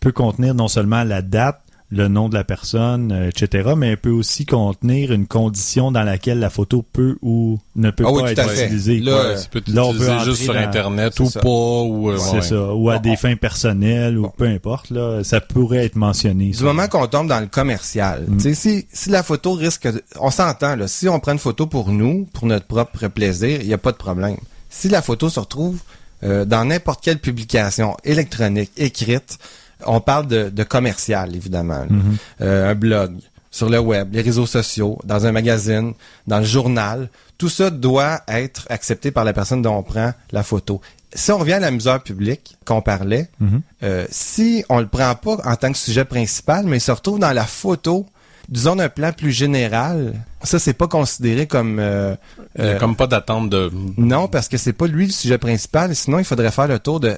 peut 0.00 0.12
contenir 0.12 0.54
non 0.54 0.68
seulement 0.68 1.04
la 1.04 1.20
date, 1.20 1.60
le 1.90 2.08
nom 2.08 2.28
de 2.28 2.34
la 2.34 2.42
personne, 2.42 3.12
euh, 3.12 3.28
etc., 3.28 3.70
mais 3.76 3.90
elle 3.90 3.96
peut 3.96 4.10
aussi 4.10 4.44
contenir 4.44 5.12
une 5.12 5.28
condition 5.28 5.92
dans 5.92 6.02
laquelle 6.02 6.40
la 6.40 6.50
photo 6.50 6.82
peut 6.92 7.16
ou 7.22 7.60
ne 7.76 7.90
peut 7.92 8.02
Ah 8.04 8.10
oui, 8.12 8.22
pas 8.22 8.32
être 8.32 8.48
fait. 8.50 8.64
utilisée. 8.64 8.98
Là, 8.98 9.36
ça 9.36 9.46
peut 9.48 9.62
là, 9.68 9.84
on 9.84 9.92
peut 9.92 10.18
juste 10.24 10.42
sur 10.42 10.52
dans- 10.54 10.58
Internet 10.58 11.12
c'est 11.16 11.22
ou 11.22 11.30
ça. 11.30 11.38
pas, 11.40 11.48
ou 11.48 12.10
euh, 12.10 12.18
C'est 12.18 12.36
ouais. 12.36 12.42
ça. 12.42 12.74
Ou 12.74 12.90
à 12.90 12.96
Bon, 12.96 13.02
des 13.02 13.10
on- 13.10 13.16
fins 13.16 13.36
personnelles, 13.36 14.18
ou 14.18 14.28
peu 14.36 14.46
importe, 14.46 14.90
là, 14.90 15.22
ça 15.22 15.40
pourrait 15.40 15.84
être 15.84 15.94
mentionné. 15.94 16.46
Du 16.46 16.54
ça. 16.54 16.64
moment 16.64 16.88
qu'on 16.88 17.06
tombe 17.06 17.28
dans 17.28 17.38
le 17.40 17.46
commercial, 17.46 18.24
Mm. 18.26 18.36
tu 18.38 18.42
sais, 18.42 18.54
si, 18.54 18.86
si 18.92 19.10
la 19.10 19.22
photo 19.22 19.52
risque, 19.52 19.86
de- 19.86 20.02
on 20.18 20.32
s'entend 20.32 20.74
là, 20.74 20.88
si 20.88 21.08
on 21.08 21.20
prend 21.20 21.32
une 21.32 21.38
photo 21.38 21.66
pour 21.66 21.90
nous, 21.92 22.26
pour 22.32 22.46
notre 22.46 22.66
propre 22.66 23.06
plaisir, 23.06 23.60
il 23.60 23.66
n'y 23.68 23.74
a 23.74 23.78
pas 23.78 23.92
de 23.92 23.96
problème. 23.96 24.36
Si 24.70 24.88
la 24.88 25.02
photo 25.02 25.28
se 25.30 25.38
retrouve 25.38 25.78
euh, 26.24 26.44
dans 26.46 26.64
n'importe 26.64 27.04
quelle 27.04 27.18
publication 27.18 27.94
électronique, 28.02 28.72
écrite, 28.78 29.38
on 29.84 30.00
parle 30.00 30.26
de, 30.26 30.48
de 30.48 30.62
commercial 30.64 31.34
évidemment. 31.34 31.84
Mhm. 31.88 32.16
Euh, 32.40 32.70
un 32.70 32.74
blog, 32.74 33.14
sur 33.50 33.68
le 33.70 33.78
web, 33.78 34.12
les 34.14 34.22
réseaux 34.22 34.46
sociaux, 34.46 34.98
dans 35.04 35.26
un 35.26 35.32
magazine, 35.32 35.92
dans 36.26 36.38
le 36.38 36.44
journal, 36.44 37.08
tout 37.38 37.48
ça 37.48 37.70
doit 37.70 38.20
être 38.28 38.66
accepté 38.70 39.10
par 39.10 39.24
la 39.24 39.32
personne 39.32 39.62
dont 39.62 39.74
on 39.76 39.82
prend 39.82 40.12
la 40.32 40.42
photo. 40.42 40.80
Si 41.14 41.30
on 41.32 41.38
revient 41.38 41.54
à 41.54 41.60
l'amuseur 41.60 42.02
public 42.02 42.56
qu'on 42.66 42.82
parlait, 42.82 43.28
Mhm. 43.40 43.60
euh, 43.82 44.06
si 44.10 44.64
on 44.68 44.80
le 44.80 44.86
prend 44.86 45.14
pas 45.14 45.38
en 45.44 45.56
tant 45.56 45.72
que 45.72 45.78
sujet 45.78 46.04
principal, 46.04 46.66
mais 46.66 46.78
il 46.78 46.80
se 46.80 46.92
retrouve 46.92 47.18
dans 47.18 47.32
la 47.32 47.44
photo, 47.44 48.04
disons 48.48 48.76
d'un 48.76 48.88
plan 48.90 49.12
plus 49.12 49.32
général, 49.32 50.14
ça 50.42 50.58
c'est 50.58 50.74
pas 50.74 50.86
considéré 50.88 51.46
comme 51.46 51.78
euh, 51.80 52.14
euh, 52.58 52.78
comme 52.78 52.94
pas 52.96 53.06
d'attente 53.06 53.48
de. 53.50 53.70
non 53.96 54.28
parce 54.28 54.48
que 54.48 54.56
c'est 54.58 54.72
pas 54.74 54.86
lui 54.86 55.06
le 55.06 55.12
sujet 55.12 55.38
principal. 55.38 55.94
Sinon 55.96 56.18
il 56.18 56.24
faudrait 56.24 56.50
faire 56.50 56.68
le 56.68 56.78
tour 56.78 57.00
de 57.00 57.14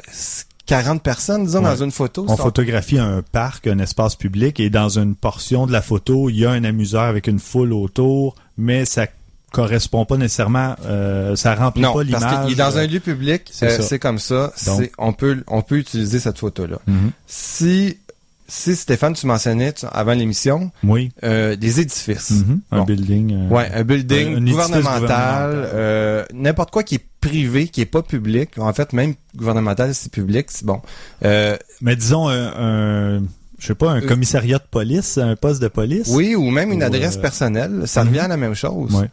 40 0.69 1.03
personnes, 1.03 1.45
disons 1.47 1.59
Ouais. 1.65 1.65
dans 1.77 1.83
une 1.83 1.91
photo. 1.91 2.27
On 2.29 2.37
photographie 2.37 2.99
un 2.99 3.23
parc, 3.33 3.67
un 3.67 3.79
espace 3.79 4.15
public, 4.17 4.61
et 4.61 4.69
dans 4.71 4.91
une 4.99 5.15
portion 5.17 5.67
de 5.67 5.73
la 5.73 5.83
photo, 5.83 6.29
il 6.29 6.37
y 6.39 6.45
a 6.47 6.51
un 6.51 6.63
amuseur 6.63 7.03
avec 7.03 7.27
une 7.27 7.39
foule 7.41 7.73
autour, 7.73 8.37
mais 8.59 8.85
ça 8.85 9.07
correspond 9.51 10.05
pas 10.05 10.19
nécessairement, 10.19 10.77
euh, 10.85 11.35
ça 11.37 11.55
remplit 11.55 11.83
non, 11.83 11.95
pas 11.95 12.05
parce 12.05 12.07
l'image. 12.23 12.45
qu'il 12.45 12.53
est 12.53 12.57
dans 12.57 12.77
un 12.77 12.87
lieu 12.87 13.01
public, 13.01 13.49
c'est 13.51 13.95
euh, 13.95 13.99
comme 13.99 14.19
ça. 14.19 14.53
Donc- 14.67 14.93
on 14.99 15.15
peut 15.15 15.43
on 15.47 15.63
peut 15.63 15.79
utiliser 15.79 16.21
cette 16.21 16.39
photo 16.39 16.67
là. 16.67 16.77
Mhm. 16.87 17.13
Si 17.27 17.97
si 18.49 18.75
Stéphane 18.75 19.13
tu 19.13 19.27
mentionnais 19.27 19.73
tu- 19.75 19.85
avant 19.93 20.15
l'émission 20.15 20.71
Oui. 20.83 21.11
euh, 21.23 21.55
des 21.55 21.81
édifices. 21.81 22.31
Mhm. 22.31 22.61
Un 22.71 22.79
Bon. 22.79 22.85
building. 22.85 23.35
euh, 23.35 23.49
Ouais, 23.55 23.71
un 23.75 23.85
building 23.85 24.29
Un- 24.29 24.31
un 24.31 24.37
édifice 24.39 24.53
gouvernemental, 24.53 25.01
gouvernemental. 25.01 25.71
euh, 25.75 26.25
n'importe 26.33 26.71
quoi 26.71 26.83
qui 26.83 26.95
est 26.97 27.05
privé, 27.21 27.69
qui 27.69 27.81
est 27.83 27.87
pas 27.87 28.03
public. 28.03 28.59
En 28.59 28.73
fait, 28.73 28.93
même 28.93 29.15
gouvernemental, 29.37 29.95
c'est 29.95 30.11
public, 30.11 30.47
c'est 30.51 30.65
bon. 30.65 30.81
Mais 31.23 31.97
disons 31.97 32.29
un, 32.29 33.21
je 33.59 33.67
sais 33.67 33.75
pas, 33.75 33.91
un 33.91 34.01
commissariat 34.01 34.59
de 34.59 34.65
police, 34.71 35.19
un 35.19 35.37
poste 35.37 35.61
de 35.61 35.69
police. 35.69 36.09
oui, 36.09 36.35
ou 36.35 36.51
même 36.51 36.73
une 36.73 36.83
Ou, 36.83 36.87
adresse 36.87 37.17
euh, 37.17 37.21
personnelle, 37.21 37.83
ça 37.87 38.03
mhm. 38.03 38.09
revient 38.09 38.21
à 38.21 38.29
la 38.29 38.37
même 38.37 38.55
chose. 38.55 39.05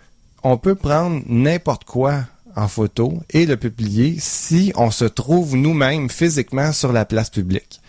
On 0.44 0.58
peut 0.58 0.76
prendre 0.76 1.22
n'importe 1.28 1.84
quoi 1.86 2.20
en 2.56 2.68
photo 2.70 3.20
et 3.32 3.46
le 3.46 3.58
publier 3.58 4.16
si 4.20 4.72
on 4.76 4.92
se 4.92 5.04
trouve 5.06 5.56
nous-mêmes 5.58 6.10
physiquement 6.10 6.72
sur 6.72 6.94
la 6.94 7.04
place 7.04 7.30
publique. 7.30 7.82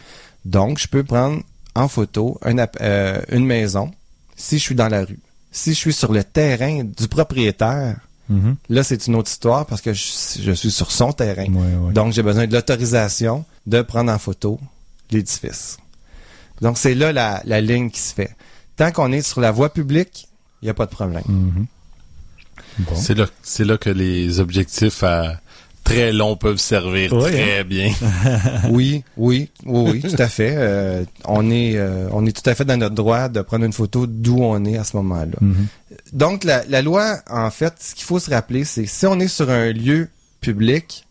Donc, 0.46 0.78
je 0.78 0.86
peux 0.86 1.02
prendre 1.04 1.42
en 1.74 1.88
photo 1.88 2.38
un 2.42 2.56
euh, 2.80 3.20
une 3.30 3.44
maison 3.44 3.90
si 4.36 4.58
je 4.58 4.62
suis 4.62 4.74
dans 4.74 4.88
la 4.88 5.04
rue. 5.04 5.18
Si 5.50 5.70
je 5.70 5.76
suis 5.78 5.92
sur 5.92 6.12
le 6.12 6.22
terrain 6.24 6.84
du 6.84 7.08
propriétaire, 7.08 7.96
Mhm. 8.28 8.56
là, 8.70 8.82
c'est 8.82 9.06
une 9.06 9.14
autre 9.14 9.30
histoire 9.30 9.66
parce 9.66 9.80
que 9.80 9.92
je, 9.92 10.02
je 10.42 10.52
suis 10.52 10.72
sur 10.72 10.90
son 10.90 11.12
terrain. 11.12 11.44
Ouais, 11.46 11.74
ouais. 11.76 11.92
Donc, 11.92 12.12
j'ai 12.12 12.24
besoin 12.24 12.46
de 12.48 12.52
l'autorisation 12.52 13.44
de 13.66 13.82
prendre 13.82 14.10
en 14.10 14.18
photo 14.18 14.58
l'édifice. 15.12 15.76
Donc, 16.60 16.76
c'est 16.76 16.94
là 16.96 17.12
la, 17.12 17.40
la 17.44 17.60
ligne 17.60 17.88
qui 17.88 18.00
se 18.00 18.12
fait. 18.14 18.34
Tant 18.76 18.90
qu'on 18.90 19.12
est 19.12 19.22
sur 19.22 19.40
la 19.40 19.52
voie 19.52 19.72
publique, 19.72 20.28
il 20.60 20.64
n'y 20.66 20.70
a 20.70 20.74
pas 20.74 20.86
de 20.86 20.90
problème. 20.90 21.22
Mhm. 21.28 21.66
Bon. 22.80 22.96
C'est 22.96 23.14
là, 23.14 23.26
c'est 23.42 23.64
là 23.64 23.78
que 23.78 23.90
les 23.90 24.40
objectifs 24.40 25.02
à 25.04 25.40
très 25.86 26.12
longs 26.12 26.36
peuvent 26.36 26.58
servir 26.58 27.10
très 27.18 27.64
bien. 27.64 27.92
oui, 28.70 29.02
oui, 29.16 29.50
oui, 29.64 29.90
oui, 29.92 30.00
tout 30.02 30.20
à 30.20 30.28
fait. 30.28 30.54
Euh, 30.56 31.04
on 31.24 31.50
est, 31.50 31.76
euh, 31.76 32.08
on 32.12 32.26
est 32.26 32.32
tout 32.32 32.48
à 32.50 32.54
fait 32.54 32.64
dans 32.64 32.76
notre 32.76 32.94
droit 32.94 33.28
de 33.28 33.40
prendre 33.40 33.64
une 33.64 33.72
photo 33.72 34.06
d'où 34.06 34.38
on 34.42 34.64
est 34.64 34.76
à 34.76 34.84
ce 34.84 34.96
moment-là. 34.96 35.36
Mhm. 35.40 35.66
Donc, 36.12 36.44
la, 36.44 36.64
la 36.66 36.82
loi, 36.82 37.18
en 37.30 37.50
fait, 37.50 37.74
ce 37.80 37.94
qu'il 37.94 38.04
faut 38.04 38.18
se 38.18 38.30
rappeler, 38.30 38.64
c'est 38.64 38.84
que 38.84 38.90
si 38.90 39.06
on 39.06 39.18
est 39.20 39.28
sur 39.28 39.48
un 39.50 39.72
lieu 39.72 40.08
public, 40.40 41.04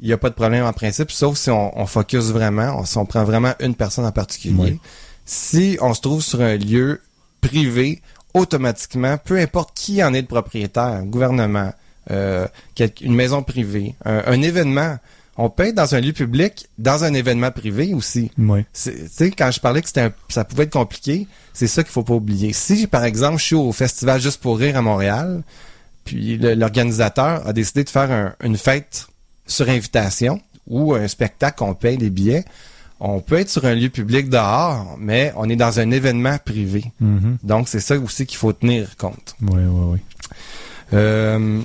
il 0.00 0.06
n'y 0.06 0.12
a 0.12 0.18
pas 0.18 0.30
de 0.30 0.34
problème 0.34 0.64
en 0.64 0.72
principe, 0.72 1.10
sauf 1.10 1.36
si 1.36 1.50
on, 1.50 1.78
on 1.78 1.86
focus 1.86 2.24
vraiment, 2.26 2.78
on- 2.80 2.84
si 2.84 2.96
on 2.98 3.06
prend 3.06 3.24
vraiment 3.24 3.54
une 3.60 3.74
personne 3.74 4.04
en 4.06 4.12
particulier. 4.12 4.54
Oui. 4.58 4.80
Si 5.24 5.76
on 5.80 5.94
se 5.94 6.00
trouve 6.00 6.22
sur 6.22 6.40
un 6.40 6.56
lieu 6.56 7.00
privé, 7.40 8.00
automatiquement, 8.34 9.16
peu 9.18 9.38
importe 9.38 9.70
qui 9.74 10.02
en 10.02 10.12
est 10.14 10.20
le 10.22 10.26
propriétaire, 10.26 11.02
gouvernement, 11.04 11.72
euh, 12.10 12.46
une 13.00 13.14
maison 13.14 13.42
privée, 13.42 13.94
un, 14.04 14.22
un 14.26 14.42
événement, 14.42 14.98
on 15.36 15.50
peut 15.50 15.64
être 15.68 15.74
dans 15.74 15.94
un 15.94 16.00
lieu 16.00 16.12
public, 16.12 16.68
dans 16.78 17.02
un 17.04 17.12
événement 17.14 17.50
privé 17.50 17.92
aussi. 17.94 18.30
Oui. 18.38 18.64
Tu 18.72 18.92
sais, 19.10 19.30
quand 19.32 19.50
je 19.50 19.58
parlais 19.60 19.80
que 19.82 19.88
c'était 19.88 20.10
ça 20.28 20.44
pouvait 20.44 20.64
être 20.64 20.72
compliqué, 20.72 21.26
c'est 21.52 21.66
ça 21.66 21.82
qu'il 21.82 21.90
faut 21.92 22.04
pas 22.04 22.14
oublier. 22.14 22.52
Si, 22.52 22.86
par 22.86 23.04
exemple, 23.04 23.38
je 23.38 23.44
suis 23.44 23.54
au 23.56 23.72
festival 23.72 24.20
Juste 24.20 24.40
pour 24.40 24.58
rire 24.58 24.76
à 24.76 24.82
Montréal, 24.82 25.42
puis 26.04 26.38
l'organisateur 26.38 27.46
a 27.46 27.52
décidé 27.52 27.82
de 27.84 27.90
faire 27.90 28.10
un- 28.12 28.34
une 28.44 28.56
fête 28.56 29.06
sur 29.46 29.68
invitation 29.68 30.40
ou 30.66 30.94
un 30.94 31.08
spectacle 31.08 31.58
qu'on 31.58 31.74
paye 31.74 31.96
les 31.96 32.10
billets, 32.10 32.44
on 33.00 33.20
peut 33.20 33.38
être 33.40 33.50
sur 33.50 33.64
un 33.66 33.74
lieu 33.74 33.88
public 33.90 34.28
dehors, 34.30 34.96
mais 35.00 35.32
on 35.36 35.48
est 35.50 35.56
dans 35.56 35.80
un 35.80 35.90
événement 35.90 36.38
privé. 36.42 36.84
Mhm. 37.00 37.38
Donc, 37.42 37.68
c'est 37.68 37.80
ça 37.80 37.98
aussi 37.98 38.24
qu'il 38.24 38.38
faut 38.38 38.52
tenir 38.52 38.96
compte. 38.96 39.34
Oui, 39.42 39.60
oui, 39.66 39.84
oui. 39.94 39.98
Euh, 40.92 41.60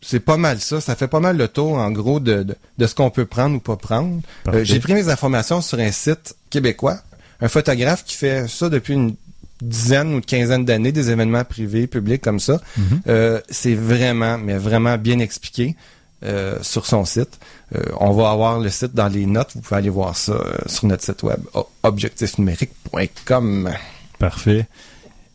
c'est 0.00 0.20
pas 0.20 0.36
mal 0.36 0.60
ça. 0.60 0.80
Ça 0.80 0.94
fait 0.94 1.08
pas 1.08 1.20
mal 1.20 1.36
le 1.36 1.48
tour, 1.48 1.74
en 1.74 1.90
gros, 1.90 2.20
de, 2.20 2.42
de, 2.42 2.54
de 2.78 2.86
ce 2.86 2.94
qu'on 2.94 3.10
peut 3.10 3.26
prendre 3.26 3.56
ou 3.56 3.60
pas 3.60 3.76
prendre. 3.76 4.20
Euh, 4.48 4.64
J'ai 4.64 4.80
pris 4.80 4.94
mes 4.94 5.08
informations 5.08 5.60
sur 5.60 5.78
un 5.78 5.92
site 5.92 6.36
québécois. 6.50 6.98
Un 7.40 7.48
photographe 7.48 8.04
qui 8.04 8.16
fait 8.16 8.48
ça 8.48 8.68
depuis 8.68 8.94
une 8.94 9.14
dizaine 9.62 10.08
ou 10.08 10.16
une 10.16 10.22
quinzaine 10.22 10.64
d'années, 10.64 10.92
des 10.92 11.10
événements 11.10 11.44
privés, 11.44 11.86
publics 11.86 12.22
comme 12.22 12.40
ça. 12.40 12.60
Mhm. 12.76 13.00
Euh, 13.08 13.40
c'est 13.50 13.74
vraiment, 13.74 14.38
mais 14.38 14.56
vraiment 14.58 14.96
bien 14.98 15.18
expliqué 15.18 15.76
euh, 16.24 16.58
sur 16.62 16.86
son 16.86 17.04
site. 17.04 17.38
Euh, 17.74 17.82
on 18.00 18.12
va 18.12 18.30
avoir 18.30 18.58
le 18.60 18.68
site 18.70 18.94
dans 18.94 19.08
les 19.08 19.26
notes. 19.26 19.50
Vous 19.54 19.60
pouvez 19.60 19.76
aller 19.78 19.88
voir 19.90 20.16
ça 20.16 20.32
euh, 20.32 20.56
sur 20.66 20.86
notre 20.86 21.02
site 21.04 21.22
web, 21.22 21.40
objectifnumérique.com. 21.82 23.70
Parfait. 24.18 24.66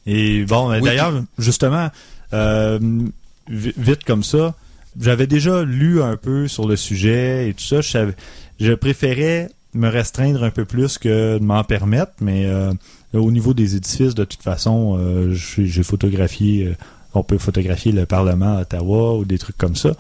Et 0.06 0.44
bon, 0.46 0.72
Oui, 0.72 0.82
d'ailleurs, 0.82 1.14
justement, 1.38 1.90
euh, 2.34 2.80
vite 3.50 4.04
comme 4.04 4.24
ça, 4.24 4.56
j'avais 5.00 5.28
déjà 5.28 5.64
lu 5.64 6.02
un 6.02 6.18
peu 6.18 6.48
sur 6.48 6.68
le 6.68 6.76
sujet 6.76 7.50
et 7.50 7.54
tout 7.54 7.64
ça. 7.64 7.82
Je, 8.60 8.74
préférais 8.74 9.50
me 9.74 9.88
restreindre 9.88 10.44
un 10.44 10.50
peu 10.50 10.66
plus 10.66 10.98
que 10.98 11.38
de 11.38 11.44
m'en 11.44 11.64
permettre, 11.64 12.12
mais 12.20 12.46
euh, 12.46 12.74
au 13.14 13.32
niveau 13.32 13.54
des 13.54 13.76
édifices, 13.76 14.16
de 14.16 14.26
toute 14.26 14.44
façon, 14.44 14.98
euh, 15.00 15.34
j'ai 15.34 15.66
j'ai 15.66 15.84
photographié, 15.84 16.68
euh, 16.68 16.76
on 17.14 17.24
peut 17.24 17.38
photographier 17.38 17.92
le 17.92 18.06
Parlement 18.06 18.58
à 18.58 18.62
Ottawa 18.62 19.18
ou 19.18 19.26
des 19.26 19.38
trucs 19.38 19.58
comme 19.58 19.76
ça, 19.76 19.92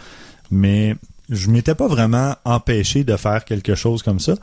mais 0.49 0.95
je 1.29 1.49
m'étais 1.49 1.75
pas 1.75 1.87
vraiment 1.87 2.35
empêché 2.43 3.03
de 3.03 3.15
faire 3.15 3.45
quelque 3.45 3.75
chose 3.75 4.03
comme 4.03 4.19
ça. 4.19 4.35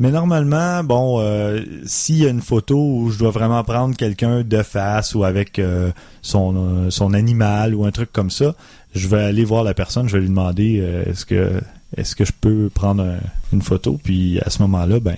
Mais 0.00 0.10
normalement, 0.10 0.82
bon, 0.82 1.20
euh, 1.20 1.60
s'il 1.86 2.16
y 2.18 2.26
a 2.26 2.28
une 2.28 2.40
photo 2.42 2.76
où 2.76 3.10
je 3.10 3.18
dois 3.18 3.30
vraiment 3.30 3.62
prendre 3.62 3.96
quelqu'un 3.96 4.42
de 4.42 4.62
face 4.62 5.14
ou 5.14 5.22
avec 5.22 5.58
euh, 5.60 5.92
son, 6.20 6.54
euh, 6.56 6.90
son 6.90 7.14
animal 7.14 7.74
ou 7.76 7.84
un 7.84 7.92
truc 7.92 8.10
comme 8.12 8.30
ça, 8.30 8.54
je 8.94 9.06
vais 9.06 9.22
aller 9.22 9.44
voir 9.44 9.62
la 9.62 9.72
personne, 9.74 10.08
je 10.08 10.14
vais 10.16 10.20
lui 10.22 10.28
demander 10.28 10.80
euh, 10.80 11.04
est-ce 11.06 11.24
que 11.24 11.60
est-ce 11.96 12.16
que 12.16 12.24
je 12.24 12.32
peux 12.40 12.70
prendre 12.74 13.04
un- 13.04 13.20
une 13.52 13.62
photo, 13.62 14.00
puis 14.02 14.40
à 14.44 14.50
ce 14.50 14.60
moment-là, 14.62 14.98
ben 14.98 15.14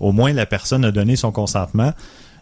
au 0.00 0.12
moins 0.12 0.32
la 0.32 0.46
personne 0.46 0.84
a 0.86 0.90
donné 0.90 1.16
son 1.16 1.30
consentement 1.30 1.92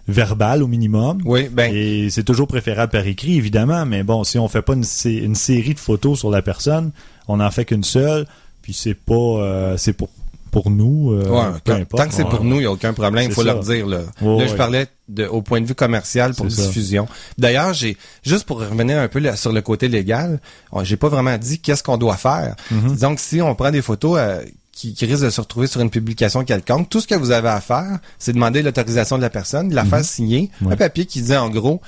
verbal 0.07 0.63
au 0.63 0.69
minimum. 0.69 1.19
Oui, 1.25 1.49
ben, 1.51 1.73
Et 1.75 2.11
c'est 2.11 2.23
toujours 2.25 2.47
préférable 2.47 2.93
par 2.93 3.07
écrit, 3.07 3.37
évidemment, 3.37 3.85
mais 3.87 4.03
bon, 4.05 4.23
si 4.25 4.39
on 4.39 4.47
fait 4.49 4.63
pas 4.63 4.75
une, 4.75 4.85
une 5.05 5.35
série 5.35 5.75
de 5.75 5.81
photos 5.81 6.19
sur 6.21 6.31
la 6.31 6.43
personne, 6.43 6.93
on 7.29 7.39
n'en 7.39 7.51
fait 7.51 7.65
qu'une 7.65 7.85
seule, 7.85 8.27
puis 8.63 8.73
c'est 8.73 8.95
pas 8.95 9.15
euh, 9.15 9.77
c'est 9.77 9.93
pour 9.93 10.11
pour 10.53 10.71
nous, 10.71 11.13
euh, 11.13 11.25
Ouais, 11.29 11.51
peu 11.65 11.73
tant, 11.73 11.79
importe. 11.81 12.03
tant 12.03 12.09
que 12.09 12.15
c'est 12.15 12.23
Ouais. 12.23 12.31
pour 12.31 12.45
nous, 12.45 12.57
il 12.57 12.61
n'y 12.61 12.67
a 12.67 12.71
aucun 12.71 12.93
problème. 12.93 13.29
Il 13.31 13.35
faut 13.35 13.41
ça. 13.43 13.47
leur 13.55 13.61
dire. 13.61 13.87
Là, 13.89 14.03
là 14.21 14.47
je 14.47 14.55
parlais 14.55 14.87
de, 15.09 15.25
au 15.27 15.43
point 15.43 15.61
de 15.61 15.67
vue 15.67 15.75
commercial 15.75 16.35
pour 16.35 16.47
diffusion. 16.47 17.09
D'ailleurs, 17.39 17.73
j'ai 17.75 17.97
juste 18.23 18.45
pour 18.45 18.61
revenir 18.61 18.99
un 19.01 19.09
peu 19.09 19.19
là, 19.19 19.35
sur 19.35 19.53
le 19.53 19.63
côté 19.63 19.89
légal, 19.89 20.41
j'ai 20.83 20.97
pas 20.97 21.09
vraiment 21.09 21.37
dit 21.39 21.59
qu'est-ce 21.59 21.83
qu'on 21.83 21.97
doit 21.97 22.17
faire. 22.17 22.55
Mhm. 22.71 22.97
Donc, 22.97 23.19
si 23.19 23.41
on 23.43 23.55
prend 23.57 23.71
des 23.73 23.83
photos 23.83 24.19
euh, 24.21 24.43
qui, 24.73 24.95
qui 24.95 25.07
risquent 25.07 25.25
de 25.25 25.31
se 25.31 25.41
retrouver 25.41 25.67
sur 25.67 25.81
une 25.81 25.91
publication 25.91 26.45
quelconque, 26.45 26.89
tout 26.91 27.01
ce 27.01 27.07
que 27.07 27.15
vous 27.15 27.31
avez 27.31 27.49
à 27.49 27.61
faire, 27.61 27.99
c'est 28.19 28.33
demander 28.33 28.63
l'autorisation 28.63 29.17
de 29.17 29.23
la 29.23 29.31
personne, 29.31 29.73
la 29.75 29.85
faire 29.85 30.05
signer, 30.05 30.51
Ouais. 30.63 30.75
un 30.75 30.77
papier 30.77 31.07
qui 31.07 31.23
dit 31.23 31.37
en 31.37 31.49
gros. 31.51 31.81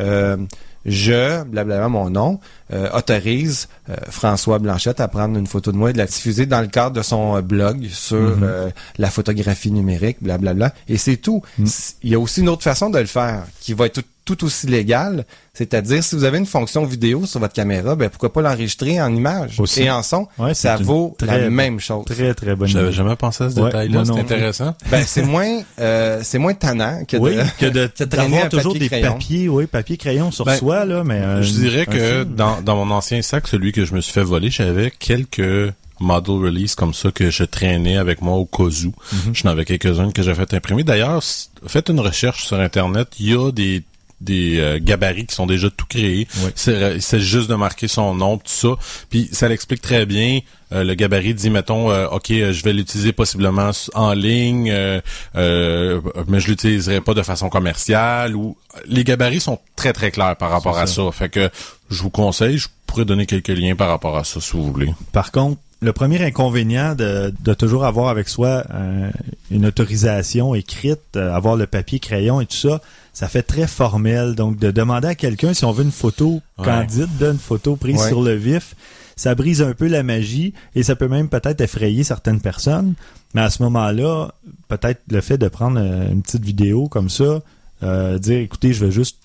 Euh, 0.00 0.36
je, 0.84 1.42
blablabla, 1.44 1.88
mon 1.88 2.10
nom, 2.10 2.40
euh, 2.72 2.88
autorise 2.92 3.68
euh, 3.88 3.94
François 4.10 4.58
Blanchette 4.58 5.00
à 5.00 5.08
prendre 5.08 5.38
une 5.38 5.46
photo 5.46 5.70
de 5.72 5.76
moi 5.76 5.90
et 5.90 5.92
de 5.92 5.98
la 5.98 6.06
diffuser 6.06 6.46
dans 6.46 6.60
le 6.60 6.66
cadre 6.68 6.96
de 6.96 7.02
son 7.02 7.36
euh, 7.36 7.40
blog 7.42 7.86
sur 7.90 8.16
Mhm. 8.36 8.40
euh, 8.42 8.70
la 8.98 9.10
photographie 9.10 9.70
numérique, 9.70 10.16
blablabla. 10.20 10.72
Et 10.88 10.96
c'est 10.98 11.16
tout. 11.18 11.42
S- 11.62 11.96
Il 12.02 12.10
y 12.10 12.14
a 12.14 12.18
aussi 12.20 12.40
une 12.40 12.48
autre 12.48 12.62
façon 12.64 12.90
de 12.90 12.98
le 12.98 13.06
faire 13.06 13.44
qui 13.60 13.74
va 13.74 13.86
être 13.86 13.94
tout, 13.94 14.04
tout 14.24 14.44
aussi 14.44 14.66
légale, 14.66 15.24
c'est-à-dire 15.52 16.02
si 16.02 16.14
vous 16.14 16.24
avez 16.24 16.38
une 16.38 16.46
fonction 16.46 16.84
vidéo 16.84 17.26
sur 17.26 17.40
votre 17.40 17.52
caméra, 17.54 17.96
ben 17.96 18.08
pourquoi 18.08 18.32
pas 18.32 18.40
l'enregistrer 18.42 19.00
en 19.00 19.14
image 19.14 19.58
Aussi. 19.60 19.82
et 19.82 19.90
en 19.90 20.02
son? 20.02 20.28
Ouais, 20.38 20.54
ça 20.54 20.76
vaut 20.76 21.16
la 21.26 21.50
même 21.50 21.80
chose. 21.80 22.04
Très, 22.04 22.32
très 22.34 22.54
bonne 22.54 22.68
J'avais 22.68 22.92
jamais 22.92 23.16
pensé 23.16 23.44
à 23.44 23.50
ce 23.50 23.58
Ouais, 23.58 23.66
détail-là. 23.66 24.04
C'est 24.04 24.12
non. 24.12 24.18
intéressant. 24.18 24.76
Ben 24.90 25.02
c'est 25.06 25.22
moins 25.22 25.60
euh, 25.80 26.20
c'est 26.22 26.38
moins 26.38 26.54
tannant 26.54 27.04
que 27.04 27.16
oui, 27.16 27.34
de 27.36 27.42
que 27.58 27.66
de 27.66 27.86
traîner 28.04 28.48
toujours 28.48 28.72
papier 28.74 28.78
des 28.80 28.88
crayon. 28.88 29.12
papiers, 29.12 29.48
oui, 29.48 29.66
papier 29.66 29.96
crayon 29.96 30.30
sur 30.30 30.44
Ben, 30.44 30.56
soi 30.56 30.84
là, 30.84 31.02
mais 31.04 31.20
euh, 31.20 31.42
Je 31.42 31.52
dirais 31.52 31.86
que 31.86 32.24
dans, 32.24 32.60
dans 32.62 32.76
mon 32.84 32.94
ancien 32.94 33.20
sac, 33.22 33.48
celui 33.48 33.72
que 33.72 33.84
je 33.84 33.94
me 33.94 34.00
suis 34.00 34.12
fait 34.12 34.22
voler, 34.24 34.50
j'avais 34.50 34.90
quelques 34.90 35.72
model 36.00 36.34
release 36.34 36.74
comme 36.74 36.94
ça 36.94 37.12
que 37.12 37.30
je 37.30 37.44
traînais 37.44 37.96
avec 37.96 38.22
moi 38.22 38.34
au 38.36 38.44
cas 38.44 38.64
où. 38.64 38.92
Mhm. 39.12 39.34
J'en 39.34 39.50
avais 39.50 39.64
quelques-unes 39.64 40.12
que 40.12 40.22
j'ai 40.22 40.34
fait 40.34 40.52
imprimer. 40.54 40.82
D'ailleurs, 40.82 41.22
faites 41.66 41.88
une 41.90 42.00
recherche 42.00 42.44
sur 42.44 42.58
Internet. 42.58 43.08
Il 43.20 43.30
y 43.30 43.34
a 43.36 43.52
des 43.52 43.84
des 44.22 44.58
euh, 44.58 44.78
gabarits 44.80 45.26
qui 45.26 45.34
sont 45.34 45.46
déjà 45.46 45.68
tout 45.70 45.86
créés. 45.88 46.26
Oui. 46.38 46.50
C'est 46.56 47.20
juste 47.20 47.50
de 47.50 47.54
marquer 47.54 47.88
son 47.88 48.14
nom, 48.14 48.38
tout 48.38 48.44
ça. 48.46 48.68
Puis 49.10 49.28
ça 49.32 49.48
l'explique 49.48 49.82
très 49.82 50.06
bien. 50.06 50.40
Euh, 50.72 50.84
le 50.84 50.94
gabarit 50.94 51.34
dit, 51.34 51.50
mettons, 51.50 51.90
euh, 51.90 52.06
OK, 52.08 52.30
euh, 52.30 52.52
je 52.52 52.64
vais 52.64 52.72
l'utiliser 52.72 53.12
possiblement 53.12 53.70
en 53.94 54.12
ligne, 54.14 54.70
euh, 54.70 55.00
euh, 55.36 56.00
mais 56.28 56.40
je 56.40 56.48
l'utiliserai 56.48 57.00
pas 57.02 57.14
de 57.14 57.22
façon 57.22 57.50
commerciale. 57.50 58.34
Ou 58.34 58.56
Les 58.86 59.04
gabarits 59.04 59.40
sont 59.40 59.58
très, 59.76 59.92
très 59.92 60.10
clairs 60.10 60.36
par 60.36 60.50
rapport 60.50 60.78
à 60.78 60.86
ça. 60.86 61.04
ça. 61.04 61.12
Fait 61.12 61.28
que 61.28 61.50
je 61.90 62.02
vous 62.02 62.10
conseille, 62.10 62.56
je 62.58 62.68
pourrais 62.86 63.04
donner 63.04 63.26
quelques 63.26 63.48
liens 63.48 63.74
par 63.74 63.88
rapport 63.88 64.16
à 64.16 64.24
ça 64.24 64.40
si 64.40 64.52
vous 64.52 64.64
voulez. 64.72 64.94
Par 65.12 65.30
contre, 65.30 65.60
le 65.82 65.92
premier 65.92 66.24
inconvénient 66.24 66.94
de, 66.94 67.34
de 67.40 67.54
toujours 67.54 67.84
avoir 67.84 68.08
avec 68.08 68.28
soi 68.28 68.62
euh, 68.72 69.10
une 69.50 69.66
autorisation 69.66 70.54
écrite, 70.54 71.16
euh, 71.16 71.34
avoir 71.34 71.56
le 71.56 71.66
papier 71.66 71.98
crayon 71.98 72.40
et 72.40 72.46
tout 72.46 72.56
ça, 72.56 72.80
ça 73.12 73.28
fait 73.28 73.42
très 73.42 73.66
formel. 73.66 74.34
Donc, 74.34 74.58
de 74.58 74.70
demander 74.70 75.08
à 75.08 75.14
quelqu'un 75.14 75.54
si 75.54 75.64
on 75.64 75.72
veut 75.72 75.84
une 75.84 75.90
photo 75.92 76.40
Ouais. 76.58 76.64
candide, 76.64 77.08
d'une 77.18 77.38
photo 77.38 77.76
prise 77.76 78.00
Ouais. 78.00 78.08
sur 78.08 78.22
le 78.22 78.34
vif, 78.34 78.74
ça 79.16 79.34
brise 79.34 79.62
un 79.62 79.72
peu 79.74 79.86
la 79.88 80.02
magie 80.02 80.54
et 80.74 80.82
ça 80.82 80.96
peut 80.96 81.08
même 81.08 81.28
peut-être 81.28 81.60
effrayer 81.60 82.02
certaines 82.04 82.40
personnes. 82.40 82.94
Mais 83.34 83.40
à 83.42 83.50
ce 83.50 83.62
moment-là, 83.62 84.32
peut-être 84.68 85.00
le 85.10 85.20
fait 85.20 85.38
de 85.38 85.48
prendre 85.48 85.78
euh, 85.80 86.10
une 86.10 86.22
petite 86.22 86.44
vidéo 86.44 86.88
comme 86.88 87.08
ça, 87.10 87.40
euh, 87.82 88.18
dire 88.18 88.38
écoutez, 88.40 88.72
je 88.72 88.84
vais 88.84 88.92
juste 88.92 89.18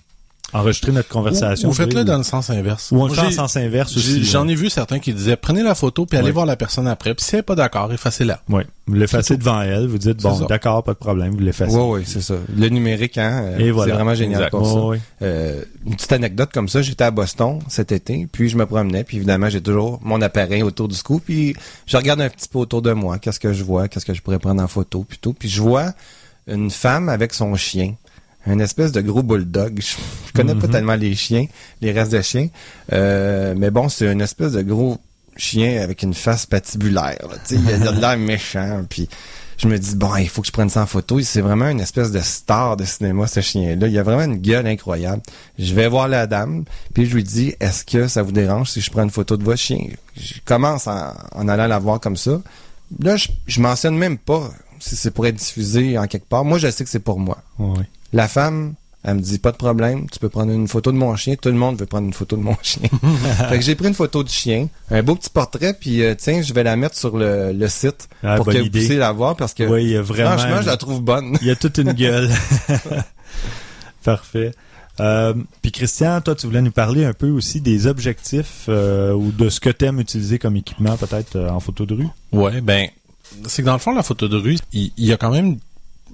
enregistrer 0.52 0.92
notre 0.92 1.08
conversation. 1.08 1.68
Ou, 1.68 1.72
ou 1.72 1.74
faites-le 1.74 2.04
dans 2.04 2.16
le 2.16 2.22
sens 2.22 2.48
inverse. 2.50 2.90
ou 2.90 3.00
on 3.02 3.06
le 3.06 3.12
fait 3.14 3.20
en 3.26 3.30
sens 3.30 3.56
inverse 3.56 3.96
aussi. 3.96 4.24
J'en 4.24 4.48
ai 4.48 4.54
vu 4.54 4.70
certains 4.70 4.98
qui 4.98 5.12
disaient, 5.12 5.36
prenez 5.36 5.62
la 5.62 5.74
photo 5.74 6.06
puis 6.06 6.16
allez 6.16 6.28
Ouais. 6.28 6.32
voir 6.32 6.46
la 6.46 6.56
personne 6.56 6.86
après. 6.88 7.14
Puis 7.14 7.24
si 7.24 7.34
elle 7.34 7.40
n'est 7.40 7.42
pas 7.42 7.54
d'accord, 7.54 7.92
effacez-la. 7.92 8.40
Oui, 8.48 8.62
vous 8.86 8.94
l'effacez 8.94 9.36
devant 9.36 9.60
elle, 9.60 9.86
vous 9.86 9.98
dites, 9.98 10.22
bon, 10.22 10.38
d'accord, 10.46 10.82
pas 10.84 10.92
de 10.94 10.98
problème, 10.98 11.32
vous 11.32 11.40
l'effacez. 11.40 11.74
Oui, 11.76 11.98
oui, 11.98 12.02
c'est 12.06 12.22
ça. 12.22 12.34
Le 12.56 12.68
numérique, 12.68 13.18
hein, 13.18 13.42
euh, 13.44 13.58
Et 13.58 13.70
voilà. 13.70 13.90
c'est 13.92 13.96
vraiment 13.96 14.14
génial 14.14 14.40
Exact. 14.44 14.50
pour 14.50 14.66
ça. 14.96 15.02
Euh, 15.22 15.62
une 15.86 15.94
petite 15.96 16.12
anecdote 16.12 16.50
comme 16.52 16.68
ça, 16.68 16.80
j'étais 16.80 17.04
à 17.04 17.10
Boston 17.10 17.58
cet 17.68 17.92
été, 17.92 18.26
puis 18.30 18.48
je 18.48 18.56
me 18.56 18.64
promenais, 18.66 19.04
puis 19.04 19.18
évidemment, 19.18 19.48
j'ai 19.50 19.60
toujours 19.60 20.00
mon 20.02 20.20
appareil 20.22 20.62
autour 20.62 20.88
du 20.88 21.02
cou, 21.02 21.20
puis 21.22 21.54
je 21.86 21.96
regarde 21.96 22.20
un 22.22 22.28
petit 22.30 22.48
peu 22.48 22.58
autour 22.58 22.80
de 22.82 22.92
moi, 22.92 23.18
qu'est-ce 23.18 23.40
que 23.40 23.52
je 23.52 23.62
vois, 23.64 23.88
qu'est-ce 23.88 24.06
que 24.06 24.14
je 24.14 24.22
pourrais 24.22 24.38
prendre 24.38 24.62
en 24.62 24.68
photo, 24.68 25.02
plutôt, 25.04 25.32
puis 25.34 25.48
je 25.48 25.60
vois 25.60 25.92
une 26.46 26.70
femme 26.70 27.08
avec 27.10 27.34
son 27.34 27.54
chien, 27.56 27.94
une 28.46 28.60
espèce 28.60 28.92
de 28.92 29.00
gros 29.00 29.22
bulldog. 29.22 29.80
Je, 29.80 29.96
je 30.28 30.32
connais 30.32 30.54
pas 30.54 30.66
Mhm. 30.66 30.72
tellement 30.72 30.94
les 30.96 31.14
chiens, 31.14 31.46
les 31.80 31.92
restes 31.92 32.12
de 32.12 32.20
chiens, 32.22 32.48
euh, 32.92 33.54
mais 33.56 33.70
bon, 33.70 33.88
c'est 33.88 34.10
une 34.10 34.20
espèce 34.20 34.52
de 34.52 34.62
gros 34.62 34.98
chien 35.36 35.80
avec 35.82 36.02
une 36.02 36.14
face 36.14 36.46
patibulaire. 36.46 37.18
là. 37.28 37.36
Tu 37.46 37.56
sais, 37.56 37.60
il 37.62 37.86
a 37.88 37.92
de 37.92 38.00
l'air 38.00 38.16
méchant, 38.18 38.84
puis 38.88 39.08
je 39.56 39.68
me 39.68 39.78
dis 39.78 39.94
bon, 39.96 40.14
il 40.16 40.28
faut 40.28 40.40
que 40.40 40.46
je 40.48 40.52
prenne 40.52 40.68
ça 40.70 40.82
en 40.82 40.86
photo. 40.86 41.20
C'est 41.20 41.40
vraiment 41.40 41.68
une 41.68 41.80
espèce 41.80 42.10
de 42.10 42.20
star 42.20 42.76
de 42.76 42.84
cinéma 42.84 43.26
ce 43.26 43.40
chien-là. 43.40 43.86
Il 43.88 43.98
a 43.98 44.02
vraiment 44.02 44.22
une 44.24 44.38
gueule 44.38 44.66
incroyable. 44.66 45.22
Je 45.58 45.74
vais 45.74 45.88
voir 45.88 46.08
la 46.08 46.26
dame, 46.26 46.64
puis 46.94 47.06
je 47.06 47.14
lui 47.14 47.24
dis 47.24 47.54
est-ce 47.60 47.84
que 47.84 48.08
ça 48.08 48.22
vous 48.22 48.32
dérange 48.32 48.70
si 48.70 48.80
je 48.80 48.90
prends 48.90 49.02
une 49.02 49.10
photo 49.10 49.36
de 49.36 49.44
votre 49.44 49.60
chien? 49.60 49.80
Je 50.16 50.34
commence 50.44 50.86
en, 50.86 51.12
en 51.34 51.48
allant 51.48 51.66
la 51.66 51.78
voir 51.78 52.00
comme 52.00 52.16
ça. 52.16 52.40
Là, 53.00 53.16
je, 53.16 53.28
je 53.46 53.60
mentionne 53.60 53.96
même 53.98 54.16
pas 54.18 54.50
si 54.80 54.96
c'est 54.96 55.10
pour 55.10 55.26
être 55.26 55.34
diffusé 55.36 55.98
en 55.98 56.06
quelque 56.06 56.26
part. 56.28 56.44
Moi, 56.44 56.58
je 56.58 56.70
sais 56.70 56.82
que 56.84 56.90
c'est 56.90 56.98
pour 57.00 57.18
moi. 57.20 57.38
Ouais. 57.58 57.84
La 58.12 58.26
femme, 58.28 58.74
elle 59.04 59.14
me 59.16 59.20
dit 59.20 59.38
pas 59.38 59.52
de 59.52 59.56
problème, 59.56 60.08
tu 60.10 60.18
peux 60.18 60.28
prendre 60.28 60.50
une 60.52 60.66
photo 60.68 60.90
de 60.92 60.96
mon 60.96 61.14
chien. 61.16 61.36
Tout 61.40 61.48
le 61.50 61.54
monde 61.54 61.78
veut 61.78 61.86
prendre 61.86 62.06
une 62.06 62.12
photo 62.12 62.36
de 62.36 62.42
mon 62.42 62.56
chien. 62.62 62.88
fait 63.48 63.58
que 63.58 63.64
j'ai 63.64 63.74
pris 63.74 63.88
une 63.88 63.94
photo 63.94 64.22
du 64.24 64.32
chien, 64.32 64.68
un 64.90 65.02
beau 65.02 65.14
petit 65.14 65.30
portrait, 65.30 65.74
puis 65.78 66.02
euh, 66.02 66.14
tiens, 66.16 66.42
je 66.42 66.52
vais 66.52 66.62
la 66.64 66.76
mettre 66.76 66.96
sur 66.96 67.16
le, 67.16 67.52
le 67.52 67.68
site 67.68 68.08
Ah, 68.22 68.36
pour 68.36 68.46
que 68.46 68.58
vous 68.58 68.70
puissiez 68.70 68.96
la 68.96 69.12
voir 69.12 69.36
parce 69.36 69.54
que 69.54 69.62
Oui, 69.64 69.94
vraiment. 69.96 70.36
franchement, 70.36 70.62
je 70.62 70.66
la 70.66 70.76
trouve 70.76 71.00
bonne. 71.02 71.36
Il 71.42 71.46
y 71.46 71.50
a 71.50 71.56
toute 71.56 71.78
une 71.78 71.92
gueule. 71.94 72.30
Parfait. 74.04 74.52
Euh, 75.00 75.34
Puis 75.62 75.70
Christian, 75.70 76.20
toi, 76.20 76.34
tu 76.34 76.46
voulais 76.46 76.62
nous 76.62 76.72
parler 76.72 77.04
un 77.04 77.12
peu 77.12 77.28
aussi 77.30 77.60
des 77.60 77.86
objectifs 77.86 78.64
euh, 78.68 79.12
ou 79.12 79.30
de 79.30 79.48
ce 79.48 79.60
que 79.60 79.70
tu 79.70 79.84
aimes 79.84 80.00
utiliser 80.00 80.38
comme 80.38 80.56
équipement, 80.56 80.96
peut-être 80.96 81.36
euh, 81.36 81.50
en 81.50 81.60
photo 81.60 81.86
de 81.86 81.94
rue? 81.94 82.08
Ouais, 82.32 82.60
ben 82.60 82.88
c'est 83.46 83.60
que 83.62 83.66
dans 83.66 83.74
le 83.74 83.78
fond, 83.78 83.94
la 83.94 84.02
photo 84.02 84.26
de 84.26 84.36
rue, 84.38 84.56
il, 84.72 84.90
il 84.96 85.04
y 85.04 85.12
a 85.12 85.18
quand 85.18 85.30
même, 85.30 85.58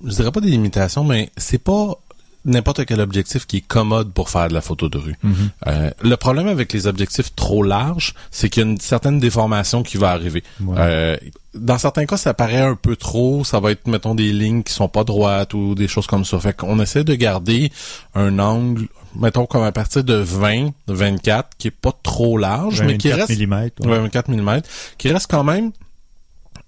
je 0.05 0.15
dirais 0.15 0.33
pas 0.33 0.41
des 0.41 0.51
limitations, 0.51 1.05
mais 1.05 1.31
c'est 1.37 1.59
pas 1.59 1.99
n'importe 2.45 2.85
quel 2.85 3.01
objectif 3.01 3.47
qui 3.47 3.59
est 3.59 3.67
commode 3.67 4.13
pour 4.13 4.29
faire 4.29 4.49
de 4.49 4.55
la 4.55 4.61
photo 4.61 4.89
de 4.89 4.99
rue. 4.99 5.17
Mhm. 5.23 5.35
Euh, 5.67 5.91
le 6.03 6.17
problème 6.17 6.49
avec 6.49 6.73
les 6.73 6.87
objectifs 6.87 7.35
trop 7.35 7.63
larges, 7.63 8.15
c'est 8.31 8.49
qu'il 8.49 8.63
y 8.63 8.67
a 8.67 8.71
une 8.71 8.81
certaine 8.81 9.19
déformation 9.19 9.83
qui 9.83 9.97
va 9.97 10.11
arriver. 10.11 10.43
Ouais. 10.61 10.77
Euh, 10.79 11.17
dans 11.55 11.79
certains 11.79 12.05
cas, 12.05 12.17
ça 12.17 12.35
paraît 12.35 12.61
un 12.61 12.75
peu 12.75 12.97
trop. 12.97 13.45
Ça 13.45 13.61
va 13.61 13.71
être, 13.71 13.87
mettons, 13.87 14.15
des 14.15 14.33
lignes 14.33 14.63
qui 14.63 14.73
sont 14.73 14.89
pas 14.89 15.05
droites 15.05 15.55
ou 15.55 15.75
des 15.75 15.89
choses 15.89 16.07
comme 16.07 16.25
ça. 16.25 16.39
Fait 16.41 16.55
qu'on 16.55 16.81
essaie 16.81 17.05
de 17.05 17.15
garder 17.15 17.71
un 18.15 18.39
angle, 18.39 18.89
mettons, 19.17 19.47
comme 19.47 19.63
à 19.63 19.73
partir 19.73 20.05
de 20.05 20.15
20, 20.15 20.73
24, 20.89 21.51
qui 21.57 21.69
est 21.69 21.71
pas 21.71 21.97
trop 22.03 22.37
large, 22.37 22.83
mais 22.83 22.99
qui 22.99 23.09
24 23.09 23.29
reste... 23.29 23.41
mm. 23.41 23.89
Ouais, 23.89 23.99
24 24.01 24.31
mm, 24.31 24.63
qui 24.99 25.11
reste 25.11 25.31
quand 25.31 25.45
même 25.45 25.71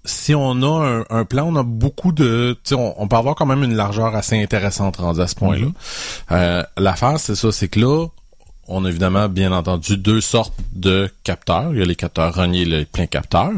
si 0.07 0.33
on 0.33 0.61
a 0.63 0.85
un, 0.87 1.05
un 1.09 1.25
plan, 1.25 1.45
on 1.47 1.55
a 1.55 1.63
beaucoup 1.63 2.11
de, 2.11 2.57
on, 2.71 2.93
on 2.97 3.07
peut 3.07 3.15
avoir 3.15 3.35
quand 3.35 3.45
même 3.45 3.63
une 3.63 3.75
largeur 3.75 4.15
assez 4.15 4.41
intéressante 4.41 4.97
rendue 4.97 5.21
à 5.21 5.27
ce 5.27 5.35
point-là. 5.35 5.67
Euh, 6.31 6.63
L'affaire, 6.77 7.19
c'est 7.19 7.35
ça, 7.35 7.51
c'est 7.51 7.67
que 7.67 7.79
là, 7.79 8.07
on 8.67 8.85
a 8.85 8.89
évidemment, 8.89 9.29
bien 9.29 9.51
entendu, 9.51 9.97
deux 9.97 10.21
sortes 10.21 10.53
de 10.73 11.09
capteurs. 11.23 11.69
Il 11.73 11.79
y 11.79 11.81
a 11.81 11.85
les 11.85 11.95
capteurs 11.95 12.33
Rognier 12.33 12.63
et 12.63 12.65
les 12.65 12.85
plein 12.85 13.05
capteurs. 13.05 13.51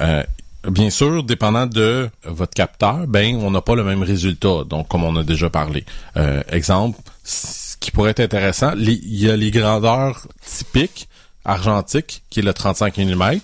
Euh, 0.00 0.22
bien 0.68 0.90
sûr, 0.90 1.22
dépendant 1.24 1.66
de 1.66 2.10
votre 2.24 2.54
capteur, 2.54 3.06
ben, 3.06 3.36
on 3.36 3.50
n'a 3.50 3.60
pas 3.62 3.74
le 3.74 3.84
même 3.84 4.02
résultat. 4.02 4.64
Donc, 4.68 4.88
comme 4.88 5.04
on 5.04 5.16
a 5.16 5.22
déjà 5.24 5.48
parlé. 5.48 5.84
Euh, 6.16 6.42
exemple, 6.50 6.98
ce 7.24 7.76
qui 7.78 7.90
pourrait 7.90 8.10
être 8.10 8.20
intéressant, 8.20 8.72
il 8.76 9.14
y 9.16 9.30
a 9.30 9.36
les 9.36 9.50
grandeurs 9.50 10.26
typiques 10.44 11.08
argentiques, 11.44 12.22
qui 12.30 12.40
est 12.40 12.42
le 12.44 12.54
35 12.54 12.96
mm, 12.98 13.40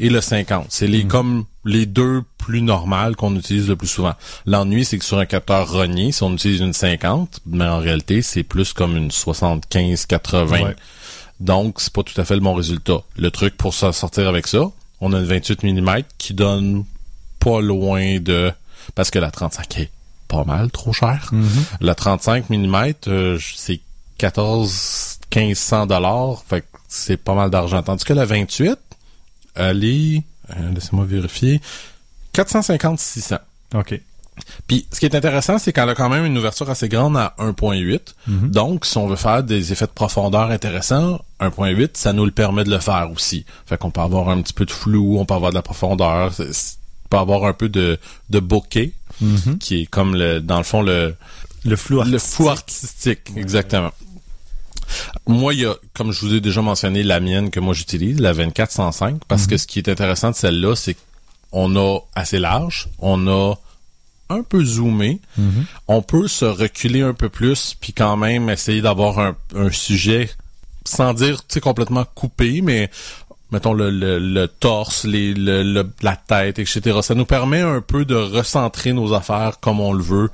et 0.00 0.08
le 0.08 0.20
50. 0.20 0.66
C'est 0.70 0.86
les 0.86 1.04
comme 1.04 1.44
les 1.64 1.86
deux 1.86 2.22
plus 2.38 2.62
normales 2.62 3.16
qu'on 3.16 3.36
utilise 3.36 3.68
le 3.68 3.76
plus 3.76 3.86
souvent. 3.86 4.14
L'ennui, 4.46 4.84
c'est 4.84 4.98
que 4.98 5.04
sur 5.04 5.18
un 5.18 5.26
capteur 5.26 5.70
Rognier, 5.70 6.10
si 6.10 6.22
on 6.22 6.32
utilise 6.32 6.60
une 6.60 6.72
50, 6.72 7.40
mais 7.46 7.66
en 7.66 7.78
réalité, 7.78 8.22
c'est 8.22 8.42
plus 8.42 8.72
comme 8.72 8.96
une 8.96 9.08
75-80. 9.08 10.50
Ouais. 10.50 10.76
Donc, 11.38 11.80
c'est 11.80 11.92
pas 11.92 12.02
tout 12.02 12.18
à 12.18 12.24
fait 12.24 12.34
le 12.34 12.40
bon 12.40 12.54
résultat. 12.54 13.02
Le 13.16 13.30
truc 13.30 13.56
pour 13.56 13.74
s'en 13.74 13.92
sortir 13.92 14.26
avec 14.26 14.46
ça, 14.46 14.70
on 15.00 15.12
a 15.12 15.18
une 15.18 15.24
28 15.24 15.62
mm 15.64 16.02
qui 16.18 16.34
donne 16.34 16.84
pas 17.38 17.60
loin 17.60 18.18
de... 18.20 18.52
Parce 18.94 19.10
que 19.10 19.18
la 19.18 19.30
35 19.30 19.78
est 19.78 19.90
pas 20.28 20.44
mal 20.44 20.70
trop 20.70 20.92
cher. 20.92 21.30
La 21.80 21.94
35 21.94 22.48
mm, 22.48 22.92
euh, 23.08 23.38
c'est 23.56 23.80
14 24.18 25.18
1500 25.34 25.86
dollars, 25.86 26.42
fait 26.48 26.62
que 26.62 26.66
c'est 26.88 27.16
pas 27.16 27.34
mal 27.34 27.50
d'argent. 27.50 27.82
Tandis 27.82 28.04
que 28.04 28.12
la 28.12 28.24
28, 28.24 28.78
est, 29.60 30.24
euh, 30.50 30.72
laissez-moi 30.74 31.04
vérifier, 31.04 31.60
450-600. 32.34 33.38
OK. 33.74 34.00
Puis, 34.66 34.86
ce 34.92 35.00
qui 35.00 35.06
est 35.06 35.14
intéressant, 35.14 35.58
c'est 35.58 35.72
qu'elle 35.72 35.88
a 35.88 35.94
quand 35.94 36.08
même 36.08 36.24
une 36.24 36.38
ouverture 36.38 36.70
assez 36.70 36.88
grande 36.88 37.16
à 37.16 37.34
1.8. 37.38 38.00
Donc, 38.26 38.86
si 38.86 38.96
on 38.96 39.06
veut 39.06 39.16
faire 39.16 39.42
des 39.42 39.72
effets 39.72 39.86
de 39.86 39.90
profondeur 39.90 40.50
intéressants, 40.50 41.20
1.8, 41.40 41.90
ça 41.94 42.12
nous 42.12 42.24
le 42.24 42.30
permet 42.30 42.64
de 42.64 42.70
le 42.70 42.78
faire 42.78 43.10
aussi. 43.12 43.44
Fait 43.66 43.76
qu'on 43.76 43.90
peut 43.90 44.00
avoir 44.00 44.28
un 44.30 44.40
petit 44.40 44.52
peu 44.52 44.64
de 44.64 44.70
flou, 44.70 45.18
on 45.18 45.26
peut 45.26 45.34
avoir 45.34 45.50
de 45.50 45.56
la 45.56 45.62
profondeur, 45.62 46.32
on 46.38 47.08
peut 47.10 47.18
avoir 47.18 47.44
un 47.44 47.52
peu 47.52 47.68
de, 47.68 47.98
de 48.30 48.40
bokeh, 48.40 48.92
qui 49.60 49.82
est 49.82 49.86
comme 49.86 50.14
le, 50.14 50.40
dans 50.40 50.58
le 50.58 50.64
fond, 50.64 50.82
le, 50.82 51.14
Le 51.64 51.76
flou 51.76 52.02
le 52.02 52.48
artistique, 52.48 53.30
exactement. 53.36 53.92
Moi, 55.26 55.54
il 55.54 55.60
y 55.60 55.66
a, 55.66 55.74
comme 55.94 56.12
je 56.12 56.20
vous 56.20 56.34
ai 56.34 56.40
déjà 56.40 56.62
mentionné, 56.62 57.02
la 57.02 57.20
mienne 57.20 57.50
que 57.50 57.60
moi 57.60 57.74
j'utilise, 57.74 58.18
la 58.20 58.32
2405, 58.34 59.24
parce 59.28 59.46
que 59.46 59.56
ce 59.56 59.66
qui 59.66 59.78
est 59.78 59.88
intéressant 59.88 60.30
de 60.30 60.36
celle-là, 60.36 60.74
c'est 60.76 60.96
qu'on 61.50 61.76
a 61.76 61.98
assez 62.14 62.38
large, 62.38 62.88
on 62.98 63.26
a 63.28 63.54
un 64.28 64.42
peu 64.42 64.64
zoomé, 64.64 65.20
on 65.88 66.02
peut 66.02 66.28
se 66.28 66.44
reculer 66.44 67.02
un 67.02 67.14
peu 67.14 67.28
plus, 67.28 67.74
puis 67.80 67.92
quand 67.92 68.16
même 68.16 68.48
essayer 68.48 68.80
d'avoir 68.80 69.18
un, 69.18 69.36
un 69.56 69.70
sujet, 69.70 70.30
sans 70.84 71.14
dire, 71.14 71.38
tu 71.40 71.54
sais, 71.54 71.60
complètement 71.60 72.04
coupé, 72.14 72.60
mais 72.62 72.90
mettons 73.50 73.72
le, 73.72 73.90
le, 73.90 74.20
le 74.20 74.46
torse, 74.46 75.04
les, 75.04 75.34
le, 75.34 75.64
le- 75.64 75.90
la 76.02 76.14
tête, 76.14 76.60
etc. 76.60 77.00
Ça 77.02 77.16
nous 77.16 77.24
permet 77.26 77.60
un 77.60 77.80
peu 77.80 78.04
de 78.04 78.14
recentrer 78.14 78.92
nos 78.92 79.12
affaires 79.12 79.58
comme 79.60 79.80
on 79.80 79.92
le 79.92 80.02
veut. 80.04 80.30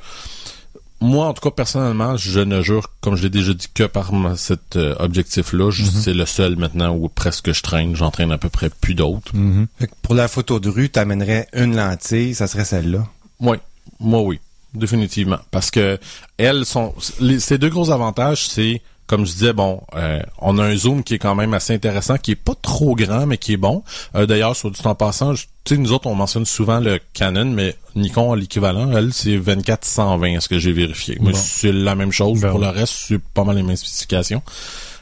Moi, 1.01 1.27
en 1.27 1.35
tout 1.35 1.43
cas, 1.43 1.51
personnellement, 1.51 2.17
je 2.17 2.41
ne 2.41 2.63
jure, 2.63 2.91
comme 3.03 3.17
je 3.17 3.23
l'ai 3.25 3.29
déjà 3.31 3.53
dit, 3.53 3.67
que 3.73 3.85
par 3.85 4.11
cet 4.37 4.77
euh, 4.77 4.95
objectif-là. 4.99 5.71
Je- 5.71 5.85
C'est 5.85 6.15
le 6.15 6.25
seul 6.27 6.57
maintenant 6.57 6.95
où 6.95 7.09
presque 7.09 7.53
je 7.53 7.63
traîne. 7.63 7.95
J'en 7.95 8.11
traîne 8.11 8.33
à 8.33 8.39
peu 8.39 8.49
près 8.49 8.71
plus 8.71 8.95
d'autres. 8.95 9.33
Que 9.79 9.85
pour 10.03 10.15
la 10.15 10.27
photo 10.29 10.59
de 10.59 10.69
rue, 10.71 10.89
t'amènerais 10.89 11.49
une 11.53 11.77
lentille, 11.77 12.35
ça 12.35 12.47
serait 12.47 12.65
celle-là? 12.65 13.07
Oui, 13.41 13.59
moi 14.01 14.23
oui, 14.23 14.41
définitivement. 14.75 15.39
Parce 15.51 15.71
que 15.71 15.99
elles 16.39 16.65
sont, 16.65 16.95
les- 17.21 17.41
ces 17.41 17.59
deux 17.59 17.69
gros 17.69 17.91
avantages, 17.91 18.49
c'est 18.49 18.81
comme 19.07 19.25
je 19.27 19.33
disais, 19.33 19.53
bon, 19.53 19.81
euh, 19.95 20.21
on 20.39 20.59
a 20.59 20.65
un 20.65 20.77
zoom 20.77 21.03
qui 21.05 21.15
est 21.15 21.19
quand 21.19 21.35
même 21.35 21.55
assez 21.55 21.73
intéressant, 21.75 22.17
qui 22.19 22.33
est 22.33 22.35
pas 22.37 22.55
trop 22.61 22.95
grand, 22.97 23.27
mais 23.27 23.39
qui 23.39 23.53
est 23.53 23.57
bon. 23.57 23.83
Euh, 24.15 24.27
D'ailleurs, 24.27 24.57
sur 24.57 24.71
du 24.71 24.81
temps 24.81 24.95
passant, 24.95 25.35
tu 25.35 25.45
sais, 25.65 25.77
nous 25.77 25.93
autres, 25.93 26.07
on 26.09 26.15
mentionne 26.15 26.45
souvent 26.47 26.81
le 26.81 26.99
Canon, 27.13 27.45
mais 27.47 27.77
Nikon 27.95 28.33
a 28.33 28.37
l'équivalent, 28.37 28.91
elle, 28.97 29.13
c'est 29.13 29.37
24-120, 29.39 30.41
ce 30.41 30.49
que 30.49 30.59
j'ai 30.59 30.73
vérifié. 30.73 31.17
Bon. 31.21 31.31
c'est 31.35 31.73
la 31.73 31.95
même 31.95 32.13
chose. 32.13 32.41
Ben 32.41 32.51
Pour 32.51 32.61
oui. 32.61 32.67
le 32.67 32.73
reste, 32.73 32.95
c'est 33.09 33.21
pas 33.23 33.45
mal 33.45 33.57
les 33.57 33.63
mêmes 33.63 33.77
spécifications. 33.77 34.43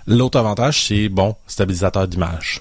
L'autre 0.06 0.38
avantage, 0.38 0.84
c'est, 0.86 1.08
bon, 1.08 1.34
stabilisateur 1.46 2.06
d'image. 2.08 2.60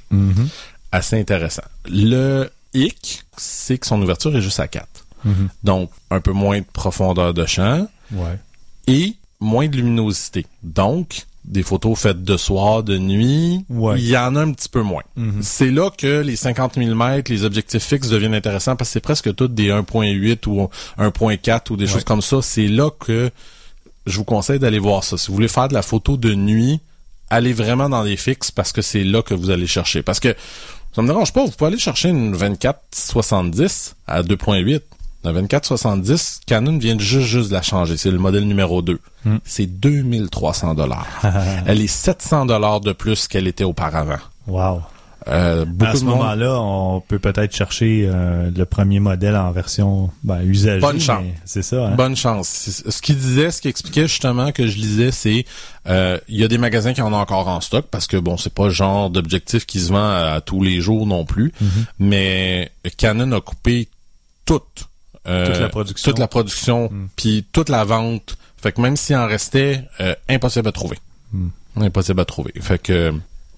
Assez 0.92 1.20
intéressant. 1.20 1.64
Le 1.90 2.50
hic, 2.74 3.24
c'est 3.38 3.78
que 3.78 3.86
son 3.86 4.02
ouverture 4.02 4.36
est 4.36 4.42
juste 4.42 4.60
à 4.60 4.68
4. 4.68 4.88
Donc, 5.64 5.90
un 6.12 6.20
peu 6.22 6.32
moins 6.32 6.60
de 6.60 6.66
profondeur 6.72 7.34
de 7.34 7.46
champ 7.46 7.88
Ouais. 8.14 8.38
et 8.88 9.16
moins 9.40 9.68
de 9.68 9.76
luminosité. 9.78 10.46
Donc, 10.62 11.26
des 11.46 11.64
photos 11.64 12.00
faites 12.00 12.24
de 12.24 12.38
soir, 12.38 12.84
de 12.84 12.98
nuit, 12.98 13.66
Ouais. 13.70 14.00
il 14.00 14.08
y 14.08 14.18
en 14.18 14.36
a 14.36 14.42
un 14.42 14.52
petit 14.54 14.70
peu 14.70 14.82
moins. 14.82 15.04
C'est 15.42 15.72
là 15.72 15.90
que 15.96 16.22
les 16.22 16.36
50 16.38 16.78
mm, 16.78 17.22
les 17.28 17.44
objectifs 17.44 17.84
fixes 17.84 18.08
deviennent 18.10 18.34
intéressants 18.34 18.76
parce 18.76 18.90
que 18.90 18.94
c'est 18.94 19.00
presque 19.02 19.36
toutes 19.36 19.54
des 19.54 19.70
1.8 19.70 20.48
ou 20.48 20.70
1.4 20.98 21.72
ou 21.72 21.78
des 21.78 21.88
choses 21.88 22.04
comme 22.06 22.22
ça. 22.22 22.42
C'est 22.42 22.68
là 22.68 22.90
que 22.98 23.30
je 24.06 24.18
vous 24.18 24.24
conseille 24.24 24.60
d'aller 24.60 24.80
voir 24.80 25.04
ça. 25.04 25.18
Si 25.18 25.28
vous 25.28 25.34
voulez 25.36 25.48
faire 25.48 25.68
de 25.68 25.74
la 25.74 25.82
photo 25.82 26.16
de 26.18 26.34
nuit, 26.34 26.80
allez 27.30 27.54
vraiment 27.54 27.90
dans 27.90 28.04
les 28.04 28.18
fixes 28.18 28.52
parce 28.52 28.72
que 28.72 28.82
c'est 28.82 29.04
là 29.04 29.22
que 29.22 29.34
vous 29.34 29.50
allez 29.50 29.68
chercher. 29.68 30.02
Parce 30.02 30.20
que 30.22 30.36
ça 30.96 31.02
me 31.02 31.08
dérange 31.08 31.34
pas, 31.34 31.44
vous 31.44 31.52
pouvez 31.52 31.70
aller 31.70 31.80
chercher 31.80 32.10
une 32.10 32.36
24-70 32.36 33.94
à 34.08 34.22
2.8. 34.24 34.82
La 35.24 35.32
24-70, 35.32 36.42
Canon 36.46 36.78
vient 36.78 37.00
juste, 37.00 37.28
juste 37.28 37.50
de 37.50 37.54
la 37.54 37.62
changer. 37.62 37.96
C'est 37.98 38.12
le 38.12 38.18
modèle 38.18 38.46
numéro 38.46 38.82
2. 38.82 39.00
C'est 39.46 39.68
2300 39.68 40.76
dollars. 40.76 41.08
Elle 41.66 41.82
est 41.82 41.88
700 41.88 42.46
dollars 42.46 42.82
de 42.82 42.92
plus 42.92 43.28
qu'elle 43.28 43.48
était 43.48 43.64
auparavant. 43.64 44.20
Wow. 44.48 44.82
Euh, 45.28 45.66
à 45.80 45.96
ce 45.96 46.04
moment-là, 46.04 46.60
on 46.60 47.00
peut 47.00 47.20
peut-être 47.20 47.56
chercher 47.56 48.08
euh, 48.08 48.52
le 48.56 48.66
premier 48.66 49.00
modèle 49.00 49.36
en 49.36 49.52
version 49.52 50.10
ben, 50.24 50.42
usagée. 50.42 50.82
Bonne 50.82 51.00
chance. 51.00 51.24
C'est 51.46 51.62
ça. 51.62 51.88
Hein? 51.88 51.96
Bonne 51.96 52.16
chance. 52.16 52.48
Ce 52.90 53.02
qu'il 53.02 53.18
disait, 53.18 53.52
ce 53.52 53.62
qu'il 53.62 53.70
expliquait 53.70 54.08
justement 54.08 54.52
que 54.52 54.68
je 54.68 54.76
lisais, 54.76 55.12
c'est 55.12 55.46
euh, 55.88 56.18
il 56.28 56.38
y 56.38 56.44
a 56.44 56.48
des 56.48 56.58
magasins 56.58 56.94
qui 56.94 57.02
en 57.02 57.14
ont 57.14 57.18
encore 57.18 57.48
en 57.48 57.62
stock 57.62 57.86
parce 57.90 58.08
que 58.08 58.18
bon, 58.18 58.38
c'est 58.38 58.54
pas 58.54 58.66
le 58.66 58.72
genre 58.72 59.10
d'objectif 59.10 59.66
qui 59.66 59.80
se 59.80 59.92
vend 59.92 60.10
à, 60.10 60.42
tous 60.42 60.62
les 60.62 60.82
jours 60.82 61.08
non 61.08 61.26
plus. 61.26 61.54
Mais 62.00 62.72
Canon 62.98 63.32
a 63.32 63.42
coupé 63.42 63.88
toute 64.46 64.90
euh, 65.28 65.46
Toute 65.48 65.60
la 65.60 65.70
production. 65.70 66.12
toute 66.12 66.20
la 66.20 66.28
production, 66.28 66.92
puis 67.16 67.46
toute 67.52 67.70
la 67.70 67.84
vente. 67.84 68.38
Fait 68.62 68.72
que 68.72 68.82
même 68.82 68.96
s'il 68.96 69.16
en 69.16 69.28
restait, 69.28 69.84
euh, 70.00 70.16
impossible 70.30 70.68
à 70.68 70.72
trouver. 70.72 70.98
Impossible 71.76 72.20
à 72.20 72.26
trouver. 72.26 72.54
Fait 72.62 72.82
que 72.82 73.14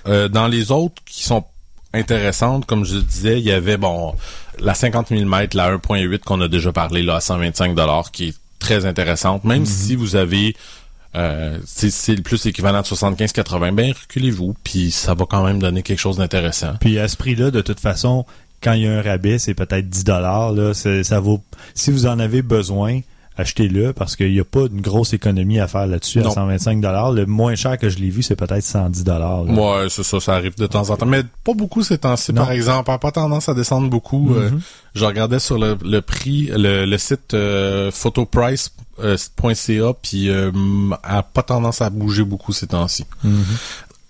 euh, 0.07 0.27
dans 0.27 0.47
les 0.47 0.71
autres 0.71 1.01
qui 1.05 1.23
sont 1.23 1.43
intéressantes, 1.93 2.65
comme 2.65 2.85
je 2.85 2.97
disais, 2.97 3.39
il 3.39 3.45
y 3.45 3.51
avait 3.51 3.77
bon 3.77 4.15
la 4.59 4.73
50 4.73 5.11
mm, 5.11 5.47
la 5.53 5.75
1.8 5.77 6.19
qu'on 6.19 6.41
a 6.41 6.47
déjà 6.47 6.71
parlé 6.71 7.01
là 7.01 7.15
à 7.15 7.21
125 7.21 7.75
dollars 7.75 8.11
qui 8.11 8.29
est 8.29 8.35
très 8.59 8.85
intéressante. 8.85 9.43
Même 9.43 9.65
si 9.65 9.95
vous 9.95 10.15
avez 10.15 10.55
euh, 11.15 11.59
c'est 11.65 11.91
c'est 11.91 12.15
le 12.15 12.21
plus 12.21 12.45
équivalent 12.45 12.81
de 12.81 12.85
75-80, 12.85 13.71
ben 13.71 13.93
reculez-vous, 13.93 14.55
puis 14.63 14.91
ça 14.91 15.13
va 15.13 15.25
quand 15.25 15.45
même 15.45 15.59
donner 15.59 15.81
quelque 15.81 15.99
chose 15.99 16.17
d'intéressant. 16.17 16.73
Puis 16.81 16.99
à 16.99 17.07
ce 17.07 17.15
prix-là, 17.15 17.51
de 17.51 17.61
toute 17.61 17.79
façon, 17.79 18.25
quand 18.65 18.73
il 18.73 18.81
y 18.81 18.87
a 18.87 18.91
un 18.97 19.01
rabais, 19.01 19.39
c'est 19.39 19.53
peut-être 19.53 19.87
10 19.89 20.03
dollars. 20.03 20.53
Ça 20.73 21.19
vaut. 21.21 21.41
Si 21.75 21.91
vous 21.91 22.05
en 22.07 22.19
avez 22.19 22.41
besoin, 22.41 22.99
achetez-le 23.37 23.91
parce 23.91 24.15
qu'il 24.15 24.31
n'y 24.31 24.39
a 24.39 24.45
pas 24.45 24.61
une 24.71 24.79
grosse 24.81 25.11
économie 25.13 25.59
à 25.59 25.67
faire 25.67 25.87
là-dessus 25.87 26.19
à 26.21 26.23
Non. 26.23 26.31
125 26.31 26.79
dollars. 26.81 27.11
Le 27.11 27.25
moins 27.25 27.55
cher 27.55 27.77
que 27.77 27.89
je 27.89 27.97
l'ai 27.99 28.09
vu, 28.09 28.23
c'est 28.23 28.35
peut-être 28.37 28.63
110 28.63 29.03
dollars. 29.03 29.43
Ouais, 29.45 29.87
c'est 29.89 30.03
ça, 30.03 30.19
ça 30.21 30.35
arrive 30.35 30.55
de 30.57 30.67
temps 30.67 30.89
en 30.89 30.95
temps. 30.97 31.05
Mais 31.05 31.21
pas 31.43 31.53
beaucoup 31.53 31.83
ces 31.83 31.97
temps-ci, 31.97 32.31
par 32.33 32.51
exemple. 32.51 32.85
Elle 32.89 32.95
a 32.95 32.99
pas 32.99 33.11
tendance 33.11 33.49
à 33.49 33.53
descendre 33.53 33.89
beaucoup. 33.89 34.33
Euh, 34.35 34.51
je 34.93 35.03
regardais 35.05 35.39
sur 35.39 35.57
le, 35.59 35.77
le 35.83 36.01
prix, 36.01 36.49
le, 36.55 36.85
le 36.85 36.97
site 36.97 37.33
euh, 37.33 37.91
photoprice.ca, 37.91 39.93
puis 40.01 40.29
euh, 40.29 40.51
elle 41.03 41.15
a 41.17 41.23
pas 41.23 41.43
tendance 41.43 41.81
à 41.81 41.89
bouger 41.89 42.23
beaucoup 42.23 42.53
ces 42.53 42.67
temps-ci. 42.67 43.05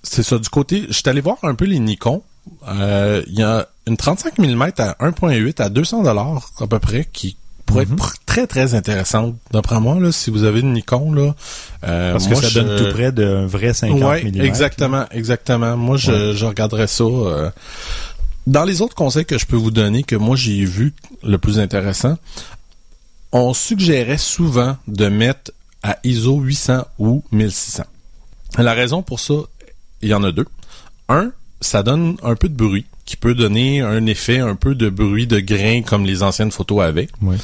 C'est 0.03 0.21
ça. 0.23 0.37
Du 0.37 0.49
côté, 0.49 0.85
je 0.87 0.93
suis 0.93 1.09
allé 1.09 1.21
voir 1.21 1.37
un 1.43 1.55
peu 1.55 1.65
les 1.65 1.79
Nikon. 1.79 2.21
Euh, 2.67 3.23
Il 3.27 3.39
y 3.39 3.43
a 3.43 3.67
une 3.87 3.97
35 3.97 4.37
mm 4.39 4.61
à 4.79 4.95
1.8 4.99 5.61
à 5.61 5.69
200 5.69 6.03
dollars 6.03 6.49
à 6.59 6.67
peu 6.67 6.79
près 6.79 7.05
qui 7.11 7.37
pourrait 7.65 7.85
Mhm. 7.85 7.93
être 7.93 8.03
pr- 8.03 8.15
très 8.25 8.47
très 8.47 8.75
intéressante 8.75 9.35
d'après 9.51 9.79
moi 9.79 9.99
là 9.99 10.11
si 10.11 10.29
vous 10.29 10.43
avez 10.43 10.59
une 10.59 10.73
Nikon 10.73 11.11
là 11.13 11.33
euh, 11.83 12.11
Parce 12.13 12.25
que 12.27 12.33
moi, 12.33 12.41
ça 12.41 12.47
je- 12.49 12.59
donne 12.59 12.77
tout 12.77 12.91
près 12.93 13.11
d'un 13.11 13.45
vrai 13.47 13.73
50 13.73 14.01
Ouais, 14.01 14.23
mm. 14.23 14.41
exactement, 14.41 15.05
exactement. 15.11 15.75
Moi, 15.77 15.97
je, 15.97 16.33
je 16.33 16.45
regarderais 16.45 16.87
ça. 16.87 17.03
euh. 17.03 17.49
Dans 18.47 18.63
les 18.65 18.81
autres 18.81 18.93
conseils 18.95 19.25
que 19.25 19.37
je 19.39 19.45
peux 19.47 19.55
vous 19.55 19.71
donner, 19.71 20.03
que 20.03 20.15
moi 20.15 20.35
j'ai 20.35 20.63
vu 20.65 20.93
le 21.23 21.37
plus 21.39 21.57
intéressant, 21.59 22.17
on 23.31 23.53
suggérait 23.53 24.17
souvent 24.19 24.77
de 24.87 25.07
mettre 25.07 25.51
à 25.83 25.97
ISO 26.03 26.39
800 26.39 26.85
ou 26.99 27.23
1600. 27.31 27.83
La 28.57 28.73
raison 28.73 29.01
pour 29.01 29.19
ça, 29.19 29.33
il 30.01 30.09
y 30.09 30.13
en 30.13 30.23
a 30.23 30.31
deux. 30.31 30.45
Un, 31.09 31.31
ça 31.61 31.83
donne 31.83 32.17
un 32.23 32.35
peu 32.35 32.47
de 32.49 32.55
bruit, 32.55 32.85
qui 33.05 33.17
peut 33.17 33.35
donner 33.35 33.81
un 33.81 34.05
effet 34.05 34.39
un 34.39 34.55
peu 34.55 34.75
de 34.75 34.89
bruit 34.89 35.27
de 35.27 35.39
grain 35.39 35.81
comme 35.81 36.05
les 36.05 36.23
anciennes 36.23 36.51
photos 36.51 36.81
avaient. 36.81 37.07
Oui. 37.21 37.37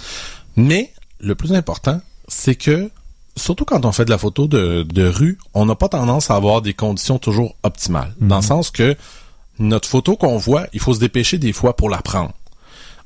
Mais 0.55 0.91
le 1.19 1.35
plus 1.35 1.53
important, 1.53 2.01
c'est 2.27 2.55
que 2.55 2.89
surtout 3.35 3.65
quand 3.65 3.85
on 3.85 3.91
fait 3.91 4.05
de 4.05 4.09
la 4.09 4.17
photo 4.17 4.47
de, 4.47 4.83
de 4.83 5.07
rue, 5.07 5.37
on 5.53 5.65
n'a 5.65 5.75
pas 5.75 5.89
tendance 5.89 6.31
à 6.31 6.35
avoir 6.35 6.61
des 6.61 6.73
conditions 6.73 7.19
toujours 7.19 7.55
optimales. 7.63 8.13
Dans 8.19 8.37
le 8.37 8.41
sens 8.41 8.71
que 8.71 8.95
notre 9.59 9.87
photo 9.87 10.15
qu'on 10.15 10.37
voit, 10.37 10.65
il 10.73 10.79
faut 10.79 10.93
se 10.93 10.99
dépêcher 10.99 11.37
des 11.37 11.53
fois 11.53 11.75
pour 11.75 11.89
la 11.89 12.01
prendre. 12.01 12.33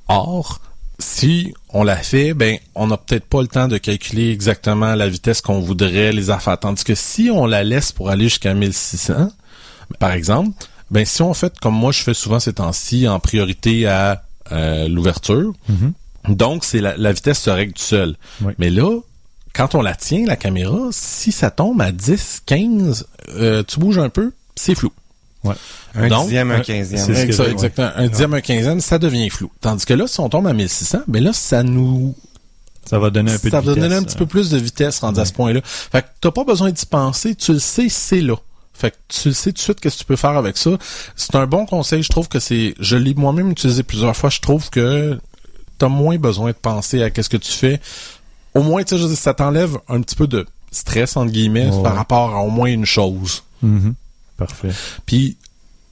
Or, 0.08 0.62
si 1.00 1.54
on 1.70 1.84
la 1.84 1.98
fait, 1.98 2.34
ben, 2.34 2.58
on 2.74 2.88
n'a 2.88 2.98
peut-être 2.98 3.26
pas 3.26 3.42
le 3.42 3.48
temps 3.48 3.68
de 3.68 3.78
calculer 3.78 4.32
exactement 4.32 4.96
la 4.96 5.10
vitesse 5.10 5.42
qu'on 5.42 5.60
voudrait, 5.60 6.14
les 6.14 6.30
affaires. 6.30 6.60
Tandis 6.60 6.84
que 6.84 6.96
si 6.96 7.30
on 7.32 7.46
la 7.46 7.64
laisse 7.64 7.92
pour 7.92 8.10
aller 8.10 8.26
jusqu'à 8.26 8.54
1600, 8.54 9.30
par 10.00 10.12
exemple, 10.12 10.52
ben, 10.92 11.06
si 11.06 11.22
on 11.22 11.34
fait 11.34 11.54
comme 11.60 11.74
moi 11.76 11.92
je 11.92 12.02
fais 12.04 12.14
souvent 12.14 12.40
ces 12.40 12.54
temps-ci 12.54 13.08
en 13.08 13.20
priorité 13.20 13.88
à 13.88 14.24
euh, 14.52 14.88
l'ouverture, 14.88 15.54
Mhm. 15.70 15.94
donc 16.36 16.64
c'est 16.66 16.82
la, 16.82 16.96
la 16.98 17.12
vitesse 17.14 17.40
se 17.40 17.50
règle 17.50 17.74
tout 17.74 17.82
seul. 17.82 18.16
Oui. 18.42 18.54
Mais 18.60 18.70
là, 18.70 19.00
quand 19.54 19.74
on 19.76 19.82
la 19.82 19.96
tient, 19.96 20.26
la 20.26 20.36
caméra, 20.36 20.78
si 20.92 21.32
ça 21.32 21.50
tombe 21.50 21.82
à 21.82 21.92
10, 21.92 22.42
15, 22.46 23.08
euh, 23.36 23.64
tu 23.66 23.80
bouges 23.80 23.98
un 23.98 24.10
peu, 24.10 24.34
c'est 24.56 24.76
flou. 24.76 24.92
Un 25.94 26.08
Donc, 26.08 26.24
dixième, 26.24 26.50
un 26.52 26.60
quinzième. 26.62 27.06
c'est 27.06 27.14
ce 27.14 27.20
que 27.22 27.26
Exact- 27.28 27.32
j'ai, 27.38 27.44
ouais. 27.50 27.52
exactement. 27.54 27.92
Un 27.96 28.08
dixième, 28.08 28.34
un 28.34 28.42
quinzième, 28.42 28.82
ça 28.82 28.98
devient 28.98 29.30
flou. 29.30 29.52
Tandis 29.62 29.86
que 29.86 29.94
là, 29.94 30.08
si 30.08 30.20
on 30.20 30.28
tombe 30.28 30.48
à 30.48 30.54
1600, 30.54 31.02
ben 31.08 31.24
là, 31.24 31.34
ça 31.34 31.62
nous 31.62 32.16
Ça 32.90 32.98
va 33.00 33.12
donner 33.12 33.32
un 33.32 33.38
peu 33.38 33.50
ça 33.52 33.62
de 33.62 33.66
va 33.68 33.74
vitesse. 33.74 33.84
donner 33.84 33.96
un 33.96 34.04
petit 34.04 34.16
peu 34.18 34.26
plus 34.26 34.50
de 34.50 34.58
vitesse 34.58 35.00
rendu 35.00 35.20
à 35.20 35.26
ce 35.26 35.34
point-là. 35.34 35.62
Fait 35.64 36.02
que 36.02 36.08
t'as 36.20 36.32
pas 36.32 36.44
besoin 36.44 36.72
d'y 36.72 36.86
penser, 36.88 37.36
tu 37.36 37.54
le 37.54 37.60
sais, 37.60 37.90
c'est 37.90 38.22
là. 38.22 38.36
Fait 38.76 38.92
que 38.92 38.98
tu 39.08 39.30
le 39.30 39.34
sais 39.34 39.52
tout 39.52 39.58
de 39.58 39.60
suite 39.60 39.80
qu'est-ce 39.80 39.96
que 39.96 40.02
tu 40.02 40.06
peux 40.06 40.16
faire 40.18 40.38
avec 40.38 40.58
ça. 40.58 40.72
C'est 41.16 41.36
un 41.36 41.48
bon 41.48 41.66
conseil, 41.66 42.04
je 42.04 42.10
trouve 42.10 42.28
que 42.28 42.40
c'est, 42.40 42.76
je 42.80 42.98
l'ai 42.98 43.14
moi-même 43.14 43.50
utilisé 43.52 43.84
plusieurs 43.84 44.16
fois, 44.16 44.30
je 44.30 44.42
trouve 44.42 44.70
que 44.70 45.18
t'as 45.78 45.88
moins 45.88 46.18
besoin 46.18 46.52
de 46.52 46.56
penser 46.56 47.02
à 47.02 47.10
qu'est-ce 47.10 47.30
que 47.30 47.38
tu 47.38 47.52
fais. 47.52 47.80
Au 48.54 48.64
moins, 48.64 48.84
tu 48.84 48.98
sais, 48.98 49.16
ça 49.16 49.34
t'enlève 49.34 49.78
un 49.88 50.02
petit 50.02 50.16
peu 50.16 50.28
de 50.28 50.46
stress, 50.72 51.16
entre 51.16 51.32
guillemets, 51.32 51.70
par 51.84 51.96
rapport 51.96 52.36
à 52.36 52.40
au 52.42 52.50
moins 52.50 52.68
une 52.68 52.86
chose. 52.86 53.44
Mhm. 53.62 53.96
Parfait. 54.38 54.72
Puis 55.06 55.38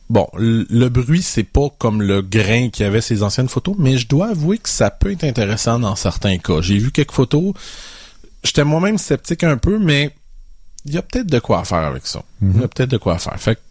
bon, 0.10 0.28
le, 0.38 0.68
le 0.70 0.90
bruit 0.90 1.22
c'est 1.22 1.44
pas 1.44 1.70
comme 1.78 2.02
le 2.02 2.22
grain 2.22 2.70
qu'il 2.70 2.84
y 2.84 2.88
avait 2.88 3.02
ces 3.02 3.24
anciennes 3.24 3.48
photos, 3.48 3.76
mais 3.80 3.98
je 3.98 4.08
dois 4.08 4.30
avouer 4.30 4.58
que 4.58 4.70
ça 4.70 4.92
peut 4.92 5.12
être 5.12 5.24
intéressant 5.24 5.80
dans 5.80 5.96
certains 5.96 6.38
cas. 6.38 6.60
J'ai 6.62 6.78
vu 6.78 6.92
quelques 6.92 7.14
photos, 7.14 7.54
j'étais 8.44 8.66
moi-même 8.66 8.98
sceptique 8.98 9.44
un 9.46 9.56
peu, 9.58 9.80
mais 9.80 10.14
il 10.86 10.94
y 10.94 10.98
a 10.98 11.02
peut-être 11.02 11.28
de 11.28 11.40
quoi 11.40 11.64
faire 11.66 11.80
avec 11.80 12.06
ça. 12.08 12.22
Il 12.42 12.60
y 12.60 12.64
a 12.64 12.68
peut-être 12.68 12.90
de 12.92 12.98
quoi 12.98 13.18
faire. 13.18 13.40
Fait 13.40 13.56
que 13.56 13.62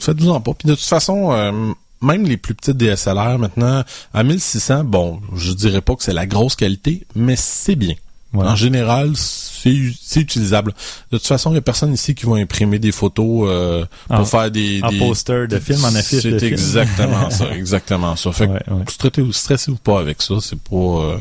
faites-vous 0.00 0.30
en 0.30 0.40
pas. 0.40 0.54
Puis 0.54 0.68
de 0.68 0.74
toute 0.74 0.84
façon, 0.84 1.32
euh, 1.32 1.72
même 2.02 2.24
les 2.24 2.36
plus 2.36 2.54
petites 2.54 2.76
DSLR 2.76 3.38
maintenant 3.38 3.84
à 4.12 4.22
1600, 4.24 4.84
bon, 4.84 5.20
je 5.34 5.52
dirais 5.52 5.80
pas 5.80 5.94
que 5.96 6.02
c'est 6.02 6.12
la 6.12 6.26
grosse 6.26 6.56
qualité, 6.56 7.06
mais 7.14 7.36
c'est 7.36 7.76
bien. 7.76 7.94
Ouais. 8.32 8.44
En 8.46 8.56
général, 8.56 9.12
c'est 9.16 9.92
c'est 10.02 10.18
utilisable. 10.20 10.74
De 11.12 11.18
toute 11.18 11.26
façon, 11.26 11.52
il 11.52 11.54
y 11.54 11.58
a 11.58 11.60
personne 11.60 11.92
ici 11.94 12.16
qui 12.16 12.26
va 12.26 12.34
imprimer 12.34 12.80
des 12.80 12.90
photos 12.90 13.46
euh, 13.48 13.86
pour 14.08 14.18
En- 14.18 14.24
faire 14.24 14.50
des, 14.50 14.82
des- 14.82 14.98
poster 14.98 15.46
de 15.46 15.58
film, 15.60 15.84
en 15.84 15.94
affiche 15.94 16.24
de 16.24 16.30
C'est 16.32 16.38
film. 16.40 16.52
exactement 16.52 17.30
ça, 17.30 17.50
exactement 17.54 18.16
ça. 18.16 18.32
Fait 18.32 18.48
que 18.48 18.52
Ouais, 18.52 18.62
ouais. 18.70 18.84
stressez- 18.88 19.32
stressez-vous 19.32 19.76
pas 19.76 20.00
avec 20.00 20.20
ça, 20.20 20.34
c'est 20.40 20.58
pas 20.58 20.74
euh, 20.74 21.16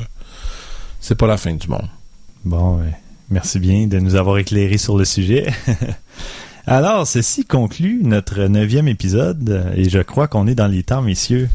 c'est 1.00 1.14
pas 1.16 1.28
la 1.28 1.38
fin 1.38 1.54
du 1.54 1.68
monde. 1.68 1.88
Bon, 2.44 2.80
ouais. 2.80 2.94
Merci 3.34 3.60
bien 3.60 3.88
de 3.88 4.00
nous 4.00 4.16
avoir 4.16 4.38
éclairé 4.38 4.78
sur 4.78 4.98
le 4.98 5.06
sujet. 5.06 5.48
Alors, 6.68 7.06
ceci 7.08 7.44
conclut 7.44 8.00
notre 8.04 8.44
neuvième 8.44 8.88
épisode 8.88 9.50
euh, 9.50 9.74
et 9.76 9.90
je 9.90 10.00
crois 10.00 10.28
qu'on 10.28 10.48
est 10.48 10.56
dans 10.56 10.68
les 10.68 10.84
temps, 10.84 11.02
messieurs. 11.02 11.50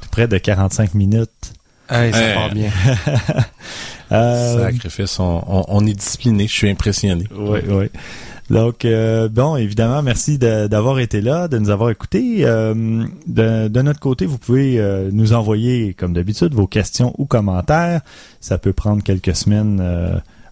Tout 0.00 0.08
près 0.10 0.28
de 0.28 0.38
45 0.38 0.94
minutes. 0.94 1.52
Hey, 1.90 2.12
ça 2.12 2.34
part 2.34 2.54
bien. 2.54 2.70
Euh, 4.12 4.70
Sacrifice, 4.70 5.18
on, 5.18 5.42
on, 5.48 5.64
on 5.66 5.84
est 5.84 5.92
discipliné, 5.92 6.46
je 6.46 6.52
suis 6.52 6.70
impressionné. 6.70 7.24
Oui, 7.36 7.58
oui. 7.68 7.90
Donc, 8.50 8.84
euh, 8.84 9.28
bon, 9.28 9.56
évidemment, 9.56 10.02
merci 10.02 10.38
d'avoir 10.38 11.00
été 11.00 11.20
là, 11.20 11.48
de 11.48 11.58
nous 11.58 11.70
avoir 11.70 11.90
écoutés. 11.90 12.44
Euh, 12.44 13.04
de, 13.26 13.66
de 13.66 13.82
notre 13.82 13.98
côté, 13.98 14.26
vous 14.26 14.38
pouvez 14.38 14.78
euh, 14.78 15.10
nous 15.12 15.32
envoyer, 15.32 15.94
comme 15.94 16.12
d'habitude, 16.12 16.54
vos 16.54 16.68
questions 16.68 17.12
ou 17.18 17.26
commentaires. 17.26 18.02
Ça 18.40 18.58
peut 18.58 18.72
prendre 18.72 19.02
quelques 19.02 19.34
semaines. 19.34 19.82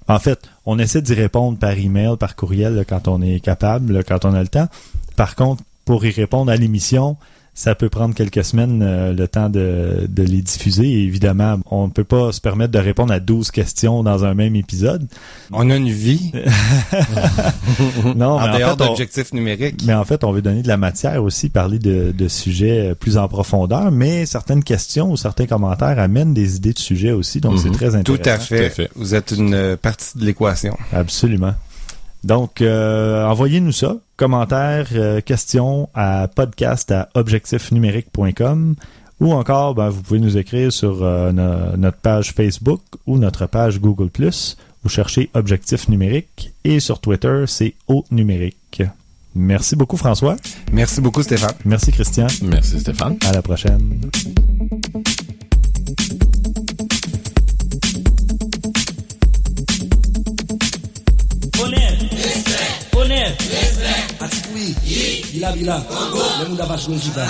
En 0.09 0.19
fait, 0.19 0.41
on 0.67 0.79
essaie 0.79 1.03
d'y 1.03 1.15
répondre 1.15 1.59
par 1.59 1.73
email, 1.73 2.17
par 2.19 2.37
courriel, 2.37 2.85
quand 2.89 3.09
on 3.09 3.23
est 3.23 3.41
capable, 3.41 4.05
quand 4.05 4.25
on 4.25 4.35
a 4.35 4.43
le 4.43 4.49
temps. 4.49 4.69
Par 5.17 5.35
contre, 5.35 5.63
pour 5.85 6.05
y 6.05 6.11
répondre 6.11 6.51
à 6.51 6.57
l'émission, 6.57 7.17
ça 7.57 7.75
peut 7.77 7.89
prendre 7.89 8.15
quelques 8.15 8.45
semaines 8.45 8.83
euh, 8.83 9.13
le 9.13 9.29
temps 9.29 9.49
de, 9.49 10.07
de 10.09 10.23
les 10.25 10.43
diffuser. 10.43 10.87
Et 10.91 11.05
évidemment, 11.05 11.59
on 11.71 11.87
ne 11.87 11.93
peut 11.93 12.03
pas 12.05 12.33
se 12.33 12.41
permettre 12.41 12.73
de 12.73 12.79
répondre 12.81 13.13
à 13.13 13.21
12 13.21 13.51
questions 13.53 14.03
dans 14.03 14.25
un 14.25 14.35
même 14.35 14.57
épisode. 14.57 15.07
On 15.53 15.71
a 15.71 15.77
une 15.77 15.89
vie 15.89 16.33
Non, 18.17 18.33
en 18.33 18.41
mais 18.47 18.55
en, 18.55 18.59
dehors 18.59 18.71
fait, 18.79 18.85
d'objectifs 18.87 19.33
numériques. 19.33 19.83
mais 19.87 19.95
en 19.95 20.05
fait, 20.05 20.25
on 20.25 20.33
veut 20.33 20.43
donner 20.43 20.63
de 20.63 20.69
la 20.69 20.77
matière 20.77 21.23
aussi, 21.23 21.49
parler 21.49 21.79
de, 21.79 22.13
de 22.17 22.29
sujets 22.29 22.95
plus 22.99 23.17
en 23.19 23.29
profondeur, 23.29 23.91
mais 23.91 24.27
certaines 24.27 24.65
questions 24.65 25.11
ou 25.11 25.17
certains 25.17 25.47
commentaires 25.47 25.99
amènent 25.99 26.35
des 26.35 26.57
idées 26.57 26.73
de 26.73 26.79
sujets 26.79 27.13
aussi, 27.13 27.41
donc 27.41 27.59
c'est 27.59 27.69
Mhm. 27.69 27.75
très 27.75 28.03
Tout 28.03 28.13
intéressant. 28.15 28.31
à 28.35 28.39
fait. 28.39 28.59
Tout 28.59 28.65
à 28.65 28.71
fait. 28.71 28.91
Vous 28.97 29.15
êtes 29.15 29.31
une 29.37 29.77
partie 29.81 30.19
de 30.19 30.25
l'équation. 30.25 30.77
Absolument. 30.93 31.55
Donc, 32.23 32.63
euh, 32.63 33.25
envoyez-nous 33.27 33.73
ça, 33.73 33.97
commentaires, 34.17 34.87
euh, 34.95 35.21
questions 35.21 35.89
à 35.95 36.29
podcast 36.35 36.91
à 36.91 37.09
objectifnumérique.com 37.15 38.75
ou 39.21 39.33
encore, 39.33 39.75
ben, 39.75 39.89
vous 39.91 40.03
pouvez 40.03 40.21
nous 40.21 40.37
écrire 40.37 40.73
sur 40.73 41.03
euh, 41.03 41.33
no- 41.33 41.77
notre 41.77 41.99
page 41.99 42.33
Facebook 42.33 42.81
ou 43.07 43.19
notre 43.19 43.47
page 43.47 43.81
Google+. 43.81 44.11
Vous 44.83 44.89
cherchez 44.91 45.31
Objectif 45.35 45.89
numérique 45.89 46.53
et 46.65 46.79
sur 46.81 47.01
Twitter, 47.01 47.45
c'est 47.47 47.75
O 47.89 48.05
numérique. 48.11 48.83
Merci 49.35 49.77
beaucoup 49.77 49.97
François. 49.97 50.37
Merci 50.73 51.01
beaucoup, 51.01 51.23
Stéphane. 51.23 51.55
Merci 51.65 51.91
Christian. 51.91 52.27
Merci 52.43 52.79
Stéphane. 52.81 53.17
À 53.27 53.33
la 53.33 53.43
prochaine. 53.43 54.01
bila 65.53 65.53
bila 65.53 65.77
Le 66.41 66.45
moun 66.49 66.57
da 66.57 66.67
pa 66.67 66.77
chou 66.79 66.93
yon 66.93 67.01
jita 67.01 67.27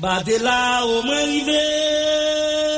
Bade 0.00 0.38
la 0.38 0.84
o 0.86 1.02
mwen 1.02 1.26
rive. 1.26 2.69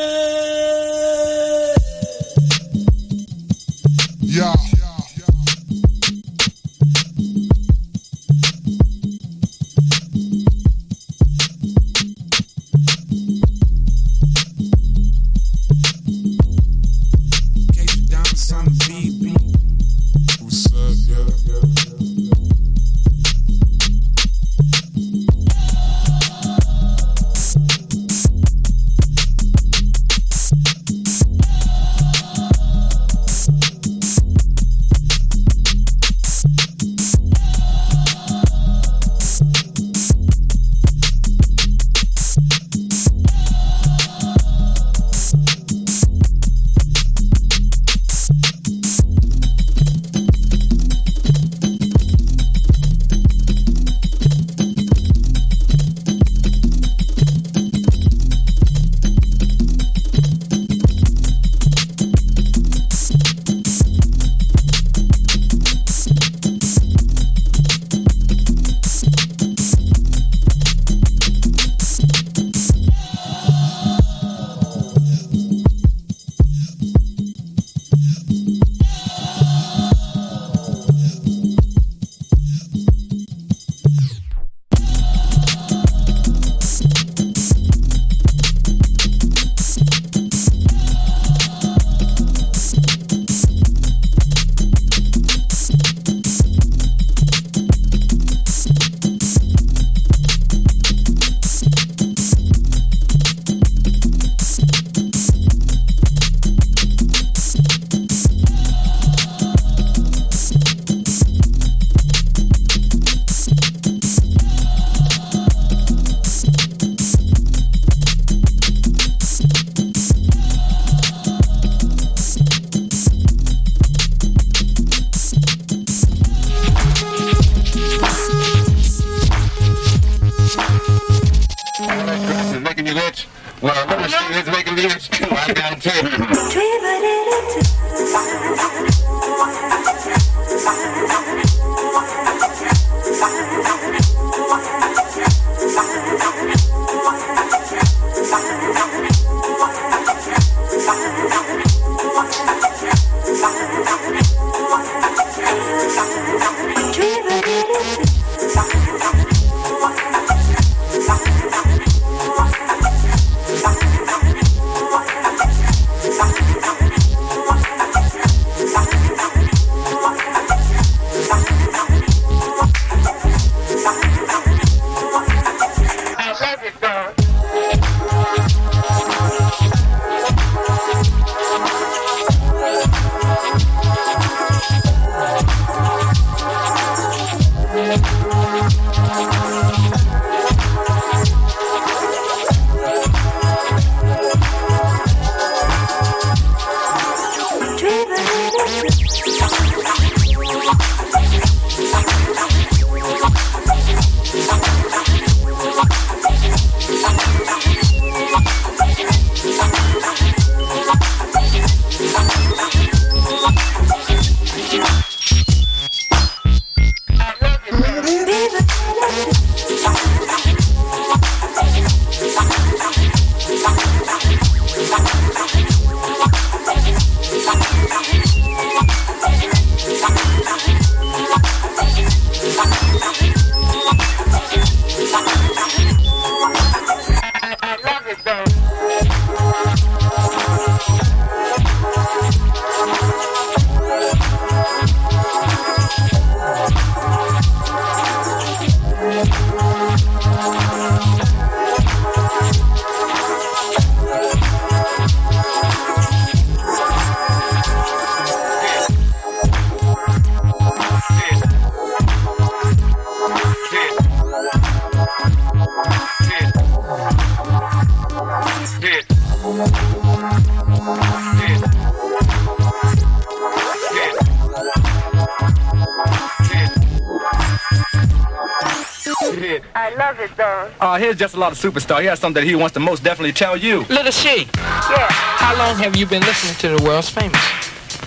Though. 281.12 281.24
Uh, 281.24 281.28
just 281.28 281.34
a 281.34 281.38
lot 281.38 281.52
of 281.52 281.58
superstar. 281.58 282.00
He 282.00 282.06
has 282.06 282.18
something 282.18 282.42
that 282.42 282.48
he 282.48 282.54
wants 282.54 282.74
to 282.74 282.80
most 282.80 283.02
definitely 283.04 283.32
tell 283.32 283.56
you. 283.56 283.82
Little 283.88 284.12
She, 284.12 284.46
Yeah, 284.54 285.08
how 285.10 285.56
long 285.56 285.76
have 285.78 285.96
you 285.96 286.06
been 286.06 286.22
listening 286.22 286.54
to 286.56 286.68
the 286.76 286.82
world's 286.84 287.08
famous? 287.10 287.38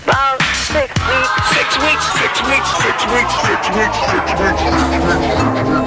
about 0.04 0.40
six 0.42 0.92
weeks. 0.94 1.30
six 1.54 1.78
weeks. 1.78 2.04
Six 2.18 2.34
weeks. 2.46 2.70
Six 2.82 3.06
weeks. 3.06 3.34
Six 3.46 3.68
weeks. 3.76 3.96
Six 4.10 4.30
weeks. 4.38 4.60
Six 4.62 5.62
weeks. 5.70 5.85